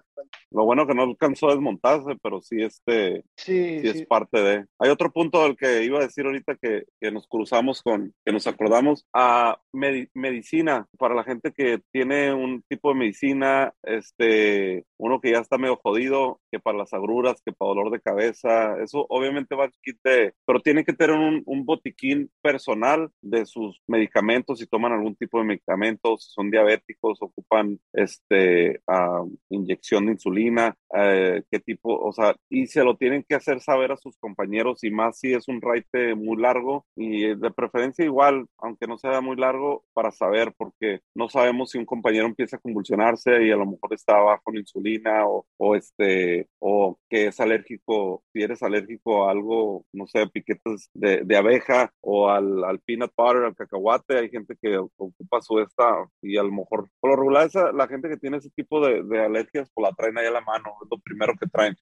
Lo 0.51 0.65
bueno 0.65 0.87
que 0.87 0.95
no 0.95 1.03
alcanzó 1.03 1.49
a 1.49 1.53
desmontarse, 1.53 2.17
pero 2.23 2.41
sí, 2.41 2.63
este, 2.63 3.25
sí, 3.37 3.81
sí, 3.81 3.89
es 3.89 4.07
parte 4.07 4.41
de. 4.41 4.67
Hay 4.79 4.91
otro 4.91 5.13
punto 5.13 5.43
del 5.43 5.57
que 5.57 5.85
iba 5.85 5.99
a 5.99 6.03
decir 6.03 6.27
ahorita 6.27 6.57
que, 6.57 6.85
que 7.01 7.11
nos 7.11 7.27
cruzamos 7.27 7.83
con, 7.83 8.15
que 8.25 8.33
nos 8.33 8.47
acordamos, 8.47 9.07
a 9.13 9.59
medicina, 9.73 10.87
para 10.99 11.15
la 11.15 11.25
gente 11.25 11.53
que 11.53 11.81
tiene 11.93 12.33
un 12.33 12.63
tipo 12.69 12.91
de 12.91 12.99
medicina, 12.99 13.73
este, 13.83 14.85
uno 14.99 15.21
que 15.21 15.33
ya 15.33 15.39
está 15.39 15.59
medio 15.59 15.77
jodido, 15.77 16.41
que 16.51 16.61
para 16.61 16.79
las 16.79 16.93
agruras, 16.93 17.43
que 17.45 17.53
para 17.53 17.71
dolor 17.71 17.91
de 17.91 18.01
cabeza, 18.01 18.77
eso 18.83 19.07
obviamente 19.09 19.55
va 19.55 19.67
a 19.67 19.71
quitar, 19.83 20.35
pero 20.47 20.61
tiene 20.61 20.85
que 20.85 20.93
tener 20.93 21.17
un, 21.17 21.43
un, 21.47 21.65
botiquín 21.65 22.31
personal 22.41 23.11
de 23.21 23.45
sus 23.47 23.81
medicamentos, 23.87 24.59
si 24.59 24.67
toman 24.67 24.93
algún 24.93 25.17
tipo 25.17 25.39
de 25.39 25.45
medicamentos, 25.45 26.33
son 26.35 26.51
diabéticos, 26.51 27.21
ocupan 27.21 27.79
este, 27.93 28.81
uh, 28.87 29.31
inyección 29.51 30.07
de 30.07 30.13
insulina, 30.13 30.77
uh, 30.91 31.43
qué 31.51 31.61
tipo, 31.65 31.95
o 31.99 32.13
sea, 32.13 32.37
y 32.49 32.67
se 32.67 32.85
lo 32.85 32.97
tienen 32.97 33.25
que 33.29 33.35
hacer 33.35 33.61
saber 33.61 33.93
a 33.93 33.97
sus 33.97 34.17
compañeros 34.19 34.85
y 34.85 34.91
más 34.91 35.19
si 35.19 35.33
es 35.33 35.49
un 35.49 35.61
raite 35.61 36.15
muy 36.15 36.37
largo 36.37 36.87
y 36.97 37.35
de 37.35 37.51
preferencia 37.51 38.05
igual, 38.05 38.47
aunque 38.59 38.87
no 38.87 38.99
sea 38.99 39.21
muy 39.21 39.37
largo, 39.37 39.85
para 39.93 40.11
saber, 40.11 40.53
porque 40.57 41.01
no 41.15 41.29
sabemos 41.29 41.71
si 41.71 41.79
un 41.79 41.87
compañero 41.87 42.27
empieza 42.27 42.57
a 42.57 42.61
convulsionarse 42.61 43.45
y 43.45 43.51
a 43.51 43.57
lo 43.57 43.67
mejor 43.67 43.93
está 43.95 44.19
bajo 44.19 44.53
la 44.53 44.61
insulina 44.61 45.27
o, 45.27 45.47
o, 45.57 45.77
este, 45.77 46.38
o 46.59 46.99
que 47.09 47.29
es 47.29 47.41
alérgico, 47.41 48.23
si 48.33 48.43
eres 48.43 48.63
alérgico 48.63 49.27
a 49.27 49.31
algo, 49.31 49.85
no 49.93 50.07
sé, 50.07 50.27
piquetes 50.29 50.91
de, 50.95 51.23
de 51.25 51.37
abeja 51.37 51.93
o 52.01 52.29
al, 52.29 52.65
al, 52.65 52.81
peanut 52.81 53.13
butter, 53.17 53.45
al 53.45 53.57
cacahuate, 53.57 54.19
hay 54.19 54.31
gente 54.31 54.57
que 54.61 54.77
ocupa 54.79 55.41
su 55.41 55.59
esta 55.61 56.09
y 56.23 56.37
a 56.37 56.43
lo 56.43 56.53
mejor, 56.53 56.89
por 57.01 57.11
lo 57.11 57.17
regular, 57.17 57.47
esa, 57.47 57.73
la 57.73 57.89
gente 57.89 58.09
que 58.09 58.17
tiene 58.17 58.39
ese 58.39 58.51
tipo 58.51 58.85
de, 58.87 59.03
de 59.03 59.25
alergias, 59.25 59.71
pues 59.75 59.89
la 59.89 59.95
traen 59.95 60.19
ahí 60.19 60.27
a 60.27 60.31
la 60.31 60.41
mano, 60.41 60.75
es 60.83 60.89
lo 60.91 60.99
primero 60.99 61.35
que 61.39 61.47
traen. 61.47 61.77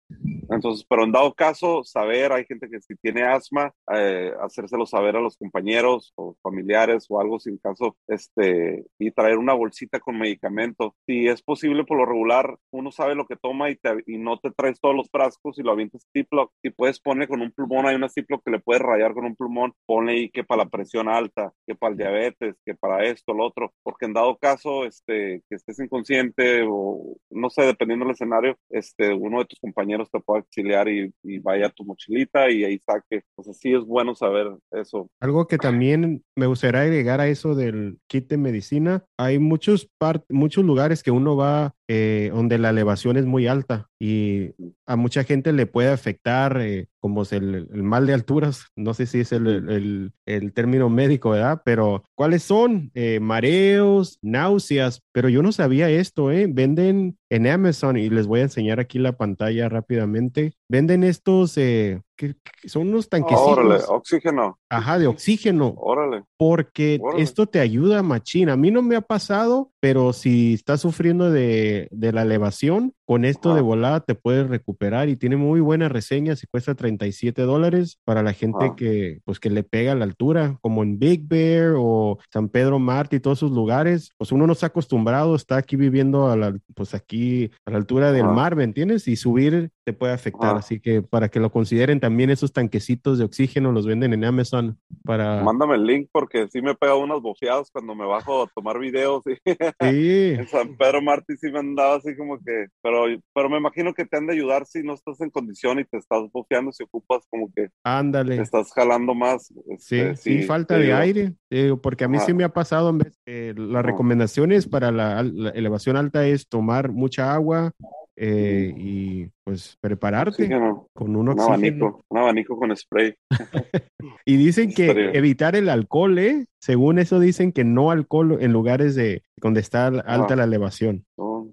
Entonces, 0.51 0.87
pero 0.89 1.05
en 1.05 1.13
dado 1.13 1.35
caso, 1.35 1.83
saber, 1.85 2.33
hay 2.33 2.45
gente 2.45 2.69
que 2.69 2.81
si 2.81 2.95
tiene 2.97 3.23
asma, 3.23 3.73
eh, 3.93 4.33
hacérselo 4.41 4.87
saber 4.87 5.17
a 5.17 5.21
los 5.21 5.37
compañeros 5.37 6.13
o 6.17 6.37
familiares 6.43 7.07
o 7.09 7.21
algo 7.21 7.41
sin 7.41 7.59
caso, 7.59 7.97
este, 8.07 8.85
y 8.99 9.11
traer 9.11 9.39
una 9.39 9.55
bolsita 9.55 10.01
con 10.01 10.19
medicamentos. 10.19 10.93
Si 11.07 11.27
es 11.27 11.43
posible, 11.43 11.85
por 11.85 11.99
lo 11.99 12.07
regular, 12.07 12.57
uno 12.71 12.93
sabe 12.93 13.15
lo 13.15 13.27
que 13.27 13.37
toma 13.37 13.71
y, 13.71 13.77
te, 13.77 14.03
y 14.07 14.19
no 14.19 14.39
te 14.39 14.45
traes 14.51 14.80
todos 14.80 14.94
los 14.94 15.11
frascos 15.11 15.59
y 15.59 15.62
lo 15.62 15.72
avientas 15.72 16.07
Ziploc. 16.12 16.53
Si 16.62 16.70
puedes 16.70 17.01
poner 17.01 17.28
con 17.28 17.40
un 17.40 17.53
plumón, 17.53 17.86
hay 17.86 17.97
una 17.97 18.09
Ziploc 18.09 18.42
que 18.44 18.51
le 18.51 18.61
puedes 18.61 18.82
rayar 18.82 19.14
con 19.14 19.24
un 19.24 19.36
plumón, 19.36 19.72
pone 19.86 20.12
ahí 20.12 20.30
que 20.30 20.44
para 20.44 20.64
la 20.64 20.70
presión 20.70 21.09
alta, 21.09 21.53
que 21.66 21.74
para 21.74 21.92
el 21.92 21.99
diabetes, 21.99 22.57
que 22.64 22.74
para 22.74 23.05
esto, 23.05 23.32
lo 23.32 23.47
otro, 23.47 23.72
porque 23.82 24.07
en 24.07 24.14
dado 24.14 24.36
caso, 24.36 24.84
este, 24.84 25.42
que 25.49 25.57
estés 25.57 25.78
inconsciente 25.80 26.64
o 26.68 27.16
no 27.30 27.51
sé, 27.51 27.62
dependiendo 27.62 28.05
del 28.05 28.14
escenario, 28.14 28.57
este, 28.70 29.12
uno 29.12 29.40
de 29.40 29.47
tus 29.47 29.61
compañeros 29.61 30.11
te 30.11 30.20
puede 30.20 30.40
auxiliar 30.40 30.88
y, 30.88 31.12
y 31.22 31.38
vaya 31.38 31.66
a 31.66 31.70
tu 31.70 31.84
mochilita 31.84 32.51
y 32.51 32.64
ahí 32.64 32.78
saque. 32.78 33.22
Pues 33.34 33.49
así 33.49 33.72
es 33.72 33.84
bueno 33.84 34.14
saber 34.14 34.49
eso. 34.70 35.09
Algo 35.20 35.47
que 35.47 35.59
también 35.59 36.24
me 36.34 36.47
gustaría 36.47 36.82
agregar 36.82 37.20
a 37.20 37.28
eso 37.28 37.55
del 37.55 37.99
kit 38.09 38.28
de 38.28 38.36
medicina, 38.36 39.05
hay 39.16 39.38
muchos, 39.38 39.90
muchos 40.28 40.64
lugares 40.64 41.03
que 41.03 41.11
uno 41.11 41.36
va 41.36 41.74
eh, 41.89 42.30
donde 42.32 42.59
la 42.59 42.70
elevación 42.70 43.16
es 43.16 43.26
muy 43.26 43.47
alta 43.47 43.89
y 43.99 44.51
a 44.87 44.97
mucha 44.97 45.24
gente 45.24 45.53
le 45.53 45.66
puede 45.66 45.89
afectar 45.89 46.61
eh, 46.61 46.89
como 47.01 47.22
es 47.22 47.32
el, 47.32 47.68
mal 47.72 48.07
de 48.07 48.14
alturas, 48.14 48.66
no 48.74 48.93
sé 48.93 49.07
si 49.07 49.20
es 49.20 49.30
el, 49.30 50.12
el, 50.26 50.53
término 50.53 50.91
médico, 50.91 51.30
¿verdad? 51.30 51.62
Pero 51.64 52.03
¿cuáles 52.16 52.43
son? 52.43 52.91
Eh, 52.95 53.20
mareos, 53.20 54.18
náuseas, 54.22 55.03
pero 55.12 55.28
yo 55.28 55.41
no 55.43 55.53
sabía 55.53 55.89
esto, 55.89 56.32
¿eh? 56.32 56.49
Venden 56.49 57.16
en 57.30 57.47
Amazon 57.47 57.97
y 57.97 58.11
les 58.11 58.26
voy 58.26 58.41
a 58.41 58.45
enseñar 58.45 58.80
aquí 58.80 58.99
la 58.99 59.16
pantalla 59.16 59.68
rápidamente. 59.68 60.55
Venden 60.68 61.05
estos, 61.05 61.57
eh, 61.59 62.03
que, 62.17 62.35
son 62.64 62.89
unos 62.89 63.09
tanquecitos. 63.09 63.59
Órale, 63.59 63.85
oxígeno. 63.89 64.59
Ajá, 64.69 64.99
de 64.99 65.07
oxígeno. 65.07 65.75
Órale. 65.77 66.25
Porque 66.37 67.01
esto 67.19 67.47
te 67.47 67.61
ayuda, 67.61 68.03
machín. 68.03 68.49
A 68.49 68.57
mí 68.57 68.71
no 68.71 68.83
me 68.83 68.97
ha 68.97 69.03
pasado, 69.03 69.71
pero 69.79 70.12
si 70.12 70.55
estás 70.55 70.81
sufriendo 70.81 71.31
de, 71.31 71.89
de 71.93 72.12
la 72.12 72.23
elevación, 72.23 72.95
con 73.07 73.25
esto 73.25 73.55
de 73.55 73.61
volada 73.61 74.01
te 74.01 74.17
puedes 74.17 74.49
recuperar 74.49 75.09
y 75.09 75.17
tiene 75.17 75.37
muy 75.37 75.61
buenas 75.61 75.93
reseñas 75.93 76.43
y 76.43 76.49
cuesta 76.49 76.75
37 76.75 77.43
dólares 77.43 78.01
para 78.05 78.23
la 78.23 78.33
gente 78.33 78.73
que, 78.77 79.21
pues, 79.25 79.39
que 79.39 79.49
le 79.49 79.63
pega 79.63 79.93
a 79.93 79.95
la 79.95 80.05
altura, 80.05 80.59
como 80.61 80.83
en 80.83 80.99
Big 80.99 81.27
Bear 81.27 81.75
o 81.79 82.19
San 82.33 82.49
Pedro 82.49 82.81
Marte 82.81 83.17
y 83.17 83.21
todos 83.21 83.39
esos 83.39 83.53
lugares. 83.53 84.11
Pues 84.19 84.33
uno 84.33 84.47
no 84.47 84.53
está 84.53 84.67
acostumbrado, 84.67 85.37
está 85.37 85.57
aquí 85.57 85.77
viviendo 85.77 86.29
a 86.29 86.37
la, 86.37 86.57
pues 86.75 86.95
aquí 86.95 87.51
a 87.65 87.71
la 87.71 87.77
altura 87.77 88.11
del 88.11 88.27
mar, 88.27 88.57
¿me 88.57 88.65
entiendes? 88.65 89.07
Y 89.07 89.15
subir 89.15 89.71
te 89.85 89.93
puede 89.93 90.13
afectar. 90.13 90.57
Así 90.57 90.81
que 90.81 91.01
para 91.01 91.29
que 91.29 91.39
lo 91.39 91.53
consideren 91.53 92.01
también 92.01 92.31
esos 92.31 92.53
tanquecitos 92.53 93.19
de 93.19 93.25
oxígeno 93.25 93.71
los 93.71 93.87
venden 93.87 94.13
en 94.15 94.25
Amazon 94.25 94.79
para... 95.05 95.45
Mándame 95.45 95.77
el 95.77 95.87
link 95.87 96.09
porque 96.11 96.49
sí 96.49 96.61
me 96.61 96.73
he 96.73 96.75
pegado 96.75 96.99
unos 96.99 97.23
bofeados 97.23 97.71
cuando 97.71 97.95
me 97.95 98.05
bajo 98.05 98.43
a 98.43 98.47
tomar 98.49 98.81
videos. 98.81 99.23
Y... 99.27 99.35
Sí. 99.35 100.35
en 100.39 100.49
San 100.49 100.77
Pedro 100.77 101.03
Marte 101.03 101.37
sí 101.37 101.51
me 101.53 101.61
andaba 101.61 101.97
así 101.97 102.17
como 102.17 102.39
que... 102.39 102.67
Pero 102.83 102.95
pero, 103.32 103.49
me 103.49 103.59
imagino 103.59 103.94
que 103.94 104.05
te 104.05 104.16
han 104.16 104.26
de 104.26 104.34
ayudar 104.34 104.66
si 104.66 104.82
no 104.82 104.94
estás 104.94 105.20
en 105.20 105.30
condición 105.30 105.78
y 105.78 105.84
te 105.84 105.99
estás 105.99 106.30
bofeando, 106.32 106.72
si 106.72 106.84
ocupas 106.84 107.24
como 107.30 107.51
que 107.55 107.68
Ándale. 107.84 108.36
te 108.36 108.42
estás 108.42 108.72
jalando 108.72 109.14
más. 109.14 109.53
Este, 109.68 110.16
sí, 110.16 110.38
sí, 110.38 110.42
falta 110.44 110.78
de 110.78 110.92
aire, 110.92 111.34
porque 111.82 112.05
a 112.05 112.09
mí 112.09 112.18
sí 112.20 112.34
me 112.34 112.44
ha 112.44 112.51
pasado, 112.51 112.90
en 112.90 112.99
vez, 112.99 113.18
eh, 113.26 113.55
las 113.57 113.84
recomendaciones 113.84 114.68
para 114.68 114.90
la, 114.90 115.20
elevación 115.55 115.97
alta 115.97 116.26
es 116.26 116.49
tomar 116.49 116.92
mucha 116.92 117.32
agua, 117.32 117.72
eh, 118.18 118.72
y 118.74 119.26
pues 119.44 119.76
prepararte 119.78 120.49
con 120.94 121.14
un, 121.16 121.28
un 121.28 121.40
abanico, 121.40 122.03
un 122.09 122.18
abanico 122.18 122.57
con 122.57 122.74
spray. 122.74 123.14
y 124.24 124.36
dicen 124.36 124.72
que 124.72 125.11
evitar 125.12 125.55
el 125.55 125.68
alcohol, 125.68 126.18
¿eh? 126.18 126.47
Según 126.59 126.99
eso 126.99 127.20
dicen 127.20 127.53
que 127.53 127.64
no 127.64 127.90
alcohol 127.90 128.38
en 128.40 128.53
lugares 128.53 128.94
de 128.94 129.22
donde 129.36 129.61
está 129.61 129.86
alta 129.86 130.34
la 130.34 130.44
elevación. 130.44 131.05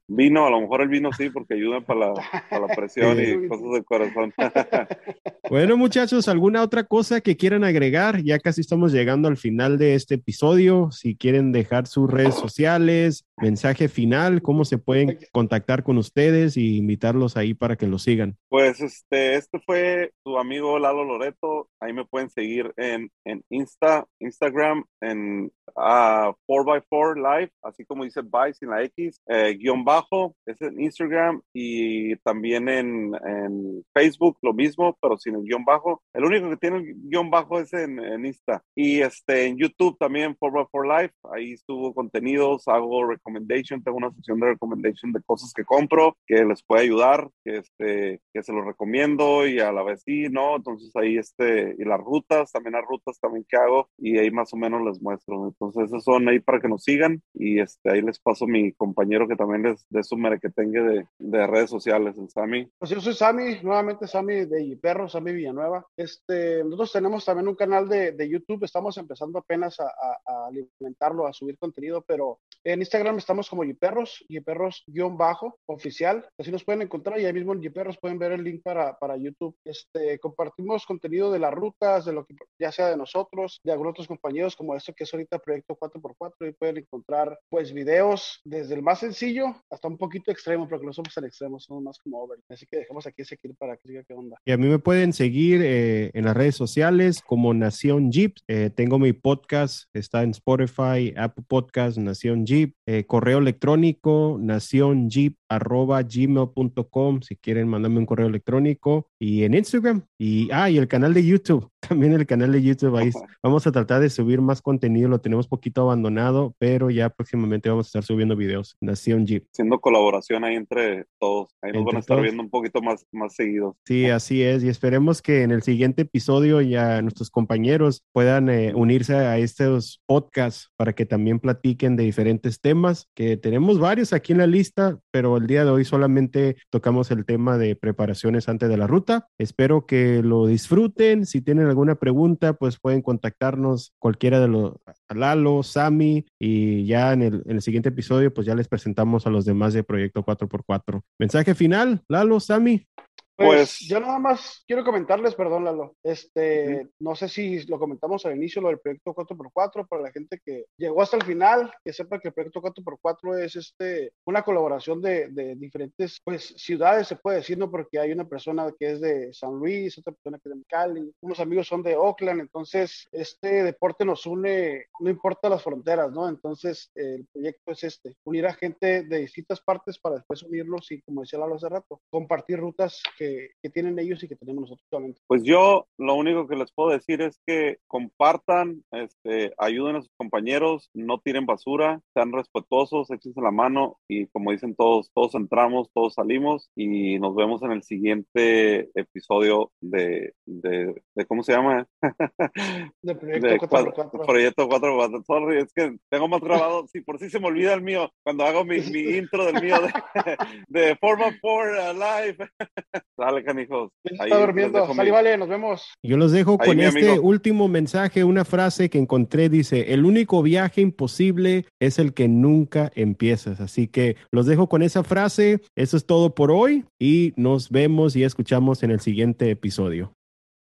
Vino, 0.08 0.46
a 0.46 0.50
lo 0.50 0.60
mejor 0.60 0.82
el 0.82 0.90
vino 0.90 1.12
sí, 1.14 1.30
porque 1.30 1.54
ayuda 1.54 1.80
para 1.80 2.08
la, 2.08 2.14
para 2.50 2.68
la 2.68 2.76
presión 2.76 3.18
y 3.20 3.48
cosas 3.48 3.72
del 3.72 3.86
corazón. 3.86 4.34
bueno, 5.50 5.78
muchachos, 5.78 6.28
¿alguna 6.28 6.62
otra 6.62 6.84
cosa 6.84 7.22
que 7.22 7.38
quieran 7.38 7.64
agregar? 7.64 8.22
Ya 8.22 8.38
casi 8.40 8.62
estamos 8.62 8.92
llegando 8.92 9.30
al 9.30 9.38
final 9.38 9.78
de 9.78 9.96
este 9.96 10.16
episodio. 10.16 10.92
Si 10.92 11.16
quieren 11.16 11.54
dejar 11.54 11.88
sus 11.88 12.12
redes 12.12 12.36
sociales, 12.36 13.26
mensaje 13.38 13.90
final, 13.90 14.42
cómo 14.42 14.66
se 14.66 14.78
pueden 14.78 15.20
contactar 15.32 15.84
con 15.84 15.98
ustedes 15.98 16.58
y 16.58 16.78
invitarlos 16.78 17.38
ahí 17.38 17.54
para 17.54 17.76
que 17.76 17.88
lo 17.88 18.00
sigan. 18.00 18.38
Pues 18.50 18.80
este, 18.82 19.36
este 19.36 19.60
fue 19.60 20.12
tu 20.24 20.38
amigo 20.38 20.78
Lalo 20.80 21.04
Loreto. 21.04 21.70
Ahí 21.80 21.94
me 21.94 22.06
pueden 22.06 22.30
seguir 22.30 22.74
en, 22.78 23.10
en 23.26 23.44
Insta, 23.50 24.06
Instagram, 24.20 24.86
en 25.02 25.52
4x4 25.76 27.16
Live, 27.16 27.52
así 27.64 27.86
como 27.86 28.04
dice 28.04 28.22
by 28.22 28.54
sin 28.54 28.70
la 28.70 28.84
X, 28.84 29.22
eh, 29.28 29.56
guion 29.58 29.84
bajo, 29.84 30.36
es 30.46 30.62
en 30.62 30.80
Instagram 30.80 31.42
y 31.54 32.16
también 32.18 32.70
en, 32.70 33.14
en, 33.26 33.84
Facebook 33.94 34.38
lo 34.42 34.54
mismo, 34.54 34.98
pero 35.02 35.18
sin 35.18 35.36
el 35.36 35.44
guion 35.44 35.66
bajo. 35.66 36.02
El 36.14 36.26
único 36.26 36.50
que 36.50 36.58
tiene 36.58 36.78
el 36.78 36.96
guion 37.10 37.30
bajo 37.30 37.60
es 37.60 37.74
en, 37.74 38.00
en 38.00 38.26
Insta. 38.26 38.64
Y 38.76 39.02
este, 39.02 39.48
en 39.48 39.58
YouTube 39.58 39.98
también 39.98 40.36
4x4 40.40 41.00
Live, 41.02 41.14
ahí 41.32 41.54
estuvo 41.54 41.94
contenidos, 41.94 42.68
hago 42.68 43.04
recommendation, 43.24 43.84
tengo 43.84 43.98
una 43.98 44.12
sesión 44.12 44.40
de 44.40 44.48
recommendation 44.48 45.12
de 45.12 45.22
cosas 45.24 45.54
que 45.54 45.64
compro, 45.64 46.18
que 46.28 46.44
les 46.44 46.64
puede 46.64 46.84
ayudar, 46.84 47.30
que, 47.44 47.58
este, 47.58 48.22
que 48.34 48.44
se 48.44 48.54
los 48.54 48.66
recomiendo 48.66 49.48
y 49.48 49.60
a 49.60 49.72
la 49.72 49.84
vez 49.84 50.04
sí, 50.06 50.28
¿no? 50.30 50.58
Entonces 50.58 50.92
ahí 50.96 51.18
este, 51.18 51.76
y 51.78 51.86
las 51.86 52.00
rutas, 52.00 52.52
también 52.52 52.74
las 52.74 52.86
rutas 52.86 53.20
también 53.20 53.46
que 53.48 53.58
hago 53.58 53.90
y 53.98 54.18
ahí 54.18 54.32
más 54.32 54.54
o 54.54 54.58
menos 54.58 54.82
les 54.84 55.02
muestro. 55.02 55.48
Entonces 55.48 55.86
esos 55.86 56.04
son 56.04 56.28
ahí 56.28 56.40
para 56.40 56.60
que 56.60 56.68
nos 56.68 56.84
sigan 56.84 57.22
y 57.34 57.60
este, 57.60 57.92
ahí 57.92 58.02
les 58.02 58.20
paso 58.20 58.46
mi 58.46 58.74
compañero 58.74 59.28
que 59.28 59.36
también 59.36 59.64
les 59.64 59.86
de 59.90 60.04
su 60.04 60.18
merequetengue 60.18 60.82
de, 60.82 61.08
de 61.20 61.48
redes 61.48 61.70
sociales, 61.70 62.16
el 62.18 62.30
Sammy. 62.30 62.70
Pues 62.78 62.92
yo 62.92 63.00
soy 63.00 63.14
Sammy, 63.14 63.60
nuevamente 63.64 64.08
Sammy 64.08 64.46
de 64.46 64.78
Perro, 64.82 65.08
Sammy 65.08 65.34
Villanueva. 65.34 65.86
Este, 65.96 66.64
nosotros 66.64 66.92
tenemos 66.92 67.26
también 67.26 67.48
un 67.48 67.56
canal 67.56 67.88
de, 67.88 68.12
de 68.12 68.30
YouTube, 68.30 68.64
estamos 68.64 68.98
empezando 68.98 69.40
apenas 69.40 69.80
a, 69.80 69.86
a, 69.86 70.48
alimentarlo, 70.48 71.28
a 71.28 71.34
subir 71.34 71.58
contenido, 71.58 72.02
pero 72.02 72.40
en 72.64 72.80
Instagram 72.80 73.13
estamos 73.18 73.50
como 73.50 73.64
Yiperros, 73.64 74.26
Yiperros-bajo 74.28 75.60
oficial, 75.66 76.28
así 76.38 76.52
nos 76.52 76.64
pueden 76.64 76.82
encontrar 76.82 77.20
y 77.20 77.26
ahí 77.26 77.34
mismo 77.34 77.54
en 77.54 77.62
Yiperros 77.62 77.98
pueden 77.98 78.20
ver 78.20 78.32
el 78.34 78.44
link 78.44 78.62
para, 78.64 78.98
para 78.98 79.18
YouTube. 79.18 79.56
Este, 79.64 80.20
compartimos 80.20 80.86
contenido 80.86 81.32
de 81.32 81.40
las 81.40 81.54
rutas, 81.54 82.06
de 82.06 82.14
lo 82.14 82.26
que 82.26 82.36
ya 82.60 82.72
sea 82.72 82.90
de 82.90 82.98
nosotros, 82.98 83.60
de 83.64 83.72
algunos 83.72 83.92
otros 83.92 84.08
compañeros 84.08 84.56
como 84.56 84.76
esto 84.76 84.94
que 84.94 85.04
es 85.04 85.14
ahorita 85.14 85.40
Proyecto 85.40 85.78
4x4 85.78 86.50
y 86.50 86.54
pueden 86.54 86.78
encontrar 86.78 87.38
pues 87.50 87.74
videos 87.74 88.42
desde 88.44 88.76
el 88.76 88.82
más 88.82 89.00
sencillo 89.00 89.56
hasta 89.70 89.88
un 89.88 89.98
poquito 89.98 90.32
extremo, 90.32 90.68
porque 90.68 90.86
no 90.86 90.94
somos 90.94 91.14
tan 91.14 91.26
extremos, 91.26 91.64
somos 91.64 91.84
más 91.84 92.00
como 92.00 92.22
over. 92.22 92.40
Así 92.50 92.66
que 92.66 92.78
dejamos 92.78 93.06
aquí 93.08 93.22
ese 93.22 93.38
clip 93.38 93.58
para 93.58 93.78
que 93.78 93.88
siga 93.88 94.04
qué 94.04 94.14
onda. 94.14 94.38
Y 94.46 94.52
a 94.52 94.58
mí 94.58 94.68
me 94.68 94.80
pueden 94.80 95.14
seguir 95.14 95.62
eh, 95.64 96.12
en 96.14 96.26
las 96.26 96.36
redes 96.36 96.56
sociales 96.56 97.22
como 97.22 97.54
Nación 97.54 98.12
Jeep. 98.12 98.38
Eh, 98.48 98.70
tengo 98.76 99.00
mi 99.00 99.14
podcast, 99.14 99.90
está 99.94 100.24
en 100.24 100.32
Spotify, 100.32 101.14
Apple 101.16 101.46
Podcast, 101.48 101.98
Nación 101.98 102.46
Jeep, 102.46 102.76
eh, 102.86 103.03
correo 103.06 103.40
electrónico, 103.40 104.38
nación 104.40 105.10
Jeep 105.10 105.36
arroba 105.54 106.02
gmail.com 106.02 107.22
si 107.22 107.36
quieren 107.36 107.68
mandarme 107.68 108.00
un 108.00 108.06
correo 108.06 108.28
electrónico 108.28 109.10
y 109.20 109.44
en 109.44 109.54
Instagram 109.54 110.04
y 110.18 110.50
ah 110.52 110.70
y 110.70 110.78
el 110.78 110.88
canal 110.88 111.14
de 111.14 111.26
YouTube 111.26 111.70
también 111.88 112.14
el 112.14 112.26
canal 112.26 112.52
de 112.52 112.62
YouTube 112.62 112.96
ahí 112.96 113.12
vamos 113.42 113.68
a 113.68 113.72
tratar 113.72 114.02
de 114.02 114.10
subir 114.10 114.42
más 114.42 114.62
contenido 114.62 115.10
lo 115.10 115.22
tenemos 115.22 115.48
poquito 115.48 115.82
abandonado 115.82 116.56
pero 116.58 116.90
ya 116.90 117.10
próximamente 117.10 117.70
vamos 117.70 117.88
a 117.88 117.90
estar 117.90 118.04
subiendo 118.04 118.36
videos 118.36 118.78
Nación 118.82 119.26
Jeep 119.26 119.46
haciendo 119.54 119.80
colaboración 119.80 120.44
ahí 120.44 120.56
entre 120.56 121.06
todos 121.20 121.56
ahí 121.62 121.72
nos 121.72 121.86
van 121.86 121.98
a 121.98 122.00
estar 122.00 122.22
viendo 122.22 122.42
un 122.42 122.50
poquito 122.50 122.82
más 122.82 123.06
más 123.12 123.36
seguidos. 123.36 123.76
Sí 123.86 124.10
así 124.10 124.42
es 124.42 124.64
y 124.64 124.70
esperemos 124.70 125.22
que 125.22 125.44
en 125.44 125.52
el 125.52 125.62
siguiente 125.62 126.04
episodio 126.04 126.62
ya 126.62 127.02
nuestros 127.02 127.30
compañeros 127.30 128.04
puedan 128.12 128.50
eh, 128.50 128.74
unirse 128.74 129.16
a 129.16 129.38
estos 129.38 130.02
podcasts 130.06 130.72
para 130.76 130.94
que 130.94 131.06
también 131.06 131.40
platiquen 131.40 131.96
de 131.96 132.04
diferentes 132.04 132.60
temas 132.60 132.93
que 133.16 133.38
tenemos 133.38 133.80
varios 133.80 134.14
aquí 134.14 134.32
en 134.32 134.40
la 134.40 134.48
lista 134.48 135.00
pero 135.14 135.38
el 135.38 135.46
día 135.46 135.64
de 135.64 135.70
hoy 135.70 135.86
solamente 135.86 136.58
tocamos 136.72 137.12
el 137.12 137.24
tema 137.24 137.60
de 137.60 137.76
preparaciones 137.76 138.50
antes 138.50 138.68
de 138.68 138.78
la 138.78 138.88
ruta. 138.88 139.28
Espero 139.38 139.86
que 139.86 140.24
lo 140.24 140.48
disfruten. 140.48 141.28
Si 141.28 141.42
tienen 141.42 141.68
alguna 141.68 141.96
pregunta, 141.96 142.54
pues 142.54 142.80
pueden 142.80 143.04
contactarnos 143.04 143.94
cualquiera 144.00 144.40
de 144.40 144.48
los, 144.48 144.74
Lalo, 145.14 145.62
Sami, 145.62 146.26
y 146.40 146.86
ya 146.86 147.14
en 147.14 147.22
el, 147.22 147.44
en 147.46 147.58
el, 147.58 147.62
siguiente 147.62 147.90
episodio, 147.90 148.34
pues 148.34 148.48
ya 148.48 148.56
les 148.56 148.68
presentamos 148.68 149.28
a 149.28 149.30
los 149.30 149.46
demás 149.46 149.74
de 149.74 149.84
Proyecto 149.84 150.26
4x4. 150.26 151.02
Mensaje 151.20 151.54
final, 151.54 152.02
Lalo, 152.08 152.40
Sami. 152.40 152.88
Pues, 153.36 153.50
pues, 153.58 153.80
yo 153.90 154.00
nada 154.00 154.20
más 154.20 154.64
quiero 154.68 154.84
comentarles, 154.84 155.34
perdón 155.34 155.64
Lalo, 155.64 155.96
este, 156.04 156.88
no 157.00 157.16
sé 157.16 157.28
si 157.28 157.66
lo 157.66 157.80
comentamos 157.80 158.24
al 158.26 158.36
inicio, 158.36 158.62
lo 158.62 158.68
del 158.68 158.80
proyecto 158.80 159.16
4x4, 159.16 159.88
para 159.88 160.04
la 160.04 160.12
gente 160.12 160.40
que 160.46 160.66
llegó 160.78 161.02
hasta 161.02 161.18
el 161.18 161.24
final, 161.24 161.74
que 161.84 161.94
sepa 161.94 162.20
que 162.20 162.28
el 162.28 162.34
proyecto 162.34 162.62
4x4 162.62 163.40
es 163.44 163.56
este, 163.56 164.14
una 164.26 164.44
colaboración 164.44 165.02
de, 165.02 165.30
de 165.30 165.56
diferentes 165.56 166.20
pues, 166.24 166.54
ciudades, 166.58 167.08
se 167.08 167.16
puede 167.16 167.38
decir, 167.38 167.58
¿no? 167.58 167.72
Porque 167.72 167.98
hay 167.98 168.12
una 168.12 168.28
persona 168.28 168.72
que 168.78 168.92
es 168.92 169.02
de 169.02 169.34
San 169.34 169.54
Luis, 169.56 169.98
otra 169.98 170.14
persona 170.14 170.38
que 170.38 170.50
es 170.50 170.56
de 170.56 170.66
Cali, 170.68 171.12
unos 171.22 171.40
amigos 171.40 171.68
son 171.68 171.82
de 171.82 171.96
Oakland, 171.96 172.42
entonces 172.42 173.08
este 173.12 173.64
deporte 173.64 174.06
nos 174.06 174.28
une, 174.28 174.86
no 175.00 175.10
importa 175.10 175.50
las 175.50 175.64
fronteras, 175.64 176.12
¿no? 176.12 176.30
Entonces 176.30 176.92
el 176.94 177.26
proyecto 177.34 177.72
es 177.72 177.84
este, 177.84 178.16
unir 178.26 178.46
a 178.46 178.54
gente 178.54 179.04
de 179.04 179.18
distintas 179.18 179.60
partes 179.60 179.98
para 179.98 180.16
después 180.16 180.44
unirlos 180.44 180.92
y, 180.92 181.02
como 181.02 181.22
decía 181.22 181.40
Lalo 181.40 181.56
hace 181.56 181.70
rato, 181.70 182.00
compartir 182.12 182.60
rutas 182.60 183.02
que 183.18 183.23
que, 183.62 183.70
tienen 183.70 183.98
ellos 183.98 184.22
y 184.24 184.28
que 184.28 184.36
tenemos 184.36 184.62
nosotros 184.62 184.84
actualmente? 184.86 185.22
Pues 185.28 185.44
yo 185.44 185.88
lo 185.98 186.16
único 186.16 186.48
que 186.48 186.56
les 186.56 186.72
puedo 186.72 186.90
decir 186.90 187.22
es 187.22 187.40
que 187.46 187.78
compartan, 187.88 188.84
este, 188.92 189.54
ayuden 189.58 189.96
a 189.96 190.02
sus 190.02 190.12
compañeros, 190.18 190.90
no 190.94 191.20
tiren 191.20 191.46
basura, 191.46 192.02
sean 192.14 192.32
respetuosos, 192.32 193.10
échense 193.10 193.42
la 193.42 193.52
mano 193.52 193.98
y 194.08 194.28
como 194.28 194.52
dicen 194.52 194.76
todos, 194.76 195.10
todos 195.14 195.36
entramos, 195.36 195.90
todos 195.94 196.16
salimos 196.16 196.70
y 196.76 197.20
nos 197.20 197.36
vemos 197.36 197.64
en 197.64 197.72
el 197.72 197.84
siguiente 197.84 198.90
episodio 198.94 199.72
de, 199.82 200.34
de, 200.46 201.02
de 201.16 201.26
¿cómo 201.26 201.44
se 201.44 201.54
llama? 201.54 201.88
de 203.02 203.16
Proyecto 203.16 203.68
4x4. 203.68 204.26
Proyecto 204.26 204.70
4x4. 204.70 205.26
Sorry, 205.26 205.58
es 205.60 205.74
que 205.74 205.98
tengo 206.10 206.28
más 206.28 206.42
grabado, 206.42 206.88
si 206.88 207.02
por 207.02 207.20
si 207.20 207.30
se 207.30 207.40
me 207.40 207.48
olvida 207.48 207.74
el 207.74 207.82
mío, 207.82 208.12
cuando 208.24 208.46
hago 208.46 208.64
mi, 208.66 208.80
mi 208.82 209.00
intro 209.18 209.46
del 209.46 209.62
mío 209.62 209.78
de, 209.82 210.38
de 210.68 210.96
Forma 210.98 211.26
4 211.42 211.94
Live. 211.94 212.50
Dale, 213.18 213.44
canijos. 213.44 213.92
está 214.04 214.40
durmiendo. 214.40 214.88
vale, 214.96 215.38
nos 215.38 215.48
vemos. 215.48 215.94
Yo 216.02 216.18
los 216.18 216.32
dejo 216.32 216.58
con 216.58 216.80
este 216.80 217.20
último 217.20 217.68
mensaje, 217.68 218.24
una 218.24 218.44
frase 218.44 218.90
que 218.90 218.98
encontré, 218.98 219.50
dice, 219.50 219.94
el 219.94 220.06
único 220.06 220.42
viaje 220.42 220.82
imposible 220.82 221.66
es 221.80 222.00
el 222.00 222.14
que 222.14 222.28
nunca 222.28 222.92
empiezas. 222.96 223.60
Así 223.60 223.88
que 223.88 224.18
los 224.32 224.48
dejo 224.48 224.68
con 224.68 224.82
esa 224.82 225.04
frase. 225.04 225.62
Eso 225.76 225.98
es 225.98 226.06
todo 226.06 226.34
por 226.34 226.52
hoy 226.52 226.86
y 227.00 227.34
nos 227.38 227.70
vemos 227.70 228.16
y 228.16 228.24
escuchamos 228.24 228.82
en 228.84 228.92
el 228.92 229.00
siguiente 229.00 229.50
episodio. 229.52 230.14